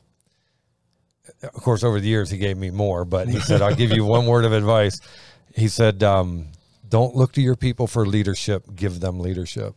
Of 1.43 1.53
course, 1.53 1.83
over 1.83 1.99
the 1.99 2.07
years 2.07 2.29
he 2.31 2.37
gave 2.37 2.57
me 2.57 2.71
more, 2.71 3.05
but 3.05 3.27
he 3.27 3.39
said, 3.39 3.61
I'll 3.61 3.75
give 3.75 3.91
you 3.91 4.05
one 4.05 4.25
word 4.25 4.45
of 4.45 4.53
advice. 4.53 4.99
He 5.55 5.67
said, 5.67 6.01
um, 6.03 6.47
don't 6.87 7.15
look 7.15 7.33
to 7.33 7.41
your 7.41 7.55
people 7.55 7.87
for 7.87 8.05
leadership. 8.05 8.63
Give 8.75 8.99
them 8.99 9.19
leadership. 9.19 9.73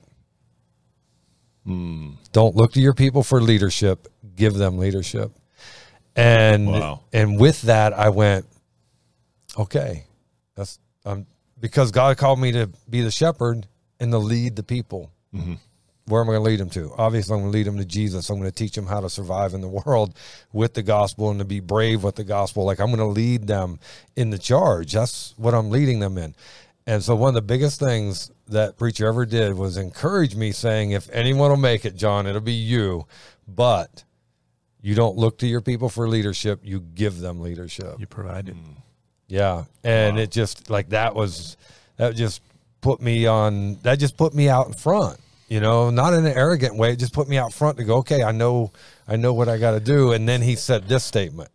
Don't 1.67 2.57
look 2.57 2.73
to 2.73 2.81
your 2.81 2.95
people 2.95 3.23
for 3.23 3.43
leadership. 3.43 4.09
Give 4.37 4.55
them 4.55 4.79
leadership. 4.79 5.33
And 6.17 6.67
Wow. 6.69 7.01
and 7.13 7.39
with 7.39 7.63
that, 7.63 7.93
I 7.93 8.09
went, 8.09 8.47
okay, 9.59 10.05
that's 10.55 10.79
um, 11.05 11.27
because 11.61 11.91
God 11.91 12.17
called 12.17 12.41
me 12.41 12.53
to 12.53 12.71
be 12.89 13.03
the 13.03 13.11
shepherd 13.11 13.67
and 14.01 14.11
to 14.13 14.19
lead 14.19 14.57
the 14.57 14.63
people. 14.63 15.11
Where 16.09 16.23
am 16.23 16.29
I 16.31 16.35
going 16.35 16.45
to 16.45 16.51
lead 16.51 16.61
them 16.61 16.71
to? 16.71 16.93
Obviously, 16.97 17.35
I'm 17.35 17.43
going 17.43 17.53
to 17.53 17.59
lead 17.59 17.67
them 17.67 17.79
to 17.79 17.85
Jesus. 17.85 18.31
I'm 18.31 18.39
going 18.39 18.51
to 18.51 18.55
teach 18.55 18.75
them 18.75 18.87
how 18.87 19.01
to 19.01 19.11
survive 19.11 19.55
in 19.55 19.61
the 19.61 19.69
world 19.69 20.15
with 20.53 20.75
the 20.75 20.83
gospel 20.83 21.31
and 21.31 21.39
to 21.39 21.45
be 21.45 21.61
brave 21.61 22.03
with 22.03 22.17
the 22.17 22.25
gospel. 22.25 22.65
Like 22.65 22.81
I'm 22.81 22.87
going 22.87 22.99
to 22.99 23.07
lead 23.07 23.47
them 23.47 23.79
in 24.17 24.31
the 24.31 24.39
charge. 24.39 24.93
That's 24.93 25.35
what 25.37 25.55
I'm 25.55 25.71
leading 25.71 26.01
them 26.01 26.19
in. 26.19 26.35
And 26.89 27.05
so, 27.05 27.15
one 27.15 27.29
of 27.29 27.35
the 27.35 27.43
biggest 27.43 27.79
things 27.79 28.31
that 28.49 28.79
preacher 28.79 29.07
ever 29.07 29.27
did 29.27 29.53
was 29.53 29.77
encourage 29.77 30.35
me, 30.35 30.53
saying, 30.53 30.93
"If 30.93 31.11
anyone 31.11 31.51
will 31.51 31.59
make 31.59 31.85
it, 31.85 31.97
John, 31.97 32.27
it'll 32.27 32.41
be 32.41 32.55
you." 32.55 33.07
But 33.47 34.05
you 34.81 34.95
don't 34.95 35.19
look 35.19 35.37
to 35.41 35.47
your 35.47 35.61
people 35.61 35.91
for 35.91 36.09
leadership; 36.09 36.61
you 36.63 36.81
give 36.81 37.21
them 37.21 37.43
leadership. 37.43 37.97
You 37.99 38.07
provide 38.07 38.49
it. 38.49 38.55
Mm. 38.55 38.77
Yeah, 39.27 39.65
and 39.85 40.19
it 40.19 40.31
just 40.31 40.71
like 40.71 40.89
that 40.89 41.15
was 41.15 41.59
that 41.99 42.17
just 42.17 42.41
put 42.81 43.03
me 43.03 43.27
on. 43.27 43.75
That 43.83 43.99
just 43.99 44.17
put 44.17 44.33
me 44.33 44.49
out 44.49 44.67
in 44.67 44.73
front. 44.73 45.21
You 45.49 45.61
know, 45.61 45.91
not 45.91 46.13
in 46.13 46.27
an 46.27 46.33
arrogant 46.33 46.77
way. 46.77 46.95
Just 46.95 47.15
put 47.15 47.29
me 47.29 47.39
out 47.39 47.53
front 47.53 47.79
to 47.79 47.85
go. 47.85 47.97
Okay, 47.99 48.23
I 48.23 48.33
know, 48.33 48.73
I 49.07 49.17
know 49.17 49.33
what 49.33 49.49
I 49.49 49.59
got 49.59 49.73
to 49.73 49.81
do. 49.81 50.13
And 50.13 50.29
then 50.29 50.43
he 50.43 50.57
said 50.57 50.89
this 50.89 51.05
statement, 51.05 51.51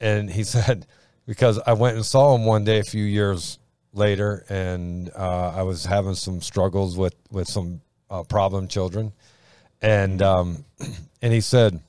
and 0.00 0.30
he 0.30 0.44
said 0.54 0.86
because 1.26 1.58
I 1.66 1.72
went 1.72 1.96
and 1.96 2.04
saw 2.04 2.34
him 2.34 2.44
one 2.44 2.64
day 2.64 2.78
a 2.78 2.84
few 2.84 3.04
years 3.04 3.58
later, 3.92 4.44
and 4.48 5.10
uh, 5.16 5.52
I 5.56 5.62
was 5.62 5.86
having 5.86 6.14
some 6.14 6.40
struggles 6.40 6.96
with 6.96 7.14
with 7.30 7.48
some 7.48 7.80
uh, 8.10 8.22
problem 8.24 8.68
children, 8.68 9.12
and 9.80 10.20
um, 10.20 10.64
and 11.22 11.32
he 11.32 11.40
said 11.40 11.80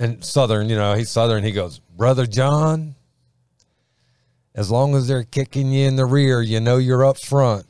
and 0.00 0.24
Southern, 0.24 0.70
you 0.70 0.76
know, 0.76 0.94
he's 0.94 1.10
Southern. 1.10 1.44
He 1.44 1.52
goes, 1.52 1.78
Brother 1.78 2.26
John, 2.26 2.94
as 4.54 4.70
long 4.70 4.94
as 4.96 5.06
they're 5.06 5.22
kicking 5.24 5.70
you 5.70 5.86
in 5.86 5.96
the 5.96 6.04
rear, 6.04 6.42
you 6.42 6.58
know 6.60 6.76
you're 6.78 7.04
up 7.04 7.18
front. 7.18 7.66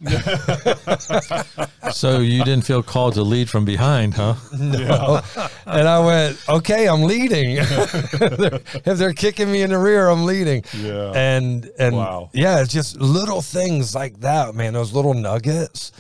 So 1.93 2.21
you 2.21 2.45
didn't 2.45 2.65
feel 2.65 2.83
called 2.83 3.15
to 3.15 3.23
lead 3.23 3.51
from 3.51 3.65
behind, 3.65 4.15
huh? 4.15 4.35
No. 4.59 5.21
And 5.67 5.89
I 5.89 5.99
went, 6.05 6.43
okay, 6.49 6.89
I'm 6.89 7.03
leading. 7.03 7.57
if 7.59 8.99
they're 8.99 9.13
kicking 9.13 9.51
me 9.51 9.63
in 9.63 9.71
the 9.71 9.79
rear, 9.79 10.09
I'm 10.09 10.25
leading. 10.25 10.65
Yeah. 10.77 11.13
And 11.15 11.71
and 11.79 11.97
Wow. 11.97 12.31
yeah, 12.33 12.61
it's 12.61 12.73
just 12.73 12.97
little 13.01 13.43
things 13.43 13.95
like 13.95 14.21
that, 14.21 14.55
man. 14.55 14.73
Those 14.75 14.93
little 14.93 15.15
nuggets 15.15 15.93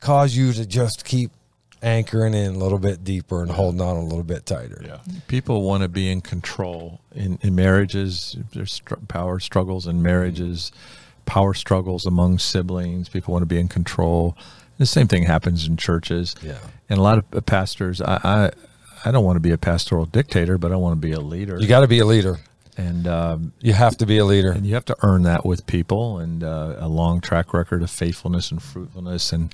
cause 0.00 0.34
you 0.36 0.52
to 0.52 0.64
just 0.66 1.04
keep 1.04 1.30
anchoring 1.82 2.32
in 2.34 2.54
a 2.54 2.58
little 2.58 2.78
bit 2.78 3.02
deeper 3.04 3.42
and 3.42 3.50
holding 3.50 3.80
on 3.80 3.96
a 3.96 4.02
little 4.04 4.22
bit 4.22 4.46
tighter. 4.46 4.80
Yeah. 4.84 4.98
people 5.26 5.62
want 5.62 5.82
to 5.82 5.88
be 5.88 6.10
in 6.10 6.20
control 6.20 7.00
in, 7.14 7.38
in 7.42 7.54
marriages 7.54 8.36
there's 8.54 8.72
str- 8.74 8.94
power 9.08 9.40
struggles 9.40 9.86
in 9.86 10.00
marriages 10.02 10.70
power 11.26 11.54
struggles 11.54 12.06
among 12.06 12.38
siblings 12.38 13.08
people 13.08 13.32
want 13.32 13.42
to 13.42 13.46
be 13.46 13.58
in 13.58 13.68
control 13.68 14.36
the 14.78 14.86
same 14.86 15.08
thing 15.08 15.24
happens 15.24 15.66
in 15.66 15.76
churches 15.76 16.34
Yeah. 16.42 16.58
and 16.88 16.98
a 16.98 17.02
lot 17.02 17.18
of 17.18 17.24
uh, 17.34 17.40
pastors 17.40 18.00
i 18.00 18.20
i, 18.24 18.50
I 19.04 19.10
don't 19.10 19.24
want 19.24 19.36
to 19.36 19.40
be 19.40 19.50
a 19.50 19.58
pastoral 19.58 20.06
dictator 20.06 20.58
but 20.58 20.70
i 20.72 20.76
want 20.76 20.92
to 20.92 21.00
be 21.00 21.12
a 21.12 21.20
leader 21.20 21.58
You 21.60 21.66
got 21.66 21.80
to 21.80 21.88
be 21.88 21.98
a 21.98 22.06
leader. 22.06 22.38
and 22.76 23.06
um, 23.08 23.52
You 23.60 23.72
have 23.74 23.96
to 23.98 24.06
be 24.06 24.18
a 24.18 24.24
leader. 24.24 24.52
and 24.52 24.64
you 24.66 24.74
have 24.74 24.84
to 24.86 24.96
earn 25.02 25.22
that 25.24 25.44
with 25.44 25.66
people 25.66 26.18
and 26.18 26.42
uh, 26.44 26.76
a 26.78 26.88
long 26.88 27.20
track 27.20 27.52
record 27.52 27.82
of 27.82 27.90
faithfulness 27.90 28.50
and 28.52 28.62
fruitfulness 28.62 29.32
and 29.32 29.52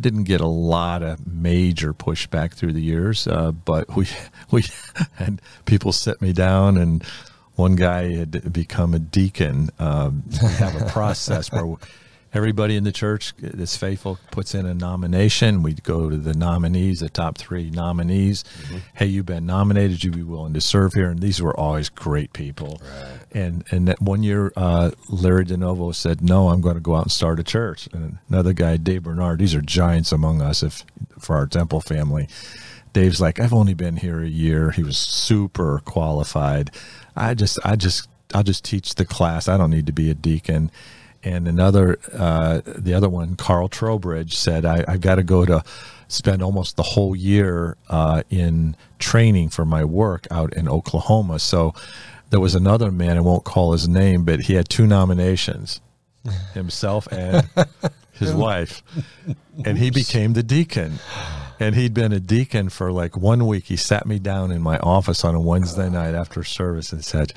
didn't 0.00 0.24
get 0.24 0.40
a 0.40 0.46
lot 0.46 1.02
of 1.02 1.26
major 1.26 1.92
pushback 1.92 2.52
through 2.52 2.72
the 2.72 2.82
years 2.82 3.26
uh, 3.26 3.52
but 3.52 3.94
we 3.96 4.06
we 4.50 4.64
had 5.14 5.40
people 5.64 5.92
sit 5.92 6.20
me 6.22 6.32
down 6.32 6.76
and 6.76 7.04
one 7.54 7.76
guy 7.76 8.12
had 8.12 8.52
become 8.52 8.94
a 8.94 8.98
deacon. 8.98 9.70
Um, 9.78 10.24
have 10.58 10.80
a 10.80 10.86
process 10.86 11.52
where 11.52 11.76
everybody 12.34 12.76
in 12.76 12.84
the 12.84 12.92
church 12.92 13.34
that's 13.38 13.76
faithful 13.76 14.18
puts 14.30 14.54
in 14.54 14.64
a 14.64 14.72
nomination. 14.72 15.62
We 15.62 15.74
go 15.74 16.08
to 16.08 16.16
the 16.16 16.34
nominees 16.34 17.00
the 17.00 17.08
top 17.08 17.36
three 17.36 17.70
nominees. 17.70 18.44
Hey 18.94 19.06
you've 19.06 19.26
been 19.26 19.46
nominated. 19.46 20.02
You'd 20.02 20.16
be 20.16 20.22
willing 20.22 20.54
to 20.54 20.60
serve 20.60 20.94
here. 20.94 21.10
And 21.10 21.20
these 21.20 21.42
were 21.42 21.58
always 21.58 21.88
great 21.88 22.32
people. 22.32 22.80
And 23.32 23.64
and 23.70 23.88
that 23.88 24.00
one 24.00 24.22
year 24.22 24.52
uh, 24.56 24.92
larry 25.08 25.44
denovo 25.44 25.94
said 25.94 26.22
no 26.22 26.48
i'm 26.48 26.60
going 26.60 26.74
to 26.74 26.80
go 26.80 26.96
out 26.96 27.04
and 27.04 27.12
start 27.12 27.38
a 27.38 27.44
church. 27.44 27.88
And 27.92 28.18
another 28.28 28.52
guy 28.52 28.76
dave 28.76 29.04
bernard 29.04 29.38
these 29.38 29.54
are 29.54 29.62
giants 29.62 30.12
among 30.12 30.40
us 30.40 30.62
if 30.62 30.84
for 31.18 31.36
our 31.36 31.46
temple 31.46 31.80
family. 31.80 32.28
Dave's 32.92 33.20
like 33.20 33.40
i've 33.40 33.54
only 33.54 33.74
been 33.74 33.96
here 33.96 34.22
a 34.22 34.28
year. 34.28 34.70
He 34.70 34.82
was 34.82 34.96
super 34.96 35.80
qualified. 35.84 36.70
I 37.14 37.34
just 37.34 37.58
i 37.64 37.76
just 37.76 38.08
i'll 38.32 38.42
just 38.42 38.64
teach 38.64 38.94
the 38.94 39.04
class. 39.04 39.48
I 39.48 39.58
don't 39.58 39.70
need 39.70 39.86
to 39.86 39.92
be 39.92 40.10
a 40.10 40.14
deacon 40.14 40.70
and 41.24 41.46
another 41.46 41.98
uh, 42.12 42.60
the 42.64 42.94
other 42.94 43.08
one 43.08 43.36
carl 43.36 43.68
trowbridge 43.68 44.36
said 44.36 44.64
I, 44.64 44.84
i've 44.88 45.00
got 45.00 45.16
to 45.16 45.22
go 45.22 45.44
to 45.44 45.62
spend 46.08 46.42
almost 46.42 46.76
the 46.76 46.82
whole 46.82 47.16
year 47.16 47.76
uh, 47.88 48.22
in 48.28 48.76
training 48.98 49.48
for 49.48 49.64
my 49.64 49.84
work 49.84 50.26
out 50.30 50.52
in 50.54 50.68
oklahoma 50.68 51.38
so 51.38 51.74
there 52.32 52.40
was 52.40 52.54
another 52.54 52.90
man. 52.90 53.18
I 53.18 53.20
won't 53.20 53.44
call 53.44 53.72
his 53.72 53.86
name, 53.86 54.24
but 54.24 54.40
he 54.40 54.54
had 54.54 54.66
two 54.66 54.86
nominations, 54.86 55.82
himself 56.54 57.06
and 57.12 57.46
his 58.12 58.32
wife, 58.34 58.82
and 59.66 59.76
he 59.76 59.90
became 59.90 60.32
the 60.32 60.42
deacon. 60.42 60.94
And 61.60 61.76
he'd 61.76 61.92
been 61.92 62.12
a 62.12 62.18
deacon 62.18 62.70
for 62.70 62.90
like 62.90 63.18
one 63.18 63.46
week. 63.46 63.64
He 63.64 63.76
sat 63.76 64.06
me 64.06 64.18
down 64.18 64.50
in 64.50 64.62
my 64.62 64.78
office 64.78 65.26
on 65.26 65.34
a 65.34 65.40
Wednesday 65.40 65.90
night 65.90 66.14
after 66.14 66.42
service 66.42 66.90
and 66.90 67.04
said, 67.04 67.34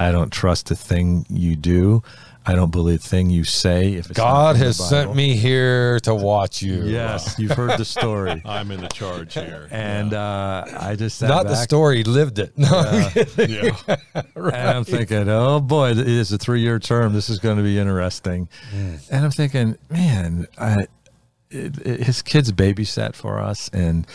"I 0.00 0.10
don't 0.12 0.32
trust 0.32 0.70
a 0.70 0.74
thing 0.74 1.26
you 1.28 1.54
do." 1.54 2.02
I 2.48 2.54
don't 2.54 2.72
believe 2.72 3.02
the 3.02 3.08
thing 3.08 3.28
you 3.28 3.44
say. 3.44 3.92
If 3.92 4.06
it's 4.10 4.16
God 4.18 4.56
has 4.56 4.76
sent 4.88 5.14
me 5.14 5.36
here 5.36 6.00
to 6.00 6.14
watch 6.14 6.62
you. 6.62 6.84
Yes, 6.84 7.38
you've 7.38 7.50
heard 7.52 7.78
the 7.78 7.84
story. 7.84 8.40
I'm 8.46 8.70
in 8.70 8.80
the 8.80 8.88
charge 8.88 9.34
here. 9.34 9.68
And 9.70 10.14
uh, 10.14 10.64
I 10.80 10.96
just 10.96 11.18
sat 11.18 11.28
Not 11.28 11.46
the 11.46 11.56
story, 11.56 12.04
lived 12.04 12.38
it. 12.38 12.52
No, 12.58 13.10
yeah. 13.38 13.70
and 14.34 14.56
I'm 14.56 14.84
thinking, 14.84 15.28
oh 15.28 15.60
boy, 15.60 15.90
it 15.90 15.98
is 15.98 16.32
a 16.32 16.38
three 16.38 16.60
year 16.62 16.78
term. 16.78 17.12
This 17.12 17.28
is 17.28 17.38
going 17.38 17.58
to 17.58 17.62
be 17.62 17.78
interesting. 17.78 18.48
And 18.72 19.24
I'm 19.24 19.30
thinking, 19.30 19.76
man, 19.90 20.46
I, 20.58 20.86
it, 21.50 21.78
it- 21.86 22.02
his 22.04 22.22
kids 22.22 22.50
babysat 22.52 23.14
for 23.14 23.38
us, 23.40 23.68
and 23.74 24.06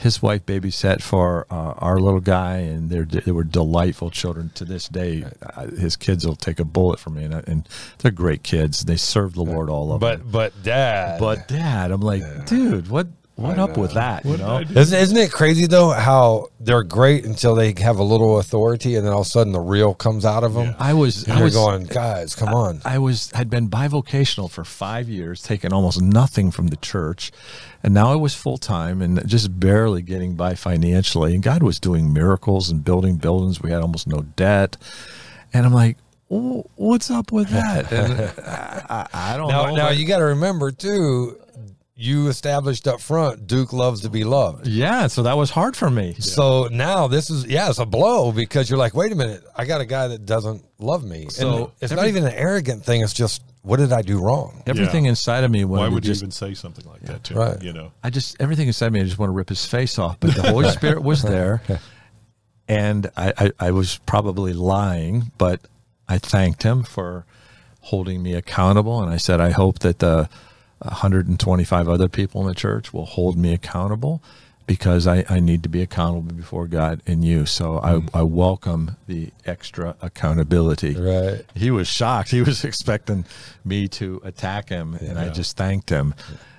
his 0.00 0.22
wife 0.22 0.46
babysat 0.46 1.02
for 1.02 1.46
uh, 1.50 1.74
our 1.78 1.98
little 2.00 2.20
guy, 2.20 2.56
and 2.56 2.88
they're, 2.90 3.04
they 3.04 3.32
were 3.32 3.44
delightful 3.44 4.10
children 4.10 4.50
to 4.54 4.64
this 4.64 4.88
day. 4.88 5.24
Uh, 5.54 5.66
his 5.66 5.94
kids 5.96 6.26
will 6.26 6.36
take 6.36 6.58
a 6.58 6.64
bullet 6.64 6.98
for 6.98 7.10
me, 7.10 7.24
and, 7.24 7.34
I- 7.34 7.44
and 7.46 7.68
they're 7.98 8.10
great 8.10 8.42
kids. 8.42 8.84
They 8.86 8.96
serve 8.96 9.34
the 9.34 9.44
Lord 9.44 9.68
all 9.68 9.92
of 9.92 10.00
them. 10.00 10.20
but 10.22 10.32
but 10.32 10.62
dad, 10.62 11.20
But 11.20 11.48
dad, 11.48 11.90
I'm 11.90 12.00
like, 12.00 12.22
dude, 12.46 12.88
what 12.88 13.08
what 13.36 13.58
up 13.58 13.78
with 13.78 13.94
that? 13.94 14.26
You 14.26 14.36
know? 14.36 14.58
Isn't, 14.60 14.98
isn't 14.98 15.16
it 15.16 15.32
crazy 15.32 15.66
though 15.66 15.90
how 15.92 16.48
they're 16.60 16.82
great 16.82 17.24
until 17.24 17.54
they 17.54 17.72
have 17.78 17.98
a 17.98 18.02
little 18.02 18.38
authority 18.38 18.96
and 18.96 19.06
then 19.06 19.14
all 19.14 19.22
of 19.22 19.26
a 19.26 19.30
sudden 19.30 19.54
the 19.54 19.60
real 19.60 19.94
comes 19.94 20.26
out 20.26 20.44
of 20.44 20.52
them? 20.52 20.74
I 20.78 20.92
was 20.92 21.24
And 21.24 21.32
I 21.38 21.42
was 21.42 21.54
going, 21.54 21.84
guys, 21.86 22.34
come 22.34 22.50
on. 22.52 22.82
I 22.84 22.98
was 22.98 23.30
had 23.30 23.48
been 23.48 23.70
bivocational 23.70 24.50
for 24.50 24.62
five 24.62 25.08
years, 25.08 25.42
taking 25.42 25.72
almost 25.72 26.02
nothing 26.02 26.50
from 26.50 26.66
the 26.66 26.76
church, 26.76 27.32
and 27.82 27.94
now 27.94 28.12
I 28.12 28.16
was 28.16 28.34
full 28.34 28.58
time 28.58 29.02
and 29.02 29.26
just 29.26 29.58
barely 29.58 30.02
getting 30.02 30.34
by 30.34 30.54
financially. 30.54 31.34
And 31.34 31.42
God 31.42 31.62
was 31.62 31.80
doing 31.80 32.12
miracles 32.12 32.70
and 32.70 32.84
building 32.84 33.16
buildings. 33.16 33.60
We 33.60 33.70
had 33.70 33.80
almost 33.80 34.06
no 34.06 34.22
debt, 34.36 34.76
and 35.52 35.64
I'm 35.66 35.72
like, 35.72 35.96
"Oh, 36.30 36.66
"What's 36.76 37.10
up 37.10 37.32
with 37.32 37.48
that?" 37.50 37.90
And 37.92 38.12
I, 38.46 39.06
I, 39.12 39.34
I 39.34 39.36
don't 39.36 39.48
now, 39.48 39.66
know. 39.66 39.76
now 39.76 39.90
you 39.90 40.06
got 40.06 40.18
to 40.18 40.24
remember 40.24 40.70
too. 40.70 41.36
You 42.02 42.28
established 42.28 42.88
up 42.88 42.98
front, 43.02 43.46
Duke 43.46 43.74
loves 43.74 44.00
to 44.02 44.08
be 44.08 44.24
loved. 44.24 44.66
yeah, 44.66 45.06
so 45.06 45.22
that 45.24 45.36
was 45.36 45.50
hard 45.50 45.76
for 45.76 45.90
me. 45.90 46.14
So 46.18 46.66
now 46.72 47.08
this 47.08 47.28
is 47.28 47.44
yeah, 47.44 47.68
it's 47.68 47.78
a 47.78 47.84
blow 47.84 48.32
because 48.32 48.70
you're 48.70 48.78
like, 48.78 48.94
wait 48.94 49.12
a 49.12 49.14
minute, 49.14 49.44
I 49.54 49.66
got 49.66 49.82
a 49.82 49.84
guy 49.84 50.08
that 50.08 50.24
doesn't 50.24 50.64
love 50.78 51.04
me. 51.04 51.28
So 51.28 51.64
and 51.64 51.72
it's 51.82 51.92
not 51.92 52.06
even 52.06 52.24
an 52.24 52.32
arrogant 52.32 52.86
thing. 52.86 53.02
It's 53.02 53.12
just 53.12 53.42
what 53.62 53.78
did 53.78 53.92
I 53.92 54.02
do 54.02 54.18
wrong? 54.20 54.62
Everything 54.66 55.04
inside 55.06 55.44
of 55.44 55.50
me 55.50 55.64
wanted 55.64 55.80
Why 55.82 55.88
to 55.88 55.94
would 55.94 56.06
you 56.06 56.12
even 56.14 56.30
say 56.30 56.54
something 56.54 56.84
like 56.86 57.02
that 57.02 57.24
to 57.24 57.34
Right. 57.34 57.56
him? 57.56 57.62
You 57.66 57.72
know, 57.74 57.92
I 58.02 58.10
just 58.10 58.36
everything 58.40 58.66
inside 58.68 58.92
me. 58.92 59.00
I 59.00 59.04
just 59.04 59.18
want 59.18 59.28
to 59.28 59.34
rip 59.34 59.48
his 59.50 59.64
face 59.66 59.98
off. 59.98 60.18
But 60.20 60.34
the 60.34 60.42
Holy 60.42 60.68
Spirit 60.70 61.02
was 61.02 61.22
there, 61.22 61.62
and 62.68 63.10
I, 63.16 63.32
I, 63.36 63.52
I 63.58 63.70
was 63.72 63.98
probably 64.06 64.52
lying, 64.52 65.32
but 65.38 65.60
I 66.08 66.18
thanked 66.18 66.62
him 66.62 66.82
for 66.82 67.24
holding 67.82 68.22
me 68.22 68.34
accountable. 68.34 69.02
And 69.02 69.12
I 69.12 69.16
said, 69.16 69.40
I 69.40 69.50
hope 69.50 69.80
that 69.80 69.98
the 69.98 70.28
125 70.80 71.88
other 71.88 72.08
people 72.08 72.40
in 72.42 72.46
the 72.48 72.54
church 72.54 72.92
will 72.92 73.06
hold 73.06 73.36
me 73.36 73.52
accountable 73.52 74.22
because 74.70 75.08
I, 75.08 75.24
I 75.28 75.40
need 75.40 75.64
to 75.64 75.68
be 75.68 75.82
accountable 75.82 76.32
before 76.32 76.68
God 76.68 77.02
and 77.04 77.24
you. 77.24 77.44
So 77.44 77.78
I, 77.80 78.00
I 78.16 78.22
welcome 78.22 78.96
the 79.08 79.30
extra 79.44 79.96
accountability. 80.00 80.94
Right. 80.94 81.44
He 81.56 81.72
was 81.72 81.88
shocked. 81.88 82.30
He 82.38 82.40
was 82.40 82.62
expecting 82.64 83.24
me 83.64 83.88
to 83.88 84.20
attack 84.22 84.68
him, 84.68 84.94
and 84.94 85.18
I 85.18 85.30
just 85.30 85.56
thanked 85.56 85.90
him. 85.90 86.14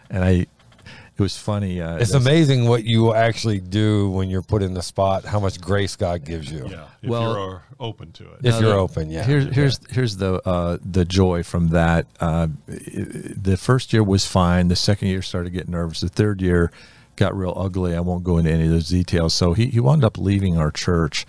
And 0.10 0.26
I, 0.26 0.32
it 0.32 1.20
was 1.20 1.38
funny. 1.38 1.80
Uh, 1.80 2.00
It's 2.00 2.12
amazing 2.14 2.68
what 2.68 2.84
you 2.84 3.14
actually 3.14 3.62
do 3.62 4.10
when 4.10 4.30
you're 4.30 4.42
put 4.42 4.62
in 4.62 4.74
the 4.74 4.82
spot. 4.82 5.24
How 5.24 5.40
much 5.40 5.62
grace 5.62 5.96
God 5.96 6.26
gives 6.26 6.52
you. 6.52 6.68
yeah. 6.68 6.88
If 7.02 7.10
Well- 7.10 7.34
you're 7.34 7.64
open 7.80 8.12
to 8.12 8.26
it. 8.26 8.40
If 8.44 8.60
you're 8.60 8.72
the- 8.72 8.76
open, 8.76 9.10
yeah. 9.10 9.24
Here's 9.24 9.46
here's 9.56 9.80
here's 9.90 10.18
the 10.18 10.46
uh, 10.46 10.80
the 10.84 11.06
joy 11.06 11.44
from 11.44 11.70
that. 11.70 12.08
Uh, 12.20 12.48
the 12.68 13.56
first 13.58 13.94
year 13.94 14.04
was 14.04 14.28
fine. 14.28 14.68
The 14.68 14.76
second 14.76 15.08
year 15.08 15.22
started 15.22 15.52
getting 15.52 15.72
nervous. 15.72 16.02
The 16.02 16.10
third 16.10 16.42
year 16.42 16.72
got 17.16 17.36
real 17.36 17.54
ugly. 17.56 17.96
I 17.96 18.00
won't 18.00 18.24
go 18.24 18.38
into 18.38 18.52
any 18.52 18.66
of 18.66 18.72
those 18.72 18.90
details. 18.90 19.34
So 19.34 19.54
he 19.54 19.68
he 19.68 19.80
wound 19.80 20.04
up 20.04 20.18
leaving 20.18 20.58
our 20.58 20.72
church. 20.72 21.26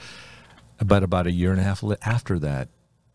But 0.84 1.02
about 1.02 1.26
a 1.26 1.32
year 1.32 1.52
and 1.52 1.60
a 1.60 1.64
half 1.64 1.84
after 2.02 2.38
that, 2.40 2.68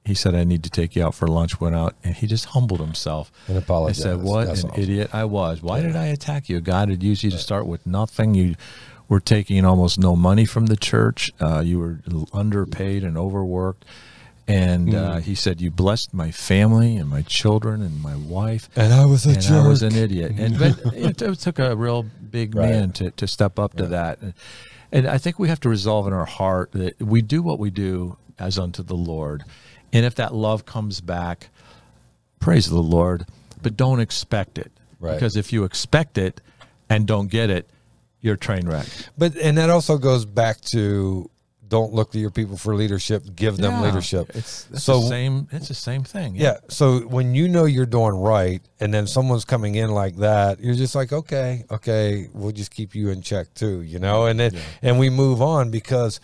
he 0.05 0.13
said, 0.13 0.33
"I 0.35 0.43
need 0.45 0.63
to 0.63 0.69
take 0.69 0.95
you 0.95 1.03
out 1.05 1.15
for 1.15 1.27
lunch." 1.27 1.59
Went 1.59 1.75
out 1.75 1.95
and 2.03 2.15
he 2.15 2.27
just 2.27 2.45
humbled 2.45 2.79
himself 2.79 3.31
And 3.47 3.57
apologized. 3.57 4.01
I 4.01 4.03
said, 4.03 4.21
"What 4.21 4.47
That's 4.47 4.63
an 4.63 4.69
awesome. 4.69 4.81
idiot 4.81 5.09
I 5.13 5.25
was! 5.25 5.61
Why 5.61 5.81
did 5.81 5.95
I 5.95 6.05
attack 6.05 6.47
you? 6.49 6.61
God 6.61 6.89
had 6.89 7.03
used 7.03 7.23
you 7.23 7.31
to 7.31 7.37
start 7.37 7.67
with 7.67 7.85
nothing. 7.85 8.35
You 8.35 8.55
were 9.09 9.19
taking 9.19 9.65
almost 9.65 9.99
no 9.99 10.15
money 10.15 10.45
from 10.45 10.67
the 10.67 10.77
church. 10.77 11.31
Uh, 11.41 11.59
you 11.59 11.79
were 11.79 11.99
underpaid 12.33 13.03
and 13.03 13.17
overworked." 13.17 13.83
And 14.47 14.89
Hmm. 14.89 14.95
uh, 14.95 15.19
he 15.19 15.35
said, 15.35 15.59
"You 15.59 15.71
blessed 15.71 16.13
my 16.13 16.31
family 16.31 16.95
and 16.95 17.09
my 17.09 17.21
children 17.23 17.81
and 17.81 18.01
my 18.01 18.15
wife." 18.15 18.69
And 18.77 18.93
I 18.93 19.05
was 19.05 19.25
a 19.25 19.31
and 19.31 19.41
jerk. 19.41 19.65
I 19.65 19.67
was 19.67 19.83
an 19.83 19.93
idiot. 19.95 20.33
And 20.37 20.57
but 20.59 20.79
it, 20.93 21.21
it 21.21 21.39
took 21.39 21.59
a 21.59 21.75
real 21.75 22.03
big 22.03 22.55
Right. 22.55 22.69
man 22.69 22.91
to, 22.93 23.11
to 23.11 23.27
step 23.27 23.59
up 23.59 23.75
to 23.77 23.87
that. 23.87 24.21
And, 24.21 24.33
and 24.91 25.07
I 25.07 25.17
think 25.17 25.37
we 25.37 25.49
have 25.49 25.59
to 25.61 25.69
resolve 25.69 26.07
in 26.07 26.13
our 26.13 26.25
heart 26.25 26.71
that 26.71 26.99
we 27.01 27.21
do 27.21 27.41
what 27.41 27.59
we 27.59 27.69
do 27.69 28.17
as 28.39 28.57
unto 28.57 28.83
the 28.83 28.95
Lord. 28.95 29.43
And 29.91 30.05
if 30.05 30.15
that 30.15 30.33
love 30.33 30.65
comes 30.65 31.01
back, 31.01 31.49
praise 32.39 32.67
the 32.69 32.79
Lord, 32.81 33.25
but 33.61 33.75
don't 33.75 33.99
expect 33.99 34.57
it. 34.57 34.71
Right. 34.99 35.13
Because 35.13 35.35
if 35.35 35.51
you 35.51 35.63
expect 35.65 36.17
it 36.17 36.39
and 36.89 37.05
don't 37.05 37.29
get 37.29 37.49
it, 37.49 37.69
you're 38.21 38.35
train 38.37 38.65
wreck. 38.67 38.87
But 39.17 39.35
and 39.37 39.57
that 39.57 39.69
also 39.69 39.97
goes 39.97 40.25
back 40.25 40.61
to 40.71 41.29
don't 41.69 41.93
look 41.93 42.11
to 42.11 42.19
your 42.19 42.31
people 42.31 42.57
for 42.57 42.75
leadership. 42.75 43.23
Give 43.35 43.57
them 43.57 43.73
Yeah. 43.73 43.81
leadership. 43.83 44.31
It's, 44.35 44.67
so 44.75 45.01
the 45.01 45.07
same. 45.07 45.47
It's 45.51 45.67
the 45.67 45.73
same 45.73 46.03
thing. 46.03 46.35
yeah. 46.35 46.57
So 46.69 46.99
when 47.01 47.35
you 47.35 47.47
know 47.47 47.65
you're 47.65 47.85
doing 47.85 48.15
right, 48.15 48.61
and 48.79 48.93
then 48.93 49.07
someone's 49.07 49.45
coming 49.45 49.75
in 49.75 49.91
like 49.91 50.17
that, 50.17 50.59
you're 50.59 50.75
just 50.75 50.95
like, 50.95 51.11
okay, 51.13 51.65
okay, 51.71 52.27
we'll 52.33 52.51
just 52.51 52.71
keep 52.71 52.95
you 52.95 53.09
in 53.09 53.21
check 53.21 53.53
too, 53.53 53.81
you 53.81 53.99
know. 53.99 54.25
And 54.27 54.39
then 54.39 54.53
and 54.81 54.97
we 54.99 55.09
move 55.09 55.41
on 55.41 55.71
because 55.71 56.19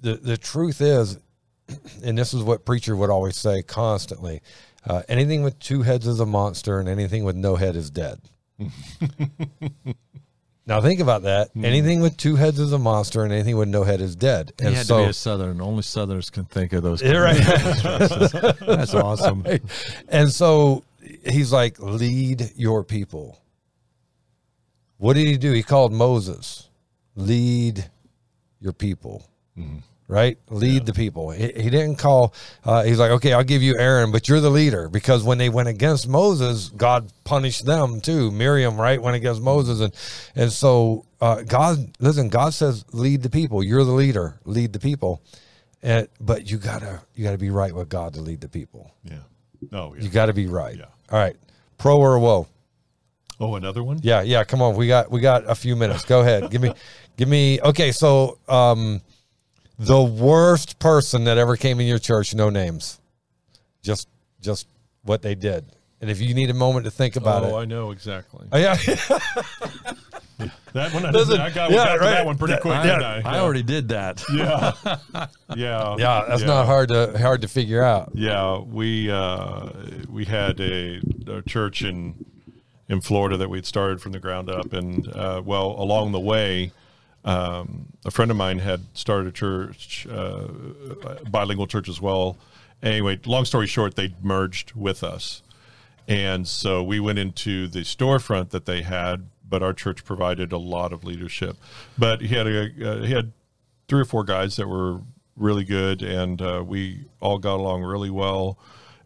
the 0.00 0.14
the 0.14 0.36
truth 0.36 0.80
is, 0.80 1.18
and 2.04 2.16
this 2.18 2.32
is 2.34 2.42
what 2.42 2.64
preacher 2.64 2.96
would 2.96 3.10
always 3.10 3.36
say 3.36 3.62
constantly: 3.62 4.40
uh, 4.86 5.02
anything 5.08 5.42
with 5.42 5.58
two 5.58 5.82
heads 5.82 6.06
is 6.06 6.20
a 6.20 6.26
monster, 6.26 6.80
and 6.80 6.88
anything 6.88 7.24
with 7.24 7.36
no 7.36 7.56
head 7.56 7.76
is 7.76 7.90
dead. 7.90 8.20
Now 10.64 10.80
think 10.80 11.00
about 11.00 11.22
that. 11.22 11.50
Hmm. 11.52 11.64
Anything 11.64 12.00
with 12.00 12.16
two 12.16 12.36
heads 12.36 12.60
is 12.60 12.72
a 12.72 12.78
monster, 12.78 13.24
and 13.24 13.32
anything 13.32 13.56
with 13.56 13.68
no 13.68 13.82
head 13.82 14.00
is 14.00 14.14
dead. 14.14 14.52
He 14.60 14.66
And 14.66 14.76
had 14.76 14.86
so, 14.86 14.98
to 14.98 15.04
be 15.06 15.10
a 15.10 15.12
Southern. 15.12 15.60
Only 15.60 15.82
Southerners 15.82 16.30
can 16.30 16.44
think 16.44 16.72
of 16.72 16.82
those. 16.82 17.02
Yeah, 17.02 17.16
right. 17.16 17.36
That's 18.60 18.94
awesome. 18.94 19.44
and 20.08 20.30
so 20.30 20.84
he's 21.24 21.52
like, 21.52 21.78
lead 21.80 22.52
your 22.54 22.84
people. 22.84 23.40
What 24.98 25.14
did 25.14 25.26
he 25.26 25.36
do? 25.36 25.50
He 25.52 25.64
called 25.64 25.92
Moses, 25.92 26.68
lead 27.16 27.90
your 28.60 28.72
people. 28.72 29.28
Mm-hmm. 29.58 29.78
Right? 30.12 30.36
Lead 30.50 30.84
the 30.84 30.92
people. 30.92 31.30
He, 31.30 31.46
he 31.46 31.70
didn't 31.70 31.96
call, 31.96 32.34
uh, 32.64 32.82
he's 32.82 32.98
like, 32.98 33.12
okay, 33.12 33.32
I'll 33.32 33.42
give 33.42 33.62
you 33.62 33.78
Aaron, 33.78 34.12
but 34.12 34.28
you're 34.28 34.40
the 34.40 34.50
leader. 34.50 34.90
Because 34.90 35.24
when 35.24 35.38
they 35.38 35.48
went 35.48 35.68
against 35.68 36.06
Moses, 36.06 36.68
God 36.68 37.10
punished 37.24 37.64
them 37.64 38.02
too. 38.02 38.30
Miriam, 38.30 38.78
right, 38.78 39.00
went 39.00 39.16
against 39.16 39.40
Moses. 39.40 39.80
And, 39.80 39.94
and 40.36 40.52
so 40.52 41.06
uh, 41.22 41.40
God, 41.42 41.96
listen, 41.98 42.28
God 42.28 42.52
says, 42.52 42.84
lead 42.92 43.22
the 43.22 43.30
people. 43.30 43.62
You're 43.62 43.84
the 43.84 43.92
leader, 43.92 44.38
lead 44.44 44.74
the 44.74 44.80
people. 44.80 45.22
And, 45.82 46.08
but 46.20 46.50
you 46.50 46.58
gotta 46.58 47.00
you 47.14 47.24
gotta 47.24 47.38
be 47.38 47.50
right 47.50 47.74
with 47.74 47.88
God 47.88 48.12
to 48.14 48.20
lead 48.20 48.42
the 48.42 48.48
people. 48.48 48.92
Yeah. 49.02 49.20
No. 49.70 49.94
Yeah. 49.94 50.02
You 50.02 50.08
got 50.10 50.26
to 50.26 50.32
be 50.32 50.46
right. 50.46 50.76
Yeah. 50.76 50.84
All 51.10 51.18
right. 51.18 51.36
Pro 51.78 51.98
or 51.98 52.18
woe? 52.18 52.48
oh, 53.40 53.56
another 53.56 53.82
one. 53.82 53.98
Yeah, 54.02 54.22
yeah. 54.22 54.44
Come 54.44 54.62
on. 54.62 54.76
We 54.76 54.86
got 54.86 55.10
we 55.10 55.20
got 55.20 55.48
a 55.48 55.54
few 55.54 55.74
minutes. 55.74 56.04
Go 56.04 56.20
ahead. 56.20 56.50
give 56.50 56.62
me 56.62 56.72
give 57.16 57.28
me. 57.28 57.60
Okay. 57.60 57.92
So, 57.92 58.38
um, 58.48 59.00
the 59.78 60.02
worst 60.02 60.78
person 60.78 61.24
that 61.24 61.38
ever 61.38 61.56
came 61.56 61.80
in 61.80 61.86
your 61.86 61.98
church. 61.98 62.34
No 62.34 62.50
names. 62.50 63.00
Just 63.82 64.08
just 64.40 64.66
what 65.02 65.22
they 65.22 65.34
did. 65.34 65.64
And 66.00 66.10
if 66.10 66.20
you 66.20 66.34
need 66.34 66.50
a 66.50 66.54
moment 66.54 66.84
to 66.84 66.90
think 66.90 67.14
about 67.14 67.44
oh, 67.44 67.58
it. 67.58 67.62
I 67.62 67.64
know 67.64 67.92
exactly. 67.92 68.48
Oh, 68.50 68.58
yeah. 68.58 68.76
That 70.72 70.92
one. 70.94 71.04
I, 71.04 71.10
Listen, 71.10 71.40
I 71.40 71.50
got, 71.50 71.70
yeah, 71.70 71.94
right. 71.96 72.00
that 72.00 72.26
one 72.26 72.38
pretty 72.38 72.56
quick. 72.60 72.74
I, 72.74 72.82
didn't 72.82 73.02
I, 73.02 73.36
I 73.36 73.38
already 73.40 73.62
did 73.62 73.88
that. 73.90 74.24
Yeah. 74.32 74.72
yeah. 75.54 75.96
yeah. 75.98 76.24
That's 76.26 76.42
not 76.42 76.66
hard 76.66 76.88
to 76.88 77.16
hard 77.18 77.42
to 77.42 77.48
figure 77.48 77.82
out. 77.82 78.12
Yeah, 78.14 78.58
we 78.58 79.10
uh, 79.10 79.68
we 80.08 80.24
had 80.24 80.58
a, 80.60 81.00
a 81.26 81.42
church 81.42 81.82
in 81.82 82.24
in 82.88 83.02
Florida 83.02 83.36
that 83.36 83.50
we'd 83.50 83.66
started 83.66 84.00
from 84.00 84.12
the 84.12 84.18
ground 84.18 84.48
up, 84.50 84.72
and 84.72 85.06
uh, 85.08 85.42
well, 85.44 85.76
along 85.78 86.12
the 86.12 86.20
way, 86.20 86.72
um, 87.24 87.86
a 88.04 88.10
friend 88.10 88.30
of 88.30 88.36
mine 88.36 88.58
had 88.58 88.80
started 88.94 89.28
a 89.28 89.32
church, 89.32 90.06
uh, 90.10 90.48
bilingual 91.30 91.66
church 91.66 91.88
as 91.88 92.00
well. 92.00 92.36
Anyway, 92.82 93.18
long 93.26 93.44
story 93.44 93.66
short, 93.66 93.94
they 93.94 94.14
merged 94.22 94.72
with 94.74 95.04
us. 95.04 95.42
And 96.08 96.48
so 96.48 96.82
we 96.82 96.98
went 96.98 97.18
into 97.18 97.68
the 97.68 97.80
storefront 97.80 98.50
that 98.50 98.66
they 98.66 98.82
had, 98.82 99.28
but 99.48 99.62
our 99.62 99.72
church 99.72 100.04
provided 100.04 100.52
a 100.52 100.58
lot 100.58 100.92
of 100.92 101.04
leadership. 101.04 101.56
But 101.96 102.22
he 102.22 102.34
had 102.34 102.46
a 102.46 102.64
uh, 102.64 103.02
he 103.02 103.12
had 103.12 103.32
three 103.86 104.00
or 104.00 104.04
four 104.04 104.24
guys 104.24 104.56
that 104.56 104.66
were 104.66 105.00
really 105.36 105.64
good, 105.64 106.02
and 106.02 106.42
uh, 106.42 106.64
we 106.66 107.04
all 107.20 107.38
got 107.38 107.56
along 107.56 107.82
really 107.82 108.10
well. 108.10 108.58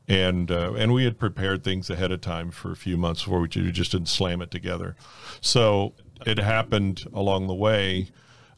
And 0.08 0.50
uh, 0.50 0.72
and 0.74 0.94
we 0.94 1.04
had 1.04 1.18
prepared 1.18 1.64
things 1.64 1.90
ahead 1.90 2.12
of 2.12 2.20
time 2.20 2.50
for 2.50 2.70
a 2.70 2.76
few 2.76 2.96
months 2.96 3.24
before 3.24 3.40
we 3.40 3.48
just 3.48 3.92
didn't 3.92 4.08
slam 4.08 4.40
it 4.40 4.50
together. 4.50 4.96
So 5.40 5.94
it 6.24 6.38
happened 6.38 7.04
along 7.12 7.46
the 7.46 7.54
way. 7.54 8.08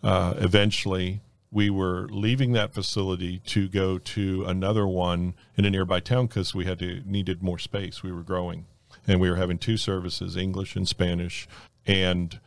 Uh, 0.03 0.35
eventually, 0.39 1.21
we 1.51 1.71
were 1.71 2.09
leaving 2.11 2.53
that 2.53 2.75
facility 2.75 3.39
to 3.39 3.69
go 3.69 3.99
to 3.99 4.45
another 4.45 4.87
one 4.87 5.35
in 5.57 5.65
a 5.65 5.71
nearby 5.71 6.01
town 6.01 6.27
because 6.27 6.55
we 6.55 6.67
had 6.67 6.79
to 6.79 7.03
needed 7.07 7.43
more 7.43 7.59
space. 7.59 8.03
We 8.03 8.13
were 8.13 8.23
growing, 8.23 8.67
and 9.07 9.21
we 9.21 9.31
were 9.31 9.37
having 9.37 9.59
two 9.59 9.77
services, 9.77 10.37
English 10.37 10.77
and 10.77 10.87
Spanish, 10.87 11.49
and 11.87 12.39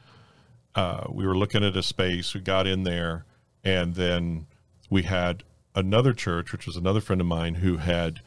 uh, 0.76 1.06
we 1.10 1.26
were 1.26 1.38
looking 1.38 1.64
at 1.64 1.76
a 1.76 1.84
space. 1.84 2.34
We 2.34 2.42
got 2.42 2.68
in 2.68 2.84
there, 2.84 3.26
and 3.64 3.96
then 3.96 4.48
we 4.90 5.04
had 5.04 5.44
another 5.74 6.14
church, 6.14 6.52
which 6.52 6.68
was 6.68 6.78
another 6.78 7.02
friend 7.02 7.22
of 7.22 7.28
mine 7.28 7.56
who 7.56 7.78
had 7.78 8.22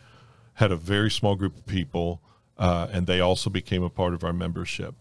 had 0.54 0.72
a 0.72 0.76
very 0.76 1.10
small 1.10 1.36
group 1.36 1.56
of 1.56 1.66
people, 1.66 2.20
uh, 2.58 2.88
and 2.92 3.06
they 3.06 3.20
also 3.20 3.48
became 3.48 3.82
a 3.82 3.90
part 3.90 4.14
of 4.14 4.24
our 4.24 4.32
membership 4.32 4.94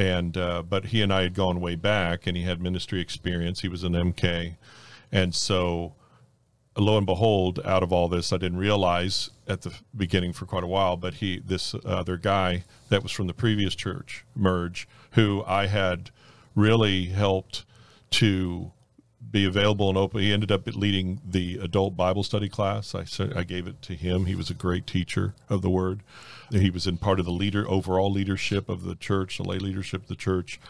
and 0.00 0.38
uh, 0.38 0.62
but 0.62 0.86
he 0.86 1.02
and 1.02 1.12
I 1.12 1.22
had 1.22 1.34
gone 1.34 1.60
way 1.60 1.74
back, 1.74 2.26
and 2.26 2.34
he 2.34 2.42
had 2.44 2.62
ministry 2.62 3.00
experience. 3.02 3.60
He 3.60 3.68
was 3.68 3.84
an 3.84 3.92
MK, 3.92 4.56
and 5.12 5.34
so 5.34 5.92
lo 6.78 6.96
and 6.96 7.04
behold, 7.04 7.60
out 7.66 7.82
of 7.82 7.92
all 7.92 8.08
this, 8.08 8.32
I 8.32 8.38
didn't 8.38 8.58
realize 8.58 9.28
at 9.46 9.60
the 9.60 9.74
beginning 9.94 10.32
for 10.32 10.46
quite 10.46 10.64
a 10.64 10.66
while, 10.66 10.96
but 10.96 11.14
he 11.14 11.38
this 11.38 11.74
other 11.84 12.16
guy 12.16 12.64
that 12.88 13.02
was 13.02 13.12
from 13.12 13.26
the 13.26 13.34
previous 13.34 13.74
church 13.74 14.24
merge, 14.34 14.88
who 15.12 15.44
I 15.46 15.66
had 15.66 16.10
really 16.54 17.06
helped 17.06 17.66
to 18.12 18.72
be 19.30 19.44
available 19.44 19.90
and 19.90 19.98
open. 19.98 20.22
He 20.22 20.32
ended 20.32 20.50
up 20.50 20.66
leading 20.66 21.20
the 21.22 21.58
adult 21.58 21.94
Bible 21.94 22.22
study 22.22 22.48
class. 22.48 22.94
I 22.94 23.04
I 23.36 23.44
gave 23.44 23.66
it 23.66 23.82
to 23.82 23.94
him. 23.94 24.24
He 24.24 24.34
was 24.34 24.48
a 24.48 24.54
great 24.54 24.86
teacher 24.86 25.34
of 25.50 25.60
the 25.60 25.68
Word. 25.68 26.00
He 26.50 26.70
was 26.70 26.86
in 26.86 26.98
part 26.98 27.20
of 27.20 27.26
the 27.26 27.32
leader 27.32 27.68
overall 27.68 28.10
leadership 28.10 28.68
of 28.68 28.84
the 28.84 28.94
church, 28.94 29.36
the 29.36 29.44
lay 29.44 29.58
leadership 29.58 30.02
of 30.02 30.08
the 30.08 30.16
church. 30.16 30.60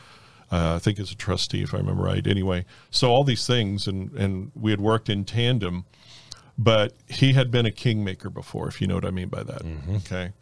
Uh, 0.53 0.75
I 0.75 0.79
think 0.79 0.99
as 0.99 1.13
a 1.13 1.17
trustee, 1.17 1.63
if 1.63 1.73
I 1.73 1.79
remember 1.79 2.03
right. 2.03 2.27
Anyway, 2.27 2.65
so 2.91 3.11
all 3.11 3.25
these 3.25 3.47
things, 3.47 3.87
and 3.87 4.13
and 4.13 4.53
we 4.55 4.71
had 4.71 4.81
worked 4.81 5.09
in 5.09 5.25
tandem. 5.25 5.85
But 6.59 6.93
he 7.09 7.33
had 7.33 7.51
been 7.51 7.65
a 7.65 7.71
kingmaker 7.71 8.29
before, 8.29 8.69
if 8.69 8.83
you 8.83 8.87
know 8.87 8.95
what 8.95 9.07
I 9.07 9.11
mean 9.11 9.29
by 9.29 9.43
that. 9.43 9.63
Mm-hmm. 9.63 9.97
Okay 9.97 10.33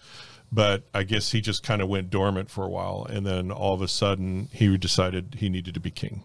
but 0.51 0.85
I 0.95 1.03
guess 1.03 1.33
he 1.33 1.43
just 1.43 1.63
kind 1.63 1.83
of 1.83 1.91
went 1.91 2.09
dormant 2.09 2.49
for 2.49 2.65
a 2.65 2.71
while, 2.71 3.07
and 3.11 3.27
then 3.27 3.51
all 3.51 3.75
of 3.75 3.83
a 3.83 3.87
sudden 3.87 4.49
he 4.51 4.79
decided 4.79 5.37
he 5.41 5.51
needed 5.51 5.75
to 5.75 5.81
be 5.81 5.91
king 5.91 6.23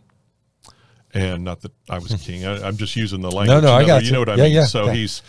and 1.14 1.44
not 1.44 1.62
that 1.62 1.72
I 1.90 2.00
was 2.00 2.12
a 2.12 2.18
king. 2.18 2.46
I, 2.46 2.68
am 2.68 2.78
just 2.78 2.96
using 2.96 3.22
the 3.22 3.32
language. 3.32 3.62
No, 3.62 3.62
no, 3.62 3.74
I 3.74 3.86
got 3.86 4.02
you. 4.02 4.08
You 4.08 4.14
know 4.14 4.20
what 4.20 4.30
I 4.30 4.36
yeah, 4.36 4.44
mean? 4.44 4.54
Yeah, 4.54 4.66
so 4.66 4.86
yeah. 4.86 4.94
he's, 4.94 5.22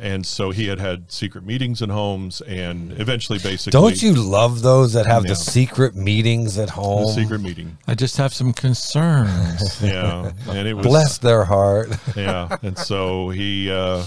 and 0.00 0.24
so 0.26 0.50
he 0.50 0.66
had 0.68 0.78
had 0.78 1.10
secret 1.12 1.44
meetings 1.44 1.82
in 1.82 1.90
homes, 1.90 2.40
and 2.42 2.92
eventually, 3.00 3.38
basically, 3.38 3.72
Don't 3.78 4.02
you 4.02 4.14
love 4.14 4.62
those 4.62 4.92
that 4.94 5.06
have 5.06 5.24
Yeah. 5.24 5.30
the 5.30 5.36
secret 5.36 5.94
meetings 5.94 6.58
at 6.58 6.68
the 6.68 6.72
home? 6.74 7.12
secret 7.14 7.40
meeting? 7.40 7.78
I 7.86 7.94
just 7.94 8.16
have 8.16 8.32
some 8.34 8.52
concerns. 8.52 9.80
Yeah, 9.82 10.32
and 10.48 10.68
it 10.68 10.74
was 10.74 10.86
Bless 10.86 11.18
their 11.18 11.44
heart. 11.44 11.88
yeah, 12.16 12.56
and 12.62 12.76
so 12.78 13.30
he, 13.30 13.70
uh, 13.70 14.06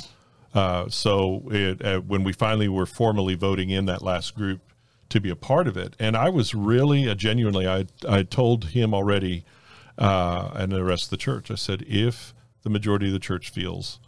uh, 0.53 0.85
so 0.89 1.43
it, 1.51 1.83
uh, 1.83 1.99
when 2.01 2.23
we 2.23 2.33
finally 2.33 2.67
were 2.67 2.85
formally 2.85 3.35
voting 3.35 3.69
in 3.69 3.85
that 3.85 4.01
last 4.01 4.35
group 4.35 4.61
to 5.09 5.19
be 5.19 5.29
a 5.29 5.35
part 5.35 5.67
of 5.67 5.77
it, 5.77 5.95
and 5.99 6.15
I 6.17 6.29
was 6.29 6.53
really, 6.55 7.07
uh, 7.09 7.15
genuinely, 7.15 7.67
I 7.67 7.85
I 8.07 8.23
told 8.23 8.65
him 8.69 8.93
already, 8.93 9.43
uh, 9.97 10.51
and 10.55 10.71
the 10.71 10.83
rest 10.83 11.05
of 11.05 11.09
the 11.11 11.17
church, 11.17 11.51
I 11.51 11.55
said, 11.55 11.83
if 11.87 12.33
the 12.63 12.69
majority 12.69 13.07
of 13.07 13.13
the 13.13 13.19
church 13.19 13.49
feels 13.49 13.99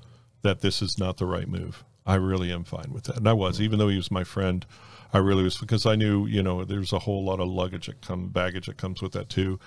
that 0.46 0.62
this 0.62 0.82
is 0.82 0.98
not 1.00 1.18
the 1.18 1.26
right 1.26 1.50
move, 1.50 1.84
I 2.06 2.16
really 2.16 2.54
am 2.54 2.64
fine 2.64 2.92
with 2.94 3.06
that, 3.06 3.18
and 3.18 3.28
I 3.28 3.34
was, 3.34 3.60
even 3.60 3.80
though 3.80 3.90
he 3.90 3.98
was 3.98 4.12
my 4.12 4.24
friend. 4.24 4.66
I 5.14 5.20
really 5.20 5.44
was 5.44 5.58
because 5.58 5.86
I 5.86 5.96
knew, 5.96 6.26
you 6.26 6.44
know, 6.44 6.66
there's 6.66 6.92
a 6.92 7.00
whole 7.00 7.24
lot 7.24 7.40
of 7.40 7.48
luggage 7.48 7.88
that 7.88 8.02
come 8.02 8.28
baggage 8.28 8.66
that 8.66 8.76
comes 8.76 9.02
with 9.02 9.14
that 9.14 9.30
too. 9.30 9.60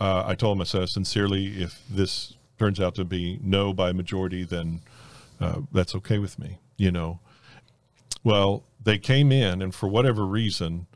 Uh, 0.00 0.24
I 0.26 0.34
told 0.34 0.56
him, 0.56 0.62
I 0.62 0.64
said, 0.64 0.88
sincerely, 0.88 1.62
if 1.62 1.82
this 1.90 2.36
turns 2.58 2.80
out 2.80 2.94
to 2.94 3.04
be 3.04 3.38
no 3.42 3.74
by 3.74 3.92
majority, 3.92 4.44
then 4.44 4.80
uh, 5.40 5.60
that's 5.72 5.94
okay 5.96 6.18
with 6.18 6.38
me, 6.38 6.58
you 6.78 6.90
know. 6.90 7.20
Well, 8.22 8.64
they 8.82 8.98
came 8.98 9.30
in, 9.30 9.60
and 9.60 9.74
for 9.74 9.88
whatever 9.88 10.24
reason, 10.24 10.86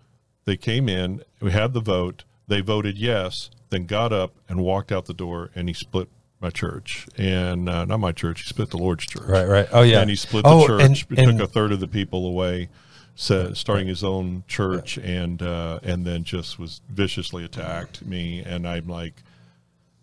they 0.46 0.56
came 0.56 0.88
in. 0.88 1.22
We 1.40 1.52
had 1.52 1.74
the 1.74 1.80
vote. 1.80 2.24
They 2.46 2.62
voted 2.62 2.96
yes, 2.96 3.50
then 3.68 3.84
got 3.84 4.12
up 4.12 4.36
and 4.48 4.62
walked 4.62 4.90
out 4.90 5.04
the 5.04 5.12
door, 5.12 5.50
and 5.54 5.68
he 5.68 5.74
split 5.74 6.08
my 6.40 6.50
church, 6.50 7.06
and 7.16 7.68
uh, 7.68 7.84
not 7.84 7.98
my 7.98 8.12
church. 8.12 8.42
He 8.42 8.48
split 8.48 8.70
the 8.70 8.78
Lord's 8.78 9.04
church. 9.06 9.26
Right, 9.28 9.46
right. 9.46 9.68
Oh, 9.72 9.82
yeah. 9.82 10.00
And 10.00 10.08
he 10.10 10.16
split 10.16 10.44
the 10.44 10.50
Oh, 10.50 10.66
church. 10.66 10.82
and- 10.82 11.18
and- 11.18 11.38
took 11.38 11.48
a 11.48 11.52
third 11.52 11.72
of 11.72 11.80
the 11.80 11.88
people 11.88 12.26
away, 12.26 12.68
so, 13.16 13.52
starting 13.54 13.88
his 13.88 14.04
own 14.04 14.44
church, 14.46 14.96
and 14.98 15.42
uh, 15.42 15.80
and 15.82 16.04
then 16.06 16.22
just 16.22 16.58
was 16.58 16.80
viciously 16.88 17.44
attacked 17.44 18.04
me. 18.06 18.40
And 18.46 18.66
I'm 18.68 18.86
like, 18.86 19.14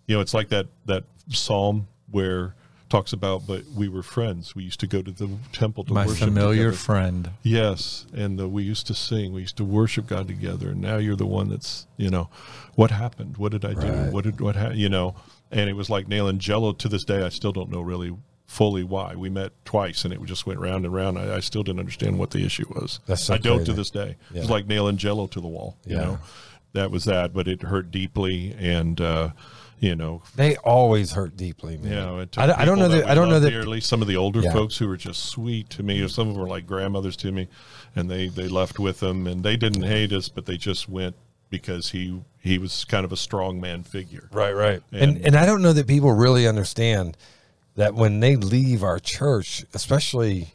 you 0.07 0.15
know, 0.15 0.21
it's 0.21 0.33
like 0.33 0.49
that 0.49 0.67
that 0.85 1.05
psalm 1.29 1.87
where 2.11 2.55
talks 2.89 3.13
about, 3.13 3.47
but 3.47 3.63
we 3.75 3.87
were 3.87 4.03
friends. 4.03 4.53
We 4.55 4.63
used 4.63 4.79
to 4.81 4.87
go 4.87 5.01
to 5.01 5.11
the 5.11 5.29
temple 5.53 5.85
to 5.85 5.93
My 5.93 6.05
worship 6.05 6.27
familiar 6.27 6.65
together. 6.65 6.77
friend. 6.77 7.31
Yes, 7.41 8.05
and 8.13 8.39
uh, 8.39 8.47
we 8.49 8.63
used 8.63 8.85
to 8.87 8.93
sing. 8.93 9.31
We 9.33 9.41
used 9.41 9.57
to 9.57 9.63
worship 9.65 10.07
God 10.07 10.27
together. 10.27 10.69
And 10.71 10.81
now 10.81 10.97
you're 10.97 11.15
the 11.15 11.25
one 11.25 11.49
that's, 11.49 11.87
you 11.97 12.09
know, 12.11 12.29
what 12.75 12.91
happened? 12.91 13.37
What 13.37 13.53
did 13.53 13.63
I 13.65 13.73
do? 13.73 14.11
What 14.11 14.25
did 14.25 14.39
what 14.41 14.55
ha-? 14.57 14.69
you 14.73 14.89
know? 14.89 15.15
And 15.55 15.69
it 15.69 15.73
was 15.73 15.89
like 15.89 16.07
nailing 16.07 16.37
Jello. 16.39 16.73
To 16.73 16.87
this 16.89 17.03
day, 17.03 17.23
I 17.23 17.29
still 17.29 17.51
don't 17.51 17.71
know 17.71 17.81
really 17.81 18.15
fully 18.45 18.83
why. 18.83 19.15
We 19.15 19.29
met 19.29 19.53
twice, 19.65 20.05
and 20.05 20.13
it 20.13 20.23
just 20.25 20.45
went 20.45 20.59
round 20.59 20.85
and 20.85 20.93
round. 20.93 21.17
I, 21.17 21.37
I 21.37 21.39
still 21.39 21.63
didn't 21.63 21.79
understand 21.79 22.19
what 22.19 22.31
the 22.31 22.45
issue 22.45 22.65
was. 22.69 22.99
That's 23.07 23.23
so 23.23 23.33
I 23.33 23.37
don't 23.37 23.57
crazy. 23.59 23.71
to 23.71 23.73
this 23.77 23.89
day. 23.89 24.17
Yeah. 24.31 24.41
It's 24.41 24.49
like 24.49 24.67
nailing 24.67 24.97
Jello 24.97 25.27
to 25.27 25.41
the 25.41 25.47
wall. 25.47 25.77
You 25.85 25.95
know, 25.95 26.19
that 26.73 26.91
was 26.91 27.05
that. 27.05 27.33
But 27.33 27.47
it 27.47 27.61
hurt 27.63 27.89
deeply, 27.89 28.53
and 28.59 28.99
uh, 28.99 29.29
you 29.79 29.95
know, 29.95 30.21
They 30.35 30.57
always 30.57 31.13
hurt 31.13 31.35
deeply, 31.37 31.77
man. 31.77 31.89
you 31.91 31.95
know, 31.97 32.25
I, 32.37 32.61
I 32.61 32.65
don't 32.65 32.79
know 32.79 32.89
that. 32.89 33.07
I 33.07 33.15
don't 33.15 33.29
know 33.29 33.39
that. 33.39 33.49
dearly. 33.49 33.79
Some 33.81 34.01
of 34.01 34.07
the 34.07 34.17
older 34.17 34.41
Yeah. 34.41 34.51
folks 34.53 34.77
who 34.77 34.87
were 34.87 34.97
just 34.97 35.25
sweet 35.25 35.69
to 35.71 35.83
me, 35.83 36.01
or 36.01 36.07
some 36.09 36.27
of 36.27 36.33
them 36.33 36.41
were 36.43 36.49
like 36.49 36.67
grandmothers 36.67 37.15
to 37.17 37.31
me, 37.31 37.47
and 37.95 38.11
they 38.11 38.27
they 38.27 38.47
left 38.47 38.77
with 38.77 38.99
them, 38.99 39.25
and 39.25 39.41
they 39.43 39.55
didn't 39.57 39.83
hate 39.83 40.11
us, 40.11 40.27
but 40.29 40.45
they 40.45 40.57
just 40.57 40.87
went 40.89 41.15
because 41.49 41.89
he 41.91 42.21
he 42.39 42.57
was 42.59 42.85
kind 42.85 43.03
of 43.05 43.11
a 43.11 43.17
strong 43.17 43.59
man 43.59 43.81
figure. 43.83 44.29
Right, 44.31 44.53
right. 44.53 44.81
And, 44.91 45.01
And- 45.17 45.25
and 45.27 45.35
I 45.35 45.45
don't 45.47 45.61
know 45.63 45.73
that 45.73 45.87
people 45.87 46.11
really 46.13 46.47
understand 46.47 47.17
that 47.75 47.95
when 47.95 48.19
they 48.19 48.35
leave 48.35 48.83
our 48.83 48.99
church, 48.99 49.65
especially 49.73 50.53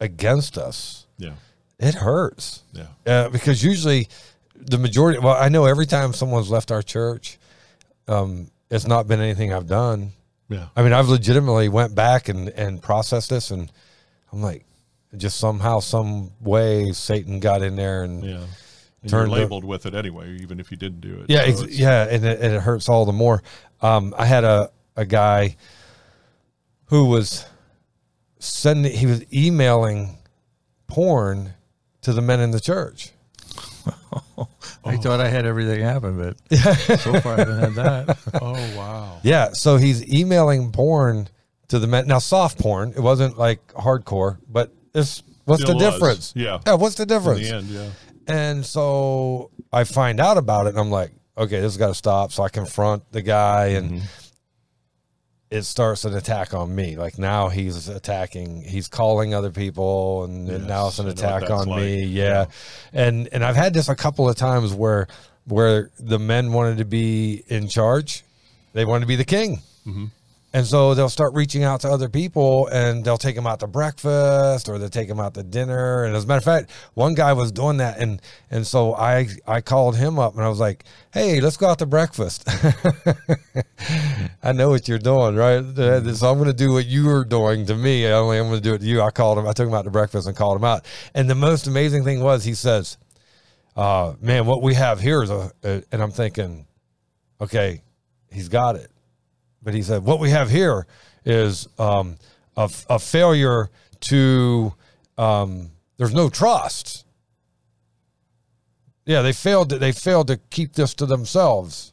against 0.00 0.56
us, 0.58 1.06
Yeah, 1.18 1.32
it 1.78 1.94
hurts. 1.96 2.62
yeah, 2.72 2.86
Uh, 3.06 3.28
because 3.30 3.62
usually 3.64 4.08
the 4.54 4.78
majority, 4.78 5.18
well, 5.18 5.34
I 5.36 5.48
know 5.48 5.64
every 5.66 5.86
time 5.86 6.12
someone's 6.12 6.50
left 6.50 6.70
our 6.70 6.82
church, 6.82 7.38
um, 8.06 8.50
it's 8.70 8.86
not 8.86 9.08
been 9.08 9.20
anything 9.20 9.52
I've 9.52 9.66
done. 9.66 10.12
yeah. 10.48 10.66
I 10.76 10.82
mean, 10.82 10.92
I've 10.92 11.08
legitimately 11.08 11.68
went 11.68 11.94
back 11.94 12.28
and, 12.28 12.48
and 12.50 12.82
processed 12.82 13.30
this, 13.30 13.50
and 13.50 13.70
I'm 14.32 14.42
like, 14.42 14.64
just 15.16 15.38
somehow, 15.38 15.80
some 15.80 16.32
way, 16.40 16.92
Satan 16.92 17.40
got 17.40 17.62
in 17.62 17.76
there 17.76 18.04
and 18.04 18.22
Yeah. 18.24 18.44
And 19.02 19.10
Turned 19.10 19.28
you're 19.30 19.36
the- 19.38 19.42
labeled 19.44 19.64
with 19.64 19.86
it 19.86 19.94
anyway, 19.94 20.36
even 20.40 20.60
if 20.60 20.70
you 20.70 20.76
didn't 20.76 21.00
do 21.00 21.20
it. 21.20 21.26
Yeah, 21.30 21.44
So 21.54 21.64
ex- 21.64 21.78
yeah, 21.78 22.06
and 22.10 22.24
it, 22.24 22.40
and 22.40 22.54
it 22.54 22.60
hurts 22.62 22.88
all 22.88 23.04
the 23.06 23.12
more. 23.12 23.42
Um, 23.80 24.14
I 24.18 24.26
had 24.26 24.44
a 24.44 24.70
a 24.96 25.06
guy 25.06 25.56
who 26.86 27.06
was 27.06 27.46
sending, 28.38 28.92
he 28.92 29.06
was 29.06 29.22
emailing 29.32 30.18
porn 30.86 31.54
to 32.02 32.12
the 32.12 32.20
men 32.20 32.40
in 32.40 32.50
the 32.50 32.60
church. 32.60 33.12
I 34.84 34.96
thought 34.96 35.20
I 35.20 35.28
had 35.28 35.46
everything 35.46 35.80
happen, 35.80 36.18
but 36.18 36.58
so 37.00 37.20
far 37.20 37.34
I 37.34 37.38
haven't 37.38 37.58
had 37.60 37.74
that. 37.74 38.18
Oh 38.42 38.52
wow. 38.76 39.20
Yeah, 39.22 39.50
so 39.52 39.76
he's 39.76 40.06
emailing 40.12 40.72
porn 40.72 41.28
to 41.68 41.78
the 41.78 41.86
men. 41.86 42.06
Now, 42.06 42.18
soft 42.18 42.58
porn, 42.58 42.92
it 42.96 43.00
wasn't 43.00 43.38
like 43.38 43.66
hardcore, 43.74 44.38
but 44.48 44.72
it's 44.94 45.22
what's 45.44 45.62
Still 45.62 45.78
the 45.78 45.84
was. 45.84 45.94
difference? 45.94 46.32
Yeah. 46.36 46.58
yeah, 46.66 46.74
what's 46.74 46.96
the 46.96 47.02
In 47.02 47.08
difference? 47.08 47.48
the 47.48 47.56
end, 47.56 47.66
yeah. 47.68 47.90
And 48.32 48.64
so 48.66 49.50
I 49.72 49.84
find 49.84 50.20
out 50.20 50.36
about 50.38 50.66
it, 50.66 50.70
and 50.70 50.78
I'm 50.78 50.90
like, 50.90 51.12
okay, 51.36 51.56
this 51.60 51.72
has 51.72 51.76
got 51.76 51.88
to 51.88 51.94
stop. 51.94 52.32
So 52.32 52.42
I 52.42 52.48
confront 52.48 53.10
the 53.12 53.22
guy, 53.22 53.66
and 53.68 53.90
Mm-hmm. 53.92 54.04
it 55.50 55.62
starts 55.62 56.04
an 56.04 56.14
attack 56.14 56.54
on 56.54 56.74
me. 56.74 56.96
Like 56.96 57.18
now 57.18 57.48
he's 57.48 57.88
attacking, 57.88 58.62
he's 58.62 58.88
calling 58.88 59.34
other 59.34 59.50
people, 59.50 60.24
and, 60.24 60.48
and 60.48 60.66
now 60.68 60.88
it's 60.88 60.98
an 60.98 61.06
Yes, 61.08 61.22
I 61.22 61.26
know 61.26 61.32
what 61.34 61.42
attack 61.42 61.50
on 61.50 61.68
like. 61.68 61.80
me. 61.82 62.04
Yeah. 62.04 62.46
and 62.92 63.28
and 63.32 63.44
I've 63.44 63.56
had 63.56 63.74
this 63.74 63.88
a 63.88 63.96
couple 63.96 64.28
of 64.28 64.36
times 64.36 64.72
where 64.74 65.08
where 65.46 65.90
the 65.98 66.18
men 66.18 66.52
wanted 66.52 66.78
to 66.78 66.84
be 66.84 67.42
in 67.48 67.66
charge, 67.68 68.22
they 68.74 68.84
wanted 68.84 69.00
to 69.00 69.06
be 69.08 69.16
the 69.16 69.24
king. 69.24 69.60
And 70.52 70.66
so 70.66 70.94
they'll 70.94 71.08
start 71.08 71.34
reaching 71.34 71.62
out 71.62 71.82
to 71.82 71.88
other 71.88 72.08
people 72.08 72.66
and 72.68 73.04
they'll 73.04 73.16
take 73.16 73.36
them 73.36 73.46
out 73.46 73.60
to 73.60 73.68
breakfast 73.68 74.68
or 74.68 74.78
they'll 74.78 74.88
take 74.88 75.06
them 75.06 75.20
out 75.20 75.34
to 75.34 75.44
dinner. 75.44 76.02
And 76.02 76.16
as 76.16 76.24
a 76.24 76.26
matter 76.26 76.38
of 76.38 76.44
fact, 76.44 76.72
one 76.94 77.14
guy 77.14 77.32
was 77.34 77.52
doing 77.52 77.76
that. 77.76 77.98
And, 77.98 78.20
and 78.50 78.66
so 78.66 78.94
I, 78.94 79.28
I 79.46 79.60
called 79.60 79.96
him 79.96 80.18
up 80.18 80.34
and 80.34 80.42
I 80.42 80.48
was 80.48 80.58
like, 80.58 80.84
Hey, 81.12 81.40
let's 81.40 81.56
go 81.56 81.68
out 81.68 81.78
to 81.78 81.86
breakfast. 81.86 82.48
I 84.42 84.50
know 84.52 84.70
what 84.70 84.88
you're 84.88 84.98
doing, 84.98 85.36
right? 85.36 85.58
Uh, 85.58 86.12
So 86.14 86.28
I'm 86.28 86.38
going 86.38 86.50
to 86.50 86.52
do 86.52 86.72
what 86.72 86.86
you 86.86 87.06
were 87.06 87.24
doing 87.24 87.66
to 87.66 87.76
me. 87.76 88.06
Only 88.08 88.38
I'm 88.38 88.48
going 88.48 88.60
to 88.60 88.68
do 88.68 88.74
it 88.74 88.78
to 88.78 88.86
you. 88.86 89.02
I 89.02 89.10
called 89.10 89.38
him. 89.38 89.46
I 89.46 89.52
took 89.52 89.68
him 89.68 89.74
out 89.74 89.84
to 89.84 89.90
breakfast 89.90 90.26
and 90.26 90.36
called 90.36 90.56
him 90.56 90.64
out. 90.64 90.84
And 91.14 91.30
the 91.30 91.36
most 91.36 91.68
amazing 91.68 92.02
thing 92.02 92.22
was 92.22 92.42
he 92.42 92.54
says, 92.54 92.98
uh, 93.76 94.14
man, 94.20 94.46
what 94.46 94.62
we 94.62 94.74
have 94.74 95.00
here 95.00 95.22
is 95.22 95.30
a, 95.30 95.52
a, 95.62 95.82
and 95.92 96.02
I'm 96.02 96.10
thinking, 96.10 96.66
okay, 97.40 97.82
he's 98.32 98.48
got 98.48 98.74
it. 98.74 98.89
But 99.62 99.74
he 99.74 99.82
said, 99.82 100.04
what 100.04 100.20
we 100.20 100.30
have 100.30 100.50
here 100.50 100.86
is 101.24 101.68
um, 101.78 102.16
a, 102.56 102.70
a 102.88 102.98
failure 102.98 103.68
to, 104.00 104.74
um, 105.18 105.70
there's 105.98 106.14
no 106.14 106.28
trust. 106.30 107.04
Yeah, 109.04 109.22
they 109.22 109.32
failed. 109.32 109.70
To, 109.70 109.78
they 109.78 109.92
failed 109.92 110.28
to 110.28 110.36
keep 110.50 110.74
this 110.74 110.94
to 110.94 111.06
themselves. 111.06 111.92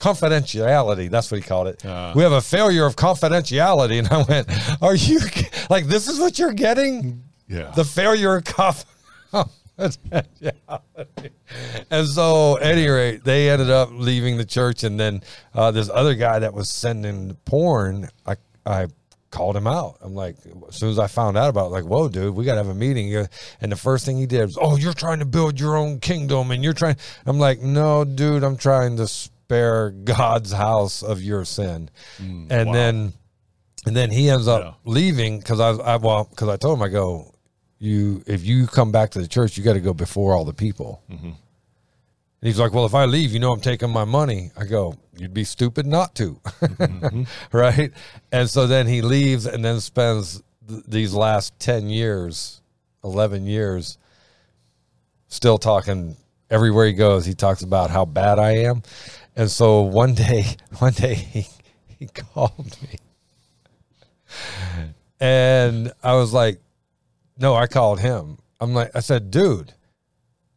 Confidentiality. 0.00 1.10
That's 1.10 1.30
what 1.30 1.40
he 1.40 1.46
called 1.46 1.68
it. 1.68 1.84
Uh. 1.84 2.12
we 2.14 2.22
have 2.22 2.32
a 2.32 2.40
failure 2.40 2.86
of 2.86 2.96
confidentiality, 2.96 3.98
and 3.98 4.08
I 4.08 4.22
went, 4.22 4.48
"Are 4.82 4.94
you 4.94 5.20
like 5.70 5.86
this? 5.86 6.08
Is 6.08 6.18
what 6.20 6.38
you're 6.38 6.52
getting? 6.52 7.24
Yeah. 7.48 7.70
the 7.74 7.84
failure 7.84 8.36
of 8.36 8.44
conf- 8.44 8.84
confidentiality. 9.78 11.30
and 11.90 12.06
so, 12.06 12.58
at 12.58 12.64
any 12.64 12.86
rate, 12.88 13.24
they 13.24 13.50
ended 13.50 13.70
up 13.70 13.90
leaving 13.92 14.36
the 14.36 14.44
church, 14.44 14.84
and 14.84 14.98
then 14.98 15.22
uh, 15.54 15.70
this 15.70 15.88
other 15.92 16.14
guy 16.14 16.38
that 16.40 16.52
was 16.54 16.68
sending 16.70 17.34
porn, 17.44 18.08
I 18.26 18.36
I 18.66 18.86
called 19.30 19.56
him 19.56 19.66
out. 19.66 19.98
I'm 20.00 20.14
like, 20.14 20.36
as 20.68 20.76
soon 20.76 20.90
as 20.90 20.98
I 20.98 21.06
found 21.06 21.36
out 21.36 21.48
about, 21.50 21.66
it, 21.66 21.70
like, 21.70 21.84
whoa, 21.84 22.08
dude, 22.08 22.34
we 22.34 22.44
got 22.44 22.52
to 22.52 22.58
have 22.58 22.68
a 22.68 22.74
meeting. 22.74 23.14
And 23.60 23.70
the 23.70 23.76
first 23.76 24.06
thing 24.06 24.16
he 24.16 24.24
did 24.26 24.46
was, 24.46 24.58
oh, 24.60 24.76
you're 24.76 24.94
trying 24.94 25.18
to 25.18 25.26
build 25.26 25.60
your 25.60 25.76
own 25.76 26.00
kingdom, 26.00 26.50
and 26.50 26.64
you're 26.64 26.72
trying. 26.72 26.96
I'm 27.26 27.38
like, 27.38 27.60
no, 27.60 28.04
dude, 28.04 28.42
I'm 28.42 28.56
trying 28.56 28.96
to 28.96 29.06
spare 29.06 29.90
God's 29.90 30.52
house 30.52 31.02
of 31.02 31.22
your 31.22 31.44
sin. 31.44 31.90
and 32.18 32.48
wow. 32.68 32.72
then, 32.72 33.12
and 33.86 33.96
then 33.96 34.10
he 34.10 34.28
ends 34.30 34.48
up 34.48 34.62
Yeah. 34.62 34.72
leaving 34.90 35.38
because 35.38 35.60
I, 35.60 35.70
I 35.70 35.96
well, 35.96 36.24
because 36.30 36.48
I 36.48 36.56
told 36.56 36.78
him, 36.78 36.82
I 36.82 36.88
go, 36.88 37.32
you, 37.78 38.22
if 38.26 38.44
you 38.44 38.66
come 38.66 38.92
back 38.92 39.10
to 39.10 39.20
the 39.20 39.28
church, 39.28 39.56
you 39.56 39.64
got 39.64 39.74
to 39.74 39.80
go 39.80 39.94
before 39.94 40.34
all 40.34 40.44
the 40.44 40.54
people. 40.54 41.02
Mm-hmm. 41.10 41.26
And 41.26 42.46
he's 42.46 42.58
like, 42.58 42.72
well, 42.72 42.86
if 42.86 42.94
I 42.94 43.04
leave, 43.04 43.32
you 43.32 43.40
know, 43.40 43.52
I'm 43.52 43.60
taking 43.60 43.90
my 43.90 44.04
money. 44.04 44.50
I 44.56 44.64
go, 44.64 44.96
you'd 45.16 45.34
be 45.34 45.44
stupid 45.44 45.86
not 45.86 46.14
to. 46.16 46.40
Mm-hmm. 46.44 47.22
right. 47.56 47.92
And 48.30 48.48
so 48.48 48.66
then 48.66 48.86
he 48.86 49.02
leaves 49.02 49.46
and 49.46 49.64
then 49.64 49.80
spends 49.80 50.42
th- 50.68 50.84
these 50.86 51.14
last 51.14 51.58
10 51.58 51.88
years, 51.88 52.62
11 53.02 53.46
years, 53.46 53.98
still 55.26 55.58
talking 55.58 56.16
everywhere 56.50 56.86
he 56.86 56.92
goes. 56.92 57.26
He 57.26 57.34
talks 57.34 57.62
about 57.62 57.90
how 57.90 58.04
bad 58.04 58.38
I 58.38 58.58
am. 58.58 58.82
And 59.34 59.50
so 59.50 59.82
one 59.82 60.14
day, 60.14 60.44
one 60.78 60.92
day 60.92 61.14
he, 61.14 61.46
he 61.98 62.06
called 62.06 62.76
me 62.82 62.98
and 65.20 65.92
I 66.02 66.14
was 66.14 66.32
like, 66.32 66.60
no, 67.38 67.54
I 67.54 67.66
called 67.66 68.00
him. 68.00 68.38
I'm 68.60 68.74
like, 68.74 68.90
I 68.94 69.00
said, 69.00 69.30
dude, 69.30 69.72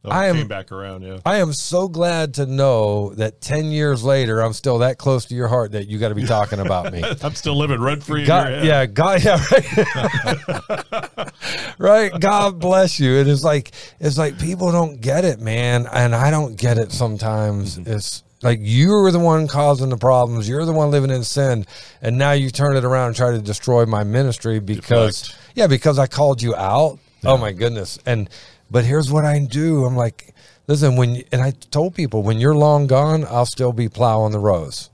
Oh, 0.04 0.10
I 0.10 0.28
am- 0.28 0.48
back 0.48 0.72
around. 0.72 1.04
Yeah. 1.04 1.20
I 1.26 1.38
am 1.38 1.54
so 1.54 1.88
glad 1.88 2.34
to 2.36 2.48
know 2.48 3.14
that 3.16 3.40
10 3.40 3.66
years 3.66 4.04
later, 4.04 4.42
I'm 4.42 4.54
still 4.54 4.80
that 4.80 4.98
close 4.98 5.26
to 5.26 5.36
your 5.36 5.48
heart 5.48 5.74
that 5.74 5.88
you 5.88 6.00
got 6.00 6.10
to 6.10 6.16
be 6.16 6.26
talking 6.26 6.60
about 6.60 6.92
me. 6.92 7.04
I'm 7.22 7.36
still 7.36 7.56
living 7.56 7.80
rent 7.80 8.04
free. 8.04 8.26
God, 8.26 8.66
yeah, 8.66 8.88
God, 8.88 9.24
yeah, 9.24 9.40
right. 9.52 11.32
right. 11.78 12.20
God 12.20 12.60
bless 12.60 13.00
you. 13.00 13.14
It 13.14 13.28
is 13.28 13.44
like, 13.44 13.74
it's 14.00 14.18
like 14.18 14.40
people 14.40 14.72
don't 14.72 15.00
get 15.00 15.24
it, 15.24 15.40
man. 15.40 15.88
And 15.94 16.16
I 16.16 16.32
don't 16.32 16.56
get 16.56 16.80
it 16.80 16.92
sometimes. 16.92 17.78
Mm-hmm. 17.78 17.92
It's 17.92 18.24
like 18.42 18.58
you're 18.60 19.12
the 19.12 19.20
one 19.20 19.48
causing 19.48 19.90
the 19.90 19.98
problems. 19.98 20.50
You're 20.50 20.66
the 20.66 20.74
one 20.74 20.90
living 20.90 21.12
in 21.12 21.24
sin. 21.24 21.68
And 22.02 22.18
now 22.18 22.32
you 22.32 22.50
turn 22.50 22.76
it 22.76 22.84
around 22.84 23.10
and 23.10 23.16
try 23.16 23.32
to 23.34 23.40
destroy 23.40 23.86
my 23.86 24.04
ministry 24.04 24.60
because, 24.60 25.22
Deflect. 25.22 25.41
Yeah, 25.56 25.68
because 25.68 26.00
I 26.00 26.08
called 26.08 26.42
you 26.42 26.56
out. 26.56 27.00
Oh 27.24 27.38
my 27.38 27.52
goodness. 27.52 28.00
And, 28.06 28.30
but 28.70 28.84
here's 28.86 29.12
what 29.12 29.26
I 29.26 29.40
do. 29.40 29.86
I'm 29.86 29.96
like, 29.96 30.34
listen, 30.68 30.96
when, 30.96 31.24
and 31.32 31.42
I 31.42 31.52
told 31.52 31.94
people, 31.96 32.24
when 32.24 32.40
you're 32.40 32.56
long 32.56 32.88
gone, 32.88 33.26
I'll 33.26 33.46
still 33.46 33.74
be 33.74 33.90
plowing 33.90 34.32
the 34.32 34.40
rows 34.40 34.90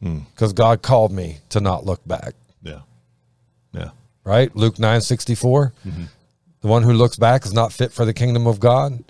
because 0.00 0.52
God 0.52 0.82
called 0.82 1.12
me 1.12 1.38
to 1.48 1.60
not 1.60 1.86
look 1.86 2.06
back 2.06 2.34
Yeah. 2.62 2.80
Yeah. 3.72 3.90
right? 4.24 4.54
Luke 4.54 4.78
nine 4.78 5.00
sixty 5.00 5.34
four. 5.34 5.72
The 6.60 6.68
one 6.68 6.82
who 6.82 6.92
looks 6.92 7.16
back 7.16 7.44
is 7.46 7.52
not 7.54 7.72
fit 7.72 7.90
for 7.92 8.04
the 8.04 8.12
kingdom 8.14 8.46
of 8.46 8.60
God. 8.60 9.02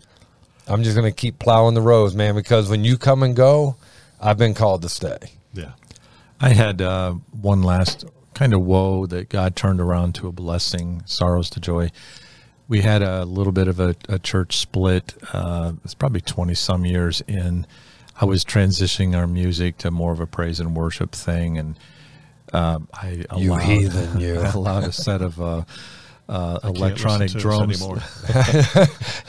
I'm 0.67 0.83
just 0.83 0.97
going 0.97 1.11
to 1.13 1.15
keep 1.15 1.39
plowing 1.39 1.75
the 1.75 1.83
rows, 1.83 2.15
man, 2.15 2.35
because 2.35 2.69
when 2.71 2.85
you 2.85 2.97
come 2.97 3.23
and 3.23 3.35
go, 3.37 3.77
I've 4.21 4.39
been 4.39 4.55
called 4.55 4.83
to 4.83 4.89
stay. 4.89 5.19
Yeah. 5.53 5.73
I 6.41 6.51
had 6.51 6.81
uh, 6.81 7.13
one 7.41 7.63
last 7.63 8.05
kind 8.35 8.53
of 8.53 8.61
woe 8.63 9.07
that 9.07 9.29
God 9.29 9.57
turned 9.57 9.81
around 9.81 10.15
to 10.17 10.29
a 10.29 10.33
blessing, 10.33 11.03
sorrows 11.07 11.49
to 11.51 11.61
joy. 11.61 11.91
We 12.69 12.81
had 12.81 13.03
a 13.03 13.25
little 13.25 13.53
bit 13.53 13.69
of 13.69 13.79
a, 13.79 13.95
a 14.09 14.19
church 14.19 14.57
split. 14.57 15.15
Uh, 15.33 15.75
it's 15.85 15.95
probably 15.95 16.21
20 16.21 16.55
some 16.55 16.85
years 16.85 17.23
in. 17.27 17.67
I 18.21 18.25
was 18.25 18.45
transitioning 18.45 19.17
our 19.17 19.27
music 19.27 19.79
to 19.79 19.91
more 19.91 20.13
of 20.13 20.21
a 20.21 20.27
praise 20.27 20.61
and 20.61 20.75
worship 20.75 21.13
thing. 21.13 21.59
And 21.59 21.79
um, 22.53 22.89
I 22.93 23.25
allowed, 23.31 23.43
You 23.43 23.57
heathen, 23.57 24.21
you. 24.21 24.41
I 24.41 24.51
allowed 24.53 24.85
a 24.85 24.93
set 24.93 25.21
of 25.21 25.41
uh, 25.41 25.65
uh, 26.29 26.59
electronic 26.65 27.35
listen 27.35 27.41
to 27.41 27.49
us 27.49 27.79
drums 27.79 27.83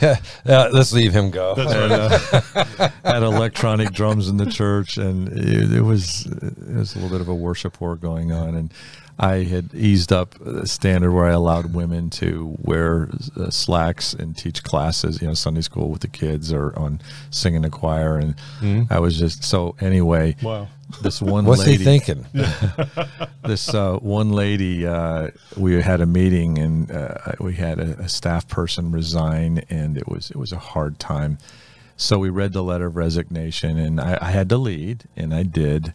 yeah, 0.46 0.68
let's 0.72 0.92
leave 0.92 1.12
him 1.12 1.30
go. 1.30 1.54
and, 1.54 1.68
uh, 1.68 2.88
had 3.04 3.22
electronic 3.22 3.92
drums 3.92 4.28
in 4.28 4.38
the 4.38 4.46
church, 4.46 4.96
and 4.96 5.28
it, 5.28 5.72
it 5.72 5.82
was 5.82 6.26
it 6.26 6.74
was 6.74 6.94
a 6.94 6.98
little 6.98 7.10
bit 7.10 7.20
of 7.20 7.28
a 7.28 7.34
worship 7.34 7.80
war 7.80 7.96
going 7.96 8.32
on. 8.32 8.54
And 8.54 8.72
I 9.18 9.44
had 9.44 9.74
eased 9.74 10.12
up 10.12 10.34
the 10.38 10.66
standard 10.66 11.10
where 11.12 11.24
I 11.24 11.32
allowed 11.32 11.72
women 11.72 12.10
to 12.10 12.54
wear 12.60 13.08
uh, 13.36 13.50
slacks 13.50 14.12
and 14.12 14.36
teach 14.36 14.62
classes, 14.62 15.22
you 15.22 15.28
know, 15.28 15.34
Sunday 15.34 15.62
school 15.62 15.88
with 15.88 16.02
the 16.02 16.08
kids 16.08 16.52
or 16.52 16.78
on 16.78 17.00
singing 17.30 17.62
the 17.62 17.70
choir. 17.70 18.18
And 18.18 18.34
I 18.90 18.98
was 19.00 19.18
just 19.18 19.42
so 19.42 19.74
anyway. 19.80 20.36
Wow. 20.42 20.68
This 21.02 21.22
one 21.22 21.46
What's 21.46 21.66
lady, 21.66 21.78
he 21.78 21.84
thinking? 21.84 22.26
this 23.44 23.72
uh, 23.72 23.96
one 23.96 24.32
lady, 24.32 24.86
uh, 24.86 25.30
we 25.56 25.80
had 25.80 26.00
a 26.00 26.06
meeting 26.06 26.58
and 26.58 26.90
uh, 26.90 27.14
we 27.40 27.54
had 27.54 27.78
a, 27.78 27.98
a 28.00 28.08
staff 28.08 28.46
person 28.48 28.92
resign, 28.92 29.64
and 29.70 29.96
it 29.96 30.06
was 30.06 30.30
it 30.30 30.36
was 30.36 30.52
a 30.52 30.58
hard 30.58 30.98
time. 30.98 31.38
So 31.96 32.18
we 32.18 32.28
read 32.28 32.52
the 32.52 32.62
letter 32.62 32.86
of 32.86 32.96
resignation, 32.96 33.78
and 33.78 34.00
I, 34.00 34.18
I 34.20 34.30
had 34.30 34.48
to 34.50 34.58
lead, 34.58 35.04
and 35.16 35.34
I 35.34 35.42
did. 35.42 35.94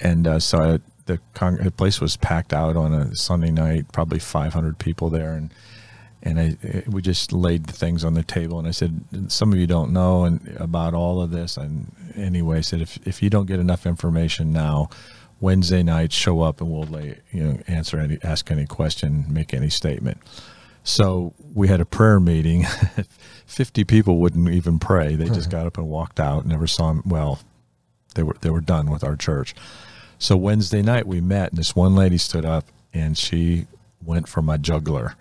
And 0.00 0.26
uh, 0.26 0.40
so 0.40 0.58
I, 0.58 0.78
the, 1.10 1.20
con- 1.34 1.58
the 1.62 1.70
place 1.70 2.00
was 2.00 2.16
packed 2.16 2.52
out 2.52 2.76
on 2.76 2.94
a 2.94 3.14
Sunday 3.16 3.50
night, 3.50 3.92
probably 3.92 4.20
500 4.20 4.78
people 4.78 5.10
there, 5.10 5.32
and 5.32 5.52
and 6.22 6.38
I 6.38 6.56
eh, 6.62 6.82
we 6.86 7.02
just 7.02 7.32
laid 7.32 7.66
the 7.66 7.72
things 7.72 8.04
on 8.04 8.14
the 8.14 8.22
table, 8.22 8.58
and 8.58 8.68
I 8.68 8.72
said, 8.72 9.00
some 9.28 9.52
of 9.52 9.58
you 9.58 9.66
don't 9.66 9.92
know 9.92 10.24
and 10.24 10.56
about 10.58 10.94
all 10.94 11.20
of 11.20 11.30
this, 11.30 11.56
and 11.56 11.90
anyway, 12.14 12.58
I 12.58 12.60
said 12.60 12.80
if 12.80 12.98
if 13.06 13.22
you 13.22 13.30
don't 13.30 13.46
get 13.46 13.58
enough 13.58 13.86
information 13.86 14.52
now, 14.52 14.90
Wednesday 15.40 15.82
night 15.82 16.12
show 16.12 16.42
up 16.42 16.60
and 16.60 16.70
we'll 16.70 16.84
lay 16.84 17.18
you 17.32 17.42
know 17.42 17.58
answer 17.66 17.98
any 17.98 18.18
ask 18.22 18.50
any 18.50 18.66
question, 18.66 19.24
make 19.28 19.52
any 19.52 19.70
statement. 19.70 20.18
So 20.82 21.34
we 21.54 21.68
had 21.68 21.80
a 21.80 21.86
prayer 21.86 22.20
meeting. 22.20 22.64
Fifty 23.46 23.84
people 23.84 24.18
wouldn't 24.18 24.48
even 24.50 24.78
pray; 24.78 25.16
they 25.16 25.26
just 25.26 25.50
got 25.50 25.66
up 25.66 25.76
and 25.78 25.88
walked 25.88 26.20
out. 26.20 26.46
Never 26.46 26.66
saw 26.66 26.90
him. 26.90 27.02
Well, 27.04 27.40
they 28.14 28.22
were 28.22 28.36
they 28.40 28.50
were 28.50 28.60
done 28.60 28.90
with 28.90 29.02
our 29.02 29.16
church. 29.16 29.54
So 30.20 30.36
Wednesday 30.36 30.82
night 30.82 31.06
we 31.08 31.20
met, 31.20 31.50
and 31.50 31.58
this 31.58 31.74
one 31.74 31.96
lady 31.96 32.18
stood 32.18 32.44
up 32.44 32.66
and 32.94 33.18
she 33.18 33.66
went 34.04 34.28
for 34.28 34.42
my 34.42 34.56
juggler 34.56 35.14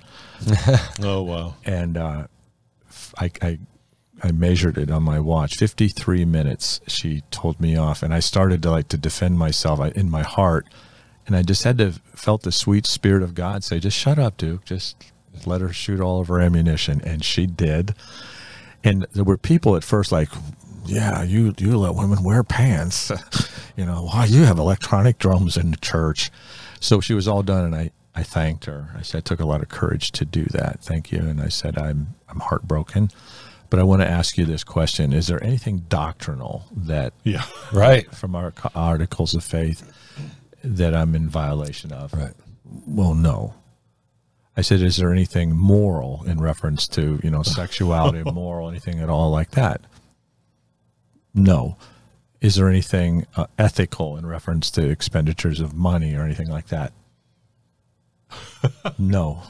Oh 1.01 1.21
wow. 1.23 1.55
and 1.65 1.97
uh, 1.97 2.27
I, 3.17 3.31
I 3.41 3.59
I 4.21 4.31
measured 4.31 4.77
it 4.77 4.91
on 4.91 5.03
my 5.03 5.19
watch. 5.19 5.55
Fifty 5.55 5.87
three 5.87 6.25
minutes. 6.25 6.81
She 6.87 7.23
told 7.31 7.59
me 7.59 7.75
off, 7.77 8.03
and 8.03 8.13
I 8.13 8.19
started 8.19 8.61
to 8.63 8.71
like 8.71 8.89
to 8.89 8.97
defend 8.97 9.39
myself 9.39 9.79
in 9.95 10.09
my 10.11 10.23
heart, 10.23 10.67
and 11.25 11.35
I 11.35 11.41
just 11.41 11.63
had 11.63 11.77
to 11.77 11.93
felt 12.15 12.43
the 12.43 12.51
sweet 12.51 12.85
spirit 12.85 13.23
of 13.23 13.33
God 13.33 13.63
say, 13.63 13.79
"Just 13.79 13.97
shut 13.97 14.19
up, 14.19 14.35
Duke. 14.37 14.65
Just 14.65 14.97
let 15.45 15.61
her 15.61 15.71
shoot 15.71 16.01
all 16.01 16.19
of 16.19 16.27
her 16.27 16.41
ammunition," 16.41 17.01
and 17.05 17.23
she 17.23 17.45
did. 17.45 17.95
And 18.83 19.05
there 19.13 19.23
were 19.25 19.37
people 19.37 19.75
at 19.77 19.83
first 19.85 20.11
like, 20.11 20.29
"Yeah, 20.89 21.23
you 21.23 21.53
you 21.57 21.77
let 21.77 21.95
women 21.95 22.23
wear 22.23 22.43
pants, 22.43 23.11
you 23.77 23.85
know? 23.85 24.03
Why 24.11 24.25
you 24.25 24.43
have 24.43 24.59
electronic 24.59 25.17
drums 25.19 25.57
in 25.57 25.71
the 25.71 25.77
church?" 25.77 26.31
So 26.79 26.99
she 27.01 27.13
was 27.13 27.27
all 27.27 27.43
done, 27.43 27.65
and 27.65 27.75
I 27.75 27.91
I 28.15 28.23
thanked 28.23 28.65
her. 28.65 28.89
I 28.97 29.01
said, 29.01 29.19
"I 29.19 29.21
took 29.21 29.39
a 29.39 29.45
lot 29.45 29.61
of 29.61 29.69
courage 29.69 30.11
to 30.13 30.25
do 30.25 30.45
that. 30.45 30.79
Thank 30.81 31.11
you." 31.11 31.19
And 31.19 31.41
I 31.41 31.49
said, 31.49 31.77
"I'm 31.77 32.15
I'm 32.27 32.39
heartbroken, 32.39 33.09
But 33.69 33.79
I 33.79 33.83
want 33.83 34.01
to 34.01 34.09
ask 34.09 34.37
you 34.37 34.45
this 34.45 34.63
question: 34.63 35.13
Is 35.13 35.27
there 35.27 35.43
anything 35.43 35.85
doctrinal 35.89 36.65
that, 36.75 37.13
Yeah. 37.23 37.43
Right. 37.73 38.09
from 38.13 38.35
our 38.35 38.51
articles 38.73 39.33
of 39.35 39.43
faith, 39.43 39.83
that 40.63 40.93
I'm 40.95 41.13
in 41.15 41.29
violation 41.29 41.91
of? 41.93 42.13
Right. 42.13 42.33
Well, 42.87 43.13
no. 43.13 43.53
I 44.57 44.61
said, 44.61 44.81
is 44.81 44.97
there 44.97 45.13
anything 45.13 45.55
moral 45.55 46.23
in 46.25 46.41
reference 46.41 46.87
to 46.89 47.19
you 47.23 47.29
know 47.29 47.43
sexuality, 47.43 48.23
moral, 48.33 48.67
anything 48.69 48.99
at 48.99 49.09
all 49.09 49.29
like 49.31 49.51
that? 49.51 49.81
No. 51.34 51.77
Is 52.41 52.55
there 52.55 52.69
anything 52.69 53.25
uh, 53.36 53.47
ethical 53.57 54.15
in 54.17 54.25
reference 54.25 54.71
to 54.71 54.88
expenditures 54.89 55.59
of 55.59 55.73
money 55.73 56.15
or 56.15 56.23
anything 56.23 56.47
like 56.49 56.67
that? 56.67 56.93
no. 58.97 59.43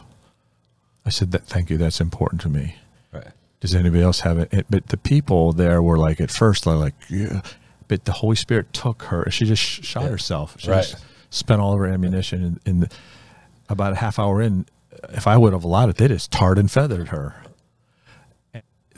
I 1.06 1.10
said 1.10 1.32
that. 1.32 1.46
Thank 1.46 1.70
you. 1.70 1.78
That's 1.78 2.02
important 2.02 2.42
to 2.42 2.50
me. 2.50 2.76
Right. 3.12 3.28
Does 3.60 3.76
anybody 3.76 4.02
else 4.04 4.22
have 4.22 4.40
it? 4.40 4.54
it? 4.54 4.66
But 4.70 4.88
the 4.88 4.98
people 4.98 5.54
there 5.54 5.82
were 5.82 5.98
like, 5.98 6.20
at 6.22 6.32
first, 6.32 6.66
they're 6.66 6.76
like, 6.76 6.96
yeah. 7.10 7.42
But 7.88 8.06
the 8.06 8.12
Holy 8.12 8.36
Spirit 8.36 8.72
took 8.74 9.04
her. 9.04 9.30
She 9.32 9.46
just 9.46 9.62
sh- 9.62 9.84
shot 9.84 10.04
herself. 10.10 10.56
She 10.60 10.70
Right. 10.70 10.94
spent 11.32 11.60
all 11.62 11.74
of 11.74 11.80
her 11.80 11.88
ammunition. 11.88 12.44
In, 12.44 12.60
in 12.66 12.80
the, 12.82 12.90
about 13.68 13.94
a 13.94 13.96
half 13.98 14.20
hour 14.20 14.42
in, 14.42 14.66
if 15.10 15.26
I 15.28 15.38
would 15.38 15.54
have 15.54 15.64
allowed 15.64 15.90
it, 15.90 15.98
they 15.98 16.08
just 16.08 16.32
tarred 16.32 16.58
and 16.60 16.70
feathered 16.70 17.08
her. 17.10 17.36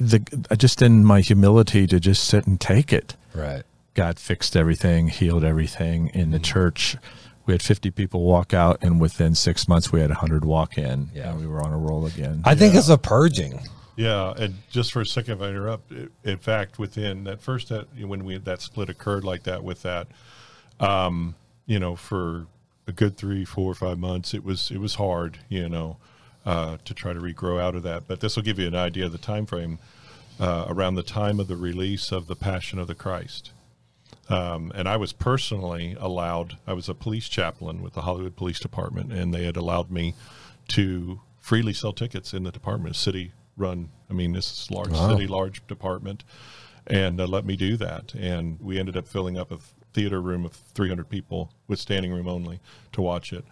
The 0.08 0.56
just 0.58 0.82
in 0.82 1.04
my 1.06 1.22
humility 1.22 1.86
to 1.88 2.00
just 2.00 2.24
sit 2.24 2.48
and 2.48 2.60
take 2.60 2.92
it. 2.94 3.16
Right. 3.34 3.64
God 3.94 4.18
fixed 4.20 4.56
everything, 4.56 5.10
healed 5.10 5.44
everything 5.44 6.08
in 6.14 6.32
the 6.32 6.38
Mm-hmm. 6.38 6.44
church. 6.44 6.98
We 7.46 7.54
had 7.54 7.62
50 7.62 7.92
people 7.92 8.24
walk 8.24 8.54
out, 8.54 8.78
and 8.82 9.02
within 9.02 9.36
six 9.36 9.68
months, 9.68 9.92
we 9.92 10.00
had 10.00 10.10
100 10.12 10.46
walk 10.46 10.78
in, 10.78 11.10
Yeah. 11.14 11.32
and 11.32 11.40
we 11.42 11.48
were 11.48 11.62
on 11.62 11.74
a 11.74 11.78
roll 11.78 12.06
again. 12.06 12.42
I 12.46 12.56
think 12.56 12.76
it's 12.76 12.88
a 12.90 12.98
purging. 12.98 13.60
Yeah, 13.98 14.34
and 14.38 14.56
just 14.70 14.94
for 14.94 15.02
a 15.02 15.06
second, 15.06 15.34
if 15.38 15.42
I 15.42 15.50
interrupt, 15.50 15.92
in 16.24 16.38
fact, 16.38 16.80
within 16.80 17.24
that 17.26 17.42
first 17.42 17.70
that 17.70 17.88
when 18.00 18.24
we 18.24 18.38
that 18.38 18.62
split 18.62 18.90
occurred 18.90 19.24
like 19.24 19.44
that 19.44 19.64
with 19.64 19.82
that, 19.82 20.08
um, 20.80 21.36
you 21.66 21.80
know, 21.80 21.96
for 21.96 22.48
a 22.88 22.92
good 22.92 23.18
three, 23.18 23.44
four, 23.46 23.74
five 23.76 24.00
months, 24.00 24.34
it 24.34 24.44
was 24.44 24.72
it 24.72 24.78
was 24.80 24.96
hard, 24.96 25.40
you 25.50 25.68
know, 25.68 25.98
uh, 26.46 26.78
to 26.86 26.94
try 26.94 27.14
to 27.14 27.20
regrow 27.20 27.62
out 27.62 27.76
of 27.76 27.84
that. 27.84 28.08
But 28.08 28.20
this 28.20 28.36
will 28.36 28.44
give 28.44 28.60
you 28.60 28.68
an 28.68 28.76
idea 28.76 29.06
of 29.06 29.12
the 29.12 29.18
time 29.18 29.46
frame 29.46 29.80
uh, 30.40 30.66
around 30.68 30.96
the 30.96 31.04
time 31.04 31.40
of 31.40 31.48
the 31.48 31.56
release 31.56 32.12
of 32.12 32.28
the 32.28 32.36
Passion 32.36 32.80
of 32.80 32.88
the 32.88 32.96
Christ. 32.96 33.52
Um, 34.30 34.72
and 34.76 34.88
I 34.88 34.98
was 34.98 35.12
personally 35.14 35.96
allowed. 36.00 36.58
I 36.66 36.74
was 36.74 36.88
a 36.88 36.94
police 36.94 37.28
chaplain 37.28 37.82
with 37.82 37.94
the 37.94 38.02
Hollywood 38.02 38.36
Police 38.36 38.60
Department, 38.60 39.12
and 39.12 39.34
they 39.34 39.44
had 39.44 39.58
allowed 39.58 39.92
me 39.92 40.16
to 40.70 41.20
freely 41.40 41.74
sell 41.74 41.92
tickets 41.92 42.34
in 42.34 42.44
the 42.44 42.52
department, 42.52 42.96
city 42.96 43.34
run. 43.58 43.90
I 44.10 44.14
mean, 44.14 44.32
this 44.34 44.52
is 44.52 44.72
large 44.72 44.92
Wow. 44.92 45.10
city, 45.10 45.28
large 45.28 45.66
department, 45.68 46.24
and 46.88 47.20
uh, 47.20 47.26
let 47.28 47.46
me 47.46 47.56
do 47.56 47.76
that. 47.78 48.14
And 48.16 48.60
we 48.62 48.80
ended 48.80 48.96
up 48.96 49.08
filling 49.08 49.38
up 49.38 49.52
a 49.52 49.58
theater 49.94 50.22
room 50.22 50.46
of 50.46 50.54
300 50.54 51.10
people 51.10 51.52
with 51.68 51.80
standing 51.80 52.14
room 52.14 52.28
only 52.28 52.60
to 52.94 53.02
watch 53.02 53.34
it. 53.34 53.44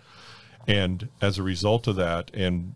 And 0.67 1.09
as 1.21 1.37
a 1.37 1.43
result 1.43 1.87
of 1.87 1.95
that, 1.95 2.31
and 2.33 2.75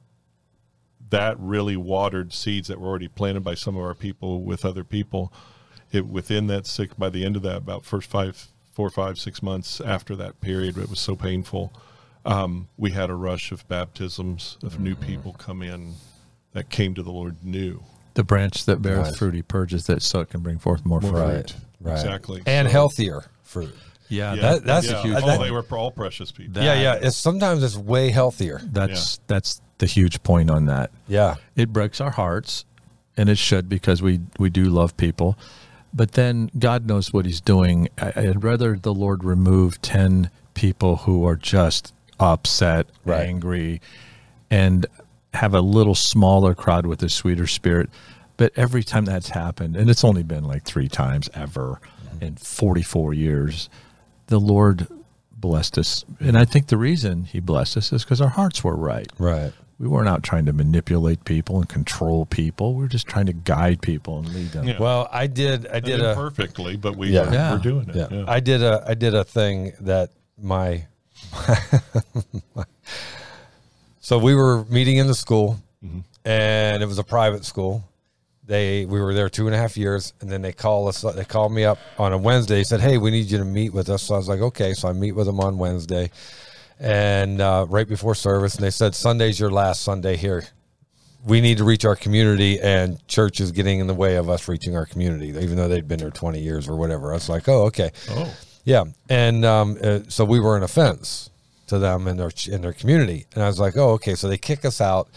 that 1.10 1.40
really 1.40 1.78
watered 1.78 2.34
seeds 2.34 2.68
that 2.70 2.80
were 2.80 2.88
already 2.88 3.08
planted 3.08 3.44
by 3.44 3.54
some 3.54 3.76
of 3.76 3.84
our 3.84 3.94
people 3.94 4.42
with 4.42 4.66
other 4.66 4.84
people. 4.84 5.32
It 5.92 6.08
within 6.08 6.48
that 6.48 6.66
six 6.66 6.96
by 6.96 7.10
the 7.10 7.24
end 7.24 7.36
of 7.36 7.44
that 7.44 7.58
about 7.58 7.86
first 7.86 8.10
five, 8.10 8.48
four, 8.72 8.90
five, 8.90 9.20
six 9.20 9.44
months 9.44 9.80
after 9.80 10.16
that 10.16 10.42
period, 10.42 10.76
it 10.78 10.90
was 10.90 11.00
so 11.00 11.16
painful. 11.16 11.72
Um, 12.26 12.68
we 12.78 12.92
had 12.92 13.10
a 13.12 13.16
rush 13.16 13.52
of 13.52 13.68
baptisms 13.68 14.58
of 14.64 14.80
new 14.80 14.96
people 14.96 15.34
come 15.34 15.62
in 15.62 15.94
that 16.54 16.70
came 16.70 16.96
to 16.96 17.04
the 17.04 17.12
Lord 17.12 17.44
new. 17.44 17.84
the 18.16 18.24
branch 18.24 18.66
that 18.66 18.80
beareth 18.80 19.08
Right. 19.08 19.16
fruit, 19.16 19.34
he 19.34 19.42
purges 19.42 19.88
that 19.88 20.04
so 20.04 20.20
it 20.20 20.30
can 20.30 20.42
bring 20.42 20.60
forth 20.60 20.86
more, 20.86 21.02
fruit. 21.02 21.14
Right. 21.14 21.56
Right. 21.82 21.94
Exactly. 21.94 22.44
And 22.46 22.68
So- 22.68 22.72
healthier 22.72 23.26
fruit. 23.42 23.76
Yeah, 24.14 24.34
Yeah, 24.34 24.42
That- 24.42 24.64
that's 24.66 24.90
yeah. 24.90 25.00
a 25.00 25.02
huge 25.02 25.18
Oh, 25.18 25.28
thing. 25.28 25.42
they 25.42 25.52
were 25.52 25.66
all 25.72 25.92
precious 25.92 26.32
people. 26.32 26.54
That- 26.54 26.64
yeah, 26.64 26.74
yeah. 26.94 27.00
It's 27.08 27.18
sometimes 27.18 27.64
it's 27.64 27.76
way 27.78 28.10
healthier. 28.12 28.62
that's 28.72 29.20
that's 29.28 29.62
the 29.80 29.86
huge 29.88 30.22
point 30.24 30.50
on 30.50 30.66
that. 30.68 30.92
Yeah. 31.08 31.36
It 31.56 31.74
breaks 31.74 32.00
our 32.00 32.12
hearts, 32.12 32.66
and 33.18 33.28
it 33.30 33.38
should 33.38 33.68
because 33.70 34.02
we 34.02 34.20
we 34.40 34.50
do 34.50 34.66
love 34.66 34.96
people. 34.98 35.38
But 35.94 36.14
then 36.14 36.50
God 36.58 36.88
knows 36.88 37.14
what 37.14 37.26
He's 37.26 37.42
doing. 37.42 37.90
I, 38.00 38.14
I'd 38.16 38.44
rather 38.44 38.76
the 38.78 38.94
Lord 38.94 39.24
remove 39.24 39.82
ten 39.82 40.30
people 40.54 40.98
who 40.98 41.26
are 41.28 41.36
just 41.36 41.94
upset, 42.20 42.88
Right. 43.06 43.28
angry, 43.28 43.82
and 44.50 44.86
have 45.34 45.54
a 45.56 45.62
little 45.62 45.96
smaller 45.96 46.54
crowd 46.56 46.86
with 46.86 47.02
a 47.04 47.10
sweeter 47.10 47.48
spirit. 47.48 47.90
But 48.38 48.52
every 48.56 48.84
time 48.84 49.06
that's 49.06 49.30
happened, 49.30 49.76
and 49.76 49.90
it's 49.90 50.04
only 50.04 50.24
been 50.24 50.44
like 50.44 50.64
three 50.64 50.88
times 50.88 51.30
ever 51.34 51.80
mm-hmm. 52.08 52.24
in 52.24 52.36
44 52.36 53.14
years, 53.14 53.70
the 54.28 54.40
Lord 54.40 54.88
blessed 55.32 55.78
us. 55.78 56.06
And 56.20 56.38
I 56.38 56.46
think 56.46 56.68
the 56.68 56.78
reason 56.78 57.26
He 57.26 57.40
blessed 57.40 57.78
us 57.78 57.92
is 57.94 58.04
because 58.04 58.22
our 58.22 58.30
hearts 58.30 58.64
were 58.64 58.76
right. 58.76 59.08
Right. 59.18 59.52
We 59.80 59.88
weren't 59.88 60.08
out 60.08 60.24
trying 60.24 60.46
to 60.46 60.54
manipulate 60.54 61.26
people 61.26 61.58
and 61.58 61.68
control 61.68 62.26
people. 62.26 62.76
We 62.76 62.84
were 62.84 62.88
just 62.88 63.08
trying 63.08 63.26
to 63.26 63.34
guide 63.34 63.82
people 63.82 64.20
and 64.20 64.34
lead 64.34 64.52
them. 64.52 64.68
Yeah. 64.68 64.78
Well, 64.80 65.10
I 65.12 65.28
did. 65.28 65.68
I 65.68 65.80
did 65.82 65.98
Not 66.00 66.06
a. 66.06 66.10
imperfectly, 66.12 66.78
but 66.78 66.96
we 66.96 67.10
Yeah. 67.10 67.26
were, 67.26 67.34
Yeah. 67.34 67.52
we're 67.54 67.58
doing 67.60 67.90
it. 67.90 67.96
Yeah. 67.96 68.08
Yeah. 68.10 68.26
I 68.28 68.40
did 68.40 68.62
a. 68.62 68.84
I 68.88 68.94
did 68.94 69.14
a 69.14 69.24
thing 69.24 69.74
that 69.82 70.12
my. 70.42 70.86
so 74.00 74.18
we 74.20 74.36
were 74.36 74.66
meeting 74.66 74.98
in 74.98 75.08
the 75.08 75.16
school, 75.16 75.60
mm-hmm. 75.84 76.00
and 76.24 76.84
it 76.84 76.86
was 76.86 77.00
a 77.00 77.04
private 77.04 77.44
school. 77.46 77.84
They 78.46 78.86
we 78.86 79.00
were 79.00 79.14
there 79.14 79.30
two 79.30 79.48
and 79.48 79.56
a 79.56 79.58
half 79.58 79.78
years, 79.78 80.14
and 80.20 80.30
then 80.30 80.42
they 80.42 80.52
call 80.52 80.88
us. 80.90 81.02
They 81.02 81.24
called 81.24 81.54
me 81.54 81.64
up 81.64 81.78
on 81.98 82.12
a 82.12 82.18
Wednesday. 82.18 82.56
They 82.56 82.64
said, 82.64 82.82
"Hey, 82.82 82.98
we 82.98 83.10
need 83.10 83.32
you 83.32 83.38
to 83.38 83.46
meet 83.46 83.74
with 83.74 83.90
us." 83.90 84.04
So 84.04 84.16
I 84.16 84.18
was 84.18 84.28
like, 84.28 84.42
"Okay." 84.42 84.74
So 84.74 84.90
I 84.90 84.94
meet 84.94 85.14
with 85.14 85.28
them 85.28 85.40
on 85.40 85.58
Wednesday, 85.58 86.12
and 86.80 87.40
uh, 87.40 87.66
right 87.70 87.88
before 87.88 88.16
service, 88.16 88.56
and 88.56 88.64
they 88.64 88.70
said, 88.70 88.96
"Sunday's 88.96 89.40
your 89.40 89.50
last 89.52 89.82
Sunday 89.82 90.18
here. 90.18 90.44
We 91.26 91.40
need 91.40 91.60
to 91.60 91.64
reach 91.64 91.86
our 91.86 91.96
community, 91.96 92.60
and 92.60 93.06
church 93.08 93.40
is 93.40 93.54
getting 93.54 93.80
in 93.80 93.88
the 93.88 93.94
way 93.94 94.18
of 94.18 94.30
us 94.30 94.50
reaching 94.50 94.76
our 94.76 94.86
community, 94.86 95.30
even 95.30 95.56
though 95.56 95.70
they'd 95.70 95.88
been 95.88 96.00
there 96.00 96.12
twenty 96.12 96.42
years 96.42 96.68
or 96.68 96.76
whatever." 96.76 97.12
I 97.12 97.16
was 97.16 97.30
like, 97.30 97.48
"Oh, 97.48 97.64
okay." 97.68 97.92
oh, 98.10 98.36
Yeah, 98.66 98.84
and 99.08 99.46
um, 99.46 99.78
uh, 99.82 100.00
so 100.10 100.26
we 100.26 100.42
were 100.42 100.58
an 100.58 100.64
offense 100.64 101.30
to 101.68 101.80
them 101.80 102.10
in 102.10 102.18
their 102.18 102.32
in 102.52 102.62
their 102.62 102.74
community, 102.74 103.26
and 103.34 103.42
I 103.42 103.48
was 103.48 103.58
like, 103.60 103.78
"Oh, 103.78 103.92
okay." 103.92 104.16
So 104.16 104.28
they 104.28 104.38
kick 104.38 104.66
us 104.66 104.82
out, 104.82 105.08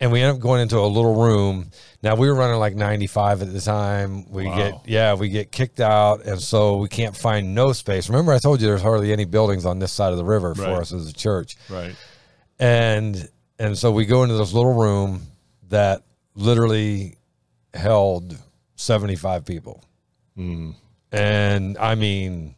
and 0.00 0.12
we 0.12 0.20
end 0.22 0.36
up 0.36 0.40
going 0.40 0.60
into 0.60 0.78
a 0.78 0.86
little 0.86 1.14
room. 1.22 1.70
Now 2.02 2.14
we 2.14 2.28
were 2.28 2.34
running 2.34 2.58
like 2.60 2.74
ninety 2.76 3.06
five 3.06 3.42
at 3.42 3.52
the 3.52 3.60
time. 3.60 4.30
We 4.30 4.46
Wow. 4.46 4.56
get 4.56 4.88
yeah, 4.88 5.14
we 5.14 5.28
get 5.28 5.50
kicked 5.52 5.80
out, 5.80 6.24
and 6.24 6.40
so 6.40 6.76
we 6.76 6.88
can't 6.88 7.16
find 7.16 7.54
no 7.54 7.72
space. 7.72 8.08
Remember, 8.08 8.32
I 8.32 8.38
told 8.38 8.60
you 8.60 8.68
there's 8.68 8.82
hardly 8.82 9.12
any 9.12 9.24
buildings 9.24 9.64
on 9.66 9.78
this 9.80 9.92
side 9.92 10.12
of 10.12 10.18
the 10.18 10.24
river 10.24 10.54
for 10.54 10.62
Right. 10.62 10.80
us 10.80 10.92
as 10.92 11.08
a 11.08 11.12
church, 11.12 11.56
right. 11.68 11.94
and 12.58 13.28
and 13.58 13.76
so 13.76 13.90
we 13.90 14.04
go 14.06 14.22
into 14.22 14.36
this 14.36 14.52
little 14.52 14.74
room 14.74 15.22
that 15.68 16.02
literally 16.34 17.16
held 17.74 18.36
seventy 18.76 19.16
five 19.16 19.44
people, 19.44 19.82
Mm. 20.38 20.74
and 21.12 21.76
I 21.78 21.94
mean. 21.96 22.54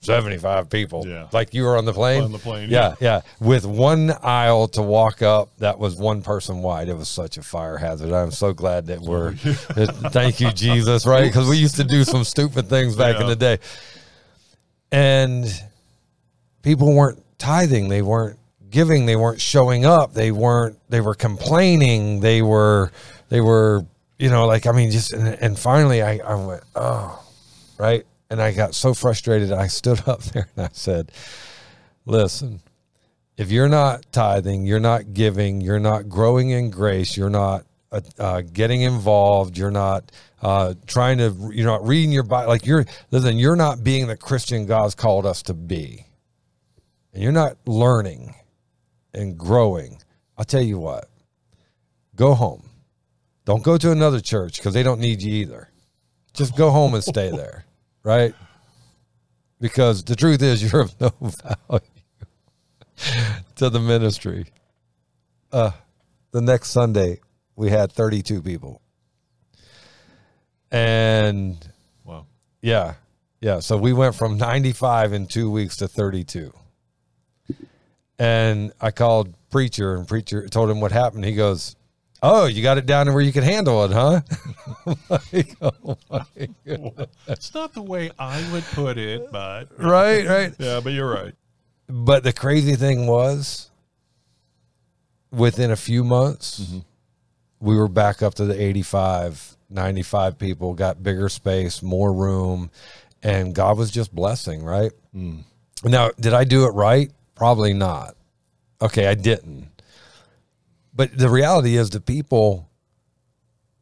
75 0.00 0.70
people. 0.70 1.06
Yeah. 1.06 1.28
Like 1.30 1.52
you 1.52 1.64
were 1.64 1.76
on 1.76 1.84
the 1.84 1.92
plane? 1.92 2.22
On 2.22 2.32
the 2.32 2.38
plane, 2.38 2.70
Yeah, 2.70 2.94
yeah. 3.00 3.20
With 3.38 3.66
one 3.66 4.10
aisle 4.22 4.68
to 4.68 4.82
walk 4.82 5.20
up 5.20 5.50
that 5.58 5.78
was 5.78 5.96
one 5.96 6.22
person 6.22 6.62
wide. 6.62 6.88
It 6.88 6.94
was 6.96 7.08
such 7.08 7.36
a 7.36 7.42
fire 7.42 7.76
hazard. 7.76 8.12
I'm 8.12 8.30
so 8.30 8.54
glad 8.54 8.86
that 8.86 9.00
we're, 9.00 9.34
thank 9.34 10.40
you, 10.40 10.50
Jesus, 10.52 11.06
right? 11.06 11.24
Because 11.24 11.48
we 11.48 11.58
used 11.58 11.76
to 11.76 11.84
do 11.84 12.04
some 12.04 12.24
stupid 12.34 12.68
things 12.68 12.96
back 12.96 13.20
in 13.20 13.26
the 13.26 13.36
day. 13.36 13.58
And 14.90 15.46
people 16.62 16.94
weren't 16.94 17.22
tithing. 17.38 17.88
They 17.88 18.02
weren't 18.02 18.38
giving. 18.70 19.04
They 19.04 19.16
weren't 19.16 19.40
showing 19.40 19.84
up. 19.84 20.14
They 20.14 20.32
weren't, 20.32 20.78
they 20.88 21.02
were 21.02 21.14
complaining. 21.14 22.20
They 22.20 22.40
were, 22.40 22.90
they 23.28 23.40
were, 23.42 23.84
you 24.18 24.30
know, 24.30 24.46
like, 24.46 24.66
I 24.66 24.72
mean, 24.72 24.90
just, 24.90 25.12
and, 25.12 25.28
and 25.28 25.58
finally 25.58 26.02
I, 26.02 26.18
I 26.18 26.34
went, 26.34 26.62
oh, 26.74 27.22
right. 27.78 28.06
And 28.30 28.40
I 28.40 28.52
got 28.52 28.74
so 28.74 28.94
frustrated. 28.94 29.52
I 29.52 29.66
stood 29.80 30.06
up 30.08 30.22
there 30.22 30.48
and 30.56 30.66
I 30.66 30.70
said, 30.72 31.12
listen, 32.06 32.60
if 33.36 33.50
you're 33.50 33.68
not 33.68 34.12
tithing, 34.12 34.66
you're 34.66 34.80
not 34.80 35.12
giving, 35.12 35.60
you're 35.60 35.80
not 35.80 36.08
growing 36.08 36.50
in 36.50 36.70
grace, 36.70 37.16
you're 37.16 37.30
not 37.30 37.64
uh, 37.92 38.00
uh, 38.18 38.42
getting 38.42 38.82
involved, 38.82 39.58
you're 39.58 39.70
not 39.70 40.12
uh, 40.42 40.74
trying 40.86 41.18
to, 41.18 41.50
you're 41.52 41.66
not 41.66 41.86
reading 41.86 42.12
your 42.12 42.22
Bible, 42.22 42.48
like 42.48 42.66
you're, 42.66 42.84
listen, 43.10 43.36
you're 43.36 43.56
not 43.56 43.82
being 43.82 44.06
the 44.06 44.16
Christian 44.16 44.66
God's 44.66 44.94
called 44.94 45.26
us 45.26 45.42
to 45.44 45.54
be. 45.54 46.06
And 47.12 47.22
you're 47.22 47.32
not 47.32 47.56
learning 47.66 48.34
and 49.12 49.36
growing. 49.36 50.00
I'll 50.38 50.44
tell 50.44 50.62
you 50.62 50.78
what, 50.78 51.08
go 52.14 52.34
home. 52.34 52.68
Don't 53.44 53.64
go 53.64 53.76
to 53.78 53.90
another 53.90 54.20
church 54.20 54.58
because 54.58 54.74
they 54.74 54.82
don't 54.82 55.00
need 55.00 55.22
you 55.22 55.32
either. 55.32 55.70
Just 56.34 56.56
go 56.56 56.70
home 56.70 56.94
and 56.94 57.02
stay 57.02 57.30
there, 57.30 57.64
right? 58.02 58.34
Because 59.60 60.04
the 60.04 60.16
truth 60.16 60.42
is, 60.42 60.62
you're 60.72 60.82
of 60.82 61.00
no 61.00 61.10
value 61.20 61.80
to 63.56 63.70
the 63.70 63.80
ministry. 63.80 64.46
Uh, 65.52 65.72
the 66.32 66.40
next 66.40 66.70
Sunday, 66.70 67.20
we 67.56 67.70
had 67.70 67.92
32 67.92 68.42
people. 68.42 68.80
And 70.70 71.56
Wow. 72.04 72.26
yeah, 72.62 72.94
yeah. 73.40 73.60
So 73.60 73.76
we 73.76 73.92
went 73.92 74.14
from 74.14 74.36
95 74.38 75.12
in 75.12 75.26
two 75.26 75.50
weeks 75.50 75.76
to 75.78 75.88
32. 75.88 76.52
And 78.18 78.72
I 78.80 78.90
called 78.90 79.34
preacher, 79.50 79.94
and 79.96 80.06
preacher 80.06 80.46
told 80.48 80.70
him 80.70 80.80
what 80.80 80.92
happened. 80.92 81.24
He 81.24 81.34
goes, 81.34 81.74
"Oh, 82.22 82.46
you 82.46 82.62
got 82.62 82.78
it 82.78 82.86
down 82.86 83.06
to 83.06 83.12
where 83.12 83.22
you 83.22 83.32
can 83.32 83.42
handle 83.42 83.84
it, 83.84 83.92
huh?" 83.92 84.20
like, 85.08 85.56
oh. 85.60 85.96
It's 87.28 87.54
not 87.54 87.74
the 87.74 87.82
way 87.82 88.10
I 88.18 88.44
would 88.52 88.64
put 88.64 88.98
it, 88.98 89.30
but 89.30 89.68
Right, 89.78 90.26
right. 90.26 90.54
yeah, 90.58 90.80
but 90.80 90.92
you're 90.92 91.10
right. 91.10 91.34
But 91.88 92.22
the 92.22 92.32
crazy 92.32 92.76
thing 92.76 93.06
was, 93.06 93.70
within 95.30 95.70
a 95.70 95.76
few 95.76 96.04
months, 96.04 96.60
mm-hmm. 96.60 96.78
we 97.60 97.76
were 97.76 97.88
back 97.88 98.22
up 98.22 98.34
to 98.34 98.44
the 98.44 98.60
85, 98.60 99.56
95 99.68 100.38
people, 100.38 100.74
got 100.74 101.02
bigger 101.02 101.28
space, 101.28 101.82
more 101.82 102.12
room, 102.12 102.70
and 103.22 103.54
God 103.54 103.76
was 103.76 103.90
just 103.90 104.14
blessing, 104.14 104.62
right? 104.62 104.92
Mm. 105.14 105.44
Now, 105.84 106.10
did 106.18 106.34
I 106.34 106.44
do 106.44 106.66
it 106.66 106.70
right? 106.70 107.10
Probably 107.34 107.72
not. 107.72 108.14
Okay, 108.82 109.06
I 109.06 109.14
didn't. 109.14 109.68
But 111.00 111.16
the 111.16 111.30
reality 111.30 111.78
is, 111.78 111.88
the 111.88 112.00
people 112.00 112.68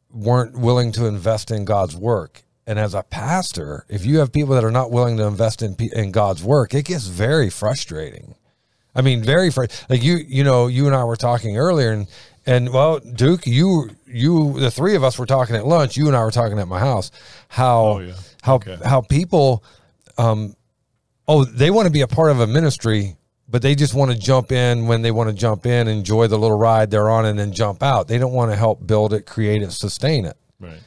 weren't 0.09 0.57
willing 0.57 0.93
to 0.93 1.07
invest 1.07 1.51
in 1.51 1.65
God's 1.65 1.97
work. 1.97 2.45
And 2.65 2.79
as 2.79 2.95
a 2.95 3.03
pastor, 3.03 3.85
if 3.89 4.07
you 4.07 4.19
have 4.19 4.31
people 4.33 4.55
that 4.55 4.63
are 4.63 4.71
not 4.71 4.93
willing 4.93 5.17
to 5.17 5.27
invest 5.27 5.61
in 5.61 5.75
in 5.93 6.13
God's 6.13 6.45
work, 6.45 6.75
it 6.75 6.85
gets 6.85 7.07
very 7.09 7.51
frustrating. 7.51 8.37
I 8.95 9.03
mean, 9.03 9.25
very 9.25 9.51
fr- 9.51 9.65
like 9.91 10.01
you 10.05 10.19
you 10.29 10.45
know 10.45 10.69
you 10.69 10.87
and 10.87 10.95
I 10.95 11.03
were 11.03 11.17
talking 11.17 11.59
earlier, 11.59 11.91
and 11.91 12.07
and 12.47 12.73
well, 12.73 13.01
Duke, 13.01 13.49
you 13.49 13.91
you 14.07 14.61
the 14.61 14.71
three 14.71 14.95
of 14.95 15.03
us 15.03 15.19
were 15.19 15.27
talking 15.27 15.57
at 15.57 15.67
lunch. 15.67 15.97
You 15.97 16.07
and 16.07 16.17
I 16.17 16.23
were 16.23 16.31
talking 16.31 16.61
at 16.61 16.69
my 16.69 16.79
house. 16.79 17.11
How 17.49 17.85
Oh, 17.85 17.99
yeah. 17.99 18.15
how 18.43 18.55
Okay. 18.55 18.79
how 18.85 19.01
people, 19.01 19.65
um, 20.19 20.55
oh, 21.27 21.45
they 21.45 21.73
want 21.73 21.87
to 21.87 21.93
be 21.93 22.03
a 22.03 22.07
part 22.07 22.31
of 22.31 22.39
a 22.39 22.47
ministry, 22.47 23.17
but 23.49 23.63
they 23.63 23.75
just 23.75 23.95
want 23.95 24.11
to 24.11 24.19
jump 24.19 24.53
in 24.53 24.87
when 24.87 25.03
they 25.03 25.11
want 25.11 25.31
to 25.31 25.35
jump 25.35 25.65
in, 25.65 25.89
enjoy 25.89 26.27
the 26.27 26.39
little 26.39 26.59
ride 26.59 26.91
they're 26.91 27.09
on, 27.09 27.25
and 27.25 27.39
then 27.39 27.53
jump 27.53 27.83
out. 27.83 28.07
They 28.07 28.19
don't 28.19 28.33
want 28.33 28.51
to 28.51 28.57
help 28.57 28.87
build 28.87 29.15
it, 29.15 29.27
create 29.27 29.63
it, 29.63 29.73
sustain 29.73 30.27
it. 30.27 30.37
Right. 30.61 30.81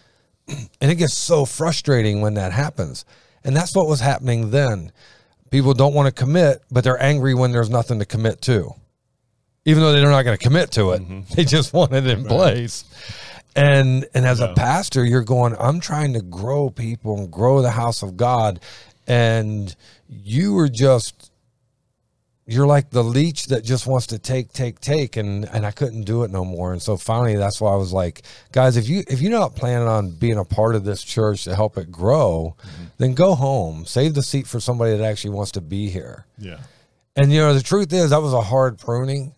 And 0.80 0.92
it 0.92 0.96
gets 0.96 1.18
so 1.18 1.46
frustrating 1.46 2.22
when 2.22 2.36
that 2.36 2.52
happens. 2.52 3.06
And 3.44 3.56
that's 3.56 3.76
what 3.76 3.88
was 3.88 4.00
happening 4.00 4.52
then. 4.52 4.92
People 5.50 5.74
don't 5.74 5.94
want 5.94 6.08
to 6.08 6.12
commit, 6.12 6.62
but 6.70 6.84
they're 6.84 7.02
angry 7.02 7.34
when 7.34 7.52
there's 7.52 7.70
nothing 7.70 8.00
to 8.00 8.06
commit 8.06 8.42
to. 8.44 8.72
Even 9.66 9.82
though 9.82 9.92
they're 9.92 10.04
not 10.04 10.24
going 10.24 10.38
to 10.38 10.44
commit 10.44 10.72
to 10.72 10.92
it, 10.92 11.02
mm-hmm. 11.02 11.22
they 11.36 11.46
just 11.46 11.74
want 11.74 11.94
it 11.94 12.06
in 12.06 12.26
place. 12.26 12.84
And 13.56 14.06
and 14.14 14.26
as 14.26 14.40
a 14.40 14.54
pastor, 14.54 15.04
you're 15.04 15.24
going, 15.24 15.56
I'm 15.60 15.82
trying 15.82 16.14
to 16.14 16.22
grow 16.22 16.70
people 16.70 17.18
and 17.18 17.30
grow 17.30 17.62
the 17.62 17.72
house 17.72 18.02
of 18.02 18.16
God. 18.16 18.62
And 19.08 19.76
you 20.08 20.58
are 20.60 20.70
just 20.70 21.31
you're 22.46 22.68
like 22.68 22.90
the 22.90 23.04
leech 23.04 23.48
that 23.48 23.64
just 23.64 23.88
wants 23.88 24.08
to 24.08 24.20
take 24.20 24.52
take 24.52 24.80
take 24.80 25.16
and 25.16 25.46
and 25.46 25.66
I 25.66 25.72
couldn't 25.72 26.04
do 26.04 26.24
it 26.24 26.32
no 26.32 26.44
more. 26.44 26.74
And 26.74 26.82
so 26.82 26.98
finally 26.98 27.36
that's 27.36 27.62
why 27.62 27.72
I 27.72 27.76
was 27.76 27.94
like 27.94 28.24
guys 28.52 28.78
if 28.78 28.90
you 28.90 29.04
if 29.08 29.22
you're 29.22 29.32
not 29.32 29.56
planning 29.56 29.88
on 29.88 30.12
being 30.12 30.38
a 30.38 30.46
part 30.46 30.76
of 30.76 30.84
this 30.84 31.04
church 31.04 31.44
to 31.46 31.56
help 31.56 31.78
it 31.78 31.92
grow 31.92 32.56
mm-hmm. 32.60 32.86
then 32.98 33.14
go 33.14 33.36
home. 33.36 33.86
Save 33.86 34.16
the 34.16 34.24
seat 34.24 34.48
for 34.48 34.60
somebody 34.60 34.98
that 34.98 35.04
actually 35.04 35.32
wants 35.32 35.52
to 35.52 35.62
be 35.62 35.90
here. 35.90 36.26
Yeah. 36.38 36.60
and 37.16 37.32
you 37.32 37.40
know 37.40 37.54
the 37.54 37.62
truth 37.62 37.94
is 37.94 38.10
that 38.10 38.22
was 38.22 38.34
a 38.34 38.42
hard 38.42 38.80
pruning 38.80 39.34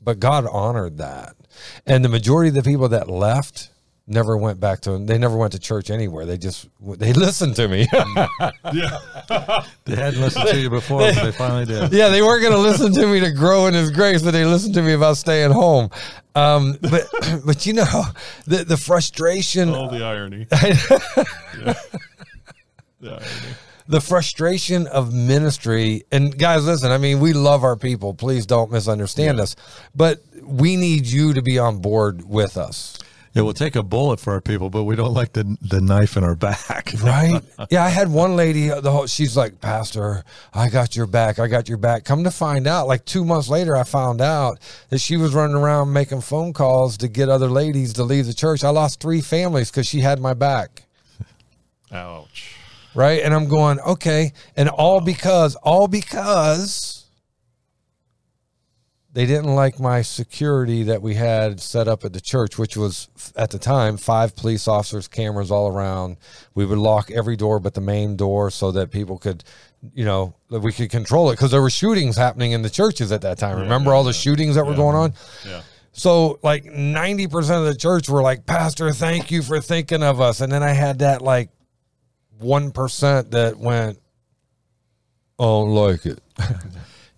but 0.00 0.18
God 0.18 0.46
honored 0.46 0.98
that. 0.98 1.36
And 1.86 2.04
the 2.04 2.08
majority 2.08 2.48
of 2.48 2.54
the 2.54 2.62
people 2.62 2.88
that 2.88 3.08
left 3.08 3.70
never 4.10 4.36
went 4.36 4.60
back 4.60 4.80
to 4.80 4.98
they 4.98 5.16
never 5.16 5.36
went 5.36 5.52
to 5.52 5.58
church 5.58 5.88
anywhere 5.90 6.26
they 6.26 6.36
just 6.36 6.68
they 6.80 7.12
listened 7.26 7.56
to 7.56 7.68
me 7.68 7.86
Yeah. 8.72 8.98
They 9.84 9.96
hadn't 9.96 10.20
listened 10.20 10.48
to 10.48 10.60
you 10.60 10.68
before, 10.70 10.98
but 11.00 11.14
they 11.22 11.32
finally 11.32 11.64
did. 11.64 11.92
yeah, 11.92 12.08
they 12.08 12.20
weren't 12.22 12.42
going 12.42 12.52
to 12.54 12.58
listen 12.58 12.92
to 12.92 13.06
me 13.06 13.20
to 13.20 13.30
grow 13.32 13.66
in 13.66 13.74
His 13.74 13.90
grace, 13.90 14.22
but 14.22 14.32
they 14.32 14.44
listened 14.44 14.74
to 14.74 14.82
me 14.82 14.92
about 14.92 15.16
staying 15.16 15.52
home. 15.52 15.90
Um, 16.34 16.76
but 16.82 17.04
but 17.44 17.64
you 17.66 17.72
know 17.74 18.02
the 18.46 18.64
the 18.64 18.76
frustration, 18.76 19.68
Oh, 19.70 19.88
the 19.90 20.04
irony. 20.04 20.46
yeah. 20.50 21.74
The 23.00 23.10
irony. 23.10 23.24
the 23.88 24.00
frustration 24.00 24.86
of 24.86 25.12
ministry. 25.14 26.04
And 26.12 26.36
guys, 26.38 26.64
listen, 26.66 26.90
I 26.92 26.98
mean, 26.98 27.20
we 27.20 27.32
love 27.32 27.64
our 27.64 27.76
people. 27.76 28.14
Please 28.14 28.46
don't 28.46 28.70
misunderstand 28.70 29.40
us, 29.40 29.56
but 29.94 30.20
we 30.42 30.76
need 30.76 31.06
you 31.06 31.32
to 31.34 31.42
be 31.42 31.58
on 31.58 31.78
board 31.80 32.28
with 32.28 32.56
us. 32.56 32.98
It 33.32 33.42
will 33.42 33.52
take 33.54 33.76
a 33.76 33.82
bullet 33.84 34.18
for 34.18 34.32
our 34.32 34.40
people, 34.40 34.70
but 34.70 34.82
we 34.84 34.96
don't 34.96 35.14
like 35.14 35.34
the 35.34 35.56
the 35.62 35.80
knife 35.80 36.16
in 36.16 36.24
our 36.24 36.34
back. 36.34 36.92
Right? 37.02 37.40
yeah, 37.70 37.84
I 37.84 37.88
had 37.88 38.08
one 38.10 38.34
lady. 38.34 38.70
uh, 38.72 38.80
The 38.80 38.90
whole, 38.90 39.06
she's 39.06 39.36
like, 39.36 39.60
Pastor, 39.60 40.24
I 40.52 40.68
got 40.68 40.96
your 40.96 41.06
back. 41.06 41.38
I 41.38 41.46
got 41.46 41.68
your 41.68 41.78
back. 41.78 42.04
Come 42.04 42.24
to 42.24 42.30
find 42.32 42.66
out, 42.66 42.88
like 42.88 43.04
two 43.04 43.24
months 43.24 43.48
later, 43.48 43.76
I 43.76 43.84
found 43.84 44.20
out 44.20 44.58
that 44.88 44.98
she 44.98 45.16
was 45.16 45.32
running 45.32 45.54
around 45.56 45.92
making 45.92 46.22
phone 46.22 46.52
calls 46.52 46.96
to 46.98 47.08
get 47.08 47.28
other 47.28 47.48
ladies 47.48 47.92
to 47.94 48.04
leave 48.04 48.26
the 48.26 48.34
church. 48.34 48.64
I 48.64 48.70
lost 48.70 49.00
three 49.00 49.20
families 49.20 49.70
because 49.70 49.86
she 49.86 50.00
had 50.00 50.18
my 50.18 50.34
back. 50.34 50.82
Ouch. 51.92 52.56
Right? 52.94 53.22
And 53.22 53.32
I'm 53.32 53.48
going, 53.48 53.78
okay, 53.80 54.32
and 54.56 54.68
all 54.68 55.00
because, 55.00 55.54
all 55.56 55.86
because 55.86 56.99
they 59.12 59.26
didn't 59.26 59.54
like 59.54 59.80
my 59.80 60.02
security 60.02 60.84
that 60.84 61.02
we 61.02 61.14
had 61.14 61.60
set 61.60 61.88
up 61.88 62.04
at 62.04 62.12
the 62.12 62.20
church, 62.20 62.58
which 62.58 62.76
was 62.76 63.08
at 63.34 63.50
the 63.50 63.58
time 63.58 63.96
five 63.96 64.36
police 64.36 64.68
officers, 64.68 65.08
cameras 65.08 65.50
all 65.50 65.68
around. 65.68 66.16
We 66.54 66.64
would 66.64 66.78
lock 66.78 67.10
every 67.10 67.36
door 67.36 67.58
but 67.58 67.74
the 67.74 67.80
main 67.80 68.14
door 68.16 68.50
so 68.50 68.70
that 68.72 68.92
people 68.92 69.18
could, 69.18 69.42
you 69.94 70.04
know, 70.04 70.34
that 70.50 70.60
we 70.60 70.72
could 70.72 70.90
control 70.90 71.30
it 71.30 71.34
because 71.34 71.50
there 71.50 71.62
were 71.62 71.70
shootings 71.70 72.16
happening 72.16 72.52
in 72.52 72.62
the 72.62 72.70
churches 72.70 73.10
at 73.10 73.22
that 73.22 73.38
time. 73.38 73.58
Remember 73.58 73.90
yeah, 73.90 73.96
all 73.96 74.04
the 74.04 74.10
yeah. 74.10 74.20
shootings 74.20 74.54
that 74.54 74.64
were 74.64 74.76
going 74.76 74.96
on? 74.96 75.14
Yeah. 75.44 75.62
So 75.92 76.38
like 76.44 76.64
90% 76.64 77.34
of 77.58 77.64
the 77.64 77.74
church 77.74 78.08
were 78.08 78.22
like, 78.22 78.46
Pastor, 78.46 78.92
thank 78.92 79.32
you 79.32 79.42
for 79.42 79.60
thinking 79.60 80.04
of 80.04 80.20
us. 80.20 80.40
And 80.40 80.52
then 80.52 80.62
I 80.62 80.70
had 80.70 81.00
that 81.00 81.20
like 81.20 81.50
1% 82.40 83.30
that 83.32 83.56
went, 83.58 83.98
I 85.38 85.42
don't 85.42 85.70
like 85.70 86.06
it. 86.06 86.20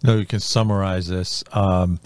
No, 0.02 0.16
you 0.16 0.26
can 0.26 0.40
summarize 0.40 1.06
this. 1.08 1.44
Um, 1.52 2.00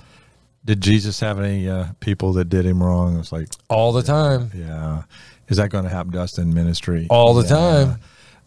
did 0.65 0.81
Jesus 0.81 1.21
have 1.21 1.39
any 1.41 1.69
uh, 1.69 1.87
people 2.01 2.33
that 2.35 2.47
did 2.49 2.67
him 2.67 2.83
wrong? 2.83 3.15
It 3.15 3.19
was 3.19 3.33
like, 3.33 3.49
All 3.69 3.93
the 3.93 4.03
time. 4.03 4.51
yeah, 4.55 5.05
is 5.49 5.57
that 5.59 5.71
going 5.71 5.85
to 5.85 5.91
happen 5.91 6.13
to 6.13 6.21
us 6.21 6.39
in 6.39 6.53
ministry 6.53 7.07
All 7.11 7.35
the 7.35 7.43
Yeah. 7.43 7.49
time. 7.89 8.01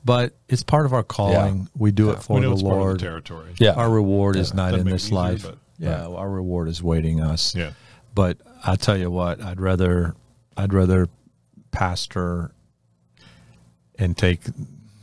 But 0.06 0.34
it's 0.48 0.64
part 0.64 0.86
of 0.86 0.94
our 0.94 1.04
calling. 1.04 1.68
We 1.78 1.92
do 1.92 2.10
it 2.12 2.24
for 2.24 2.36
we 2.36 2.42
know 2.42 2.50
the 2.50 2.54
it's 2.54 2.64
part 2.64 2.74
of 2.76 2.80
Lord. 2.80 3.00
the 3.00 3.04
territory. 3.06 3.52
Yeah. 3.58 3.72
Our 3.74 3.90
reward 3.90 4.38
is 4.38 4.54
not 4.54 4.72
Doesn't 4.72 4.88
in 4.88 4.94
this 4.94 5.06
easier, 5.06 5.16
life. 5.18 5.44
but- 5.44 5.58
yeah, 5.78 6.08
our 6.08 6.30
reward 6.30 6.68
is 6.68 6.82
waiting 6.84 7.22
us. 7.22 7.54
Yeah. 7.56 7.72
But 8.16 8.38
I 8.66 8.76
tell 8.76 8.98
you 8.98 9.10
what, 9.12 9.42
I'd 9.42 9.60
rather 9.62 10.14
I'd 10.58 10.74
rather 10.74 11.08
pastor 11.72 12.52
and 13.98 14.18
take 14.18 14.42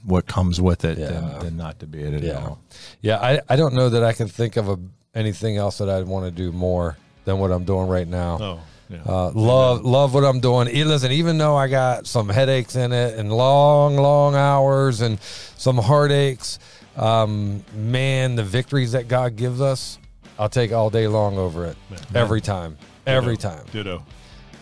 what 0.06 0.26
comes 0.26 0.60
with 0.60 0.84
it 0.84 0.96
Yeah. 0.98 1.06
than, 1.10 1.38
than 1.40 1.56
not 1.56 1.80
to 1.80 1.86
be 1.86 2.00
it 2.02 2.14
at 2.14 2.22
Yeah. 2.22 2.38
all. 2.38 2.58
Yeah. 3.02 3.18
I, 3.18 3.40
I 3.48 3.56
don't 3.56 3.74
know 3.74 3.88
that 3.90 4.02
I 4.04 4.12
can 4.12 4.28
think 4.28 4.56
of 4.56 4.68
a, 4.68 4.78
anything 5.14 5.56
else 5.56 5.78
that 5.78 5.88
I'd 5.90 6.06
want 6.06 6.24
to 6.26 6.30
do 6.30 6.52
more 6.52 6.96
than 7.24 7.38
what 7.38 7.50
I'm 7.50 7.64
doing 7.64 7.88
right 7.88 8.06
now. 8.08 8.38
Oh, 8.40 8.60
yeah. 8.88 8.98
Uh, 9.04 9.32
love 9.34 9.84
love 9.84 10.14
what 10.14 10.24
I'm 10.24 10.38
doing. 10.38 10.68
E- 10.68 10.84
Listen, 10.84 11.10
even 11.10 11.38
though 11.38 11.56
I 11.56 11.66
got 11.66 12.06
some 12.06 12.28
headaches 12.28 12.76
in 12.76 12.92
it 12.92 13.18
and 13.18 13.32
long, 13.32 13.96
long 13.96 14.36
hours 14.36 15.00
and 15.00 15.20
some 15.20 15.76
heartaches, 15.76 16.60
um, 16.96 17.64
man, 17.74 18.36
the 18.36 18.44
victories 18.44 18.92
that 18.92 19.08
God 19.08 19.34
gives 19.34 19.60
us, 19.60 19.98
I'll 20.38 20.48
take 20.48 20.70
all 20.72 20.88
day 20.90 21.08
long 21.08 21.36
over 21.36 21.66
it. 21.66 21.76
Every 22.14 22.40
time. 22.40 22.78
Every 23.08 23.36
time. 23.36 23.64
Ditto. 23.72 24.04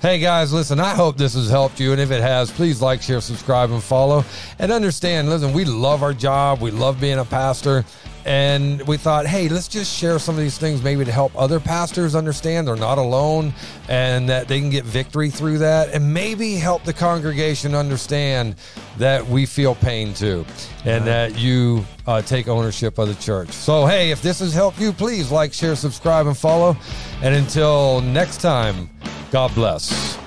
Hey 0.05 0.19
guys, 0.19 0.53
listen, 0.53 0.81
I 0.81 0.95
hope 0.95 1.17
this 1.17 1.33
has 1.33 1.49
helped 1.49 1.81
you. 1.81 1.93
And 1.93 1.99
if 1.99 2.11
it 2.11 2.21
has, 2.21 2.51
please 2.51 2.83
like, 2.83 3.01
share, 3.01 3.23
subscribe, 3.23 3.71
and 3.71 3.83
follow. 3.83 4.23
And 4.59 4.71
understand, 4.71 5.31
listen, 5.31 5.55
we 5.55 5.65
love 5.65 6.03
our 6.03 6.13
job. 6.13 6.61
We 6.61 6.73
love 6.73 7.01
being 7.01 7.21
a 7.21 7.25
pastor. 7.25 7.87
And 8.25 8.81
we 8.87 8.97
thought, 8.97 9.27
hey, 9.27 9.49
let's 9.49 9.69
just 9.69 9.95
share 9.95 10.19
some 10.19 10.35
of 10.35 10.41
these 10.41 10.57
things 10.57 10.83
maybe 10.83 11.05
to 11.05 11.13
help 11.13 11.33
other 11.37 11.61
pastors 11.61 12.15
understand 12.15 12.67
they're 12.67 12.77
not 12.77 12.99
alone 12.99 13.53
and 13.89 14.29
that 14.29 14.49
they 14.49 14.61
can 14.61 14.71
get 14.71 14.85
victory 14.85 15.31
through 15.31 15.59
that. 15.59 15.91
And 15.91 16.13
maybe 16.15 16.55
help 16.55 16.85
the 16.85 16.93
congregation 16.93 17.75
understand 17.75 18.57
that 18.99 19.27
we 19.27 19.45
feel 19.45 19.75
pain 19.75 20.15
too 20.15 20.47
and 20.85 21.07
that 21.07 21.39
you 21.39 21.85
uh, 22.07 22.23
take 22.23 22.49
ownership 22.49 22.99
of 22.99 23.09
the 23.09 23.15
church. 23.17 23.51
So, 23.53 23.87
hey, 23.87 24.11
if 24.11 24.23
this 24.23 24.41
has 24.41 24.55
helped 24.55 24.81
you, 24.81 24.93
please 24.93 25.31
like, 25.31 25.53
share, 25.53 25.77
subscribe, 25.77 26.27
and 26.27 26.37
follow. 26.37 26.77
And 27.23 27.35
until 27.35 28.01
next 28.01 28.41
time, 28.41 28.89
God 29.31 29.55
bless. 29.55 30.24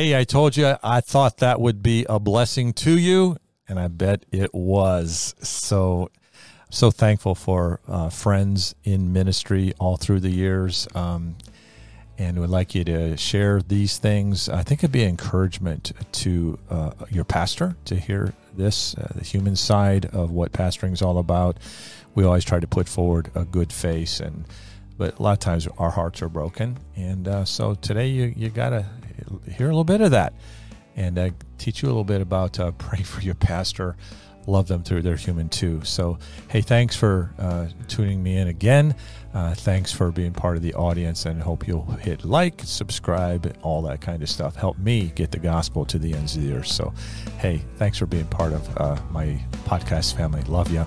Hey, 0.00 0.16
I 0.16 0.24
told 0.24 0.56
you 0.56 0.76
I 0.82 1.02
thought 1.02 1.36
that 1.40 1.60
would 1.60 1.82
be 1.82 2.06
a 2.08 2.18
blessing 2.18 2.72
to 2.72 2.98
you, 2.98 3.36
and 3.68 3.78
I 3.78 3.88
bet 3.88 4.24
it 4.32 4.54
was. 4.54 5.34
So, 5.42 6.10
so 6.70 6.90
thankful 6.90 7.34
for 7.34 7.80
uh, 7.86 8.08
friends 8.08 8.74
in 8.82 9.12
ministry 9.12 9.74
all 9.78 9.98
through 9.98 10.20
the 10.20 10.30
years. 10.30 10.88
Um, 10.94 11.36
and 12.16 12.38
would 12.38 12.48
like 12.48 12.74
you 12.74 12.82
to 12.84 13.18
share 13.18 13.60
these 13.60 13.98
things. 13.98 14.48
I 14.48 14.62
think 14.62 14.80
it'd 14.80 14.90
be 14.90 15.04
encouragement 15.04 15.92
to 16.12 16.58
uh, 16.70 16.92
your 17.10 17.24
pastor 17.24 17.76
to 17.84 17.96
hear 17.96 18.32
this, 18.56 18.94
uh, 18.94 19.12
the 19.16 19.24
human 19.24 19.54
side 19.54 20.06
of 20.14 20.30
what 20.30 20.52
pastoring 20.52 20.94
is 20.94 21.02
all 21.02 21.18
about. 21.18 21.58
We 22.14 22.24
always 22.24 22.46
try 22.46 22.58
to 22.58 22.66
put 22.66 22.88
forward 22.88 23.30
a 23.34 23.44
good 23.44 23.70
face, 23.70 24.18
and 24.18 24.46
but 24.96 25.18
a 25.18 25.22
lot 25.22 25.32
of 25.32 25.40
times 25.40 25.68
our 25.76 25.90
hearts 25.90 26.22
are 26.22 26.30
broken, 26.30 26.78
and 26.96 27.28
uh, 27.28 27.44
so 27.44 27.74
today 27.74 28.06
you 28.06 28.32
you 28.34 28.48
gotta 28.48 28.86
hear 29.50 29.66
a 29.66 29.70
little 29.70 29.84
bit 29.84 30.00
of 30.00 30.10
that, 30.12 30.34
and 30.96 31.18
uh, 31.18 31.30
teach 31.58 31.82
you 31.82 31.88
a 31.88 31.90
little 31.90 32.04
bit 32.04 32.20
about 32.20 32.58
uh, 32.58 32.72
pray 32.72 33.02
for 33.02 33.20
your 33.20 33.34
pastor 33.34 33.96
love 34.46 34.68
them 34.68 34.82
through 34.82 35.02
their 35.02 35.16
human 35.16 35.48
too. 35.48 35.80
So, 35.84 36.18
hey, 36.48 36.60
thanks 36.60 36.96
for 36.96 37.32
uh, 37.38 37.68
tuning 37.88 38.22
me 38.22 38.36
in 38.36 38.48
again. 38.48 38.94
Uh, 39.32 39.54
thanks 39.54 39.92
for 39.92 40.10
being 40.10 40.32
part 40.32 40.56
of 40.56 40.62
the 40.62 40.74
audience, 40.74 41.26
and 41.26 41.40
hope 41.40 41.66
you'll 41.66 41.84
hit 41.92 42.24
like, 42.24 42.60
subscribe, 42.64 43.56
all 43.62 43.82
that 43.82 44.00
kind 44.00 44.22
of 44.22 44.28
stuff. 44.28 44.56
Help 44.56 44.78
me 44.78 45.12
get 45.14 45.30
the 45.30 45.38
gospel 45.38 45.84
to 45.86 45.98
the 45.98 46.12
ends 46.14 46.36
of 46.36 46.42
the 46.42 46.52
earth. 46.52 46.66
So, 46.66 46.92
hey, 47.38 47.62
thanks 47.76 47.98
for 47.98 48.06
being 48.06 48.26
part 48.26 48.52
of 48.52 48.76
uh, 48.76 49.00
my 49.10 49.40
podcast 49.64 50.16
family. 50.16 50.42
Love 50.42 50.70
you. 50.72 50.86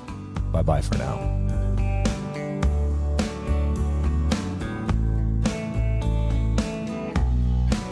Bye 0.52 0.62
bye 0.62 0.82
for 0.82 0.98
now. 0.98 2.03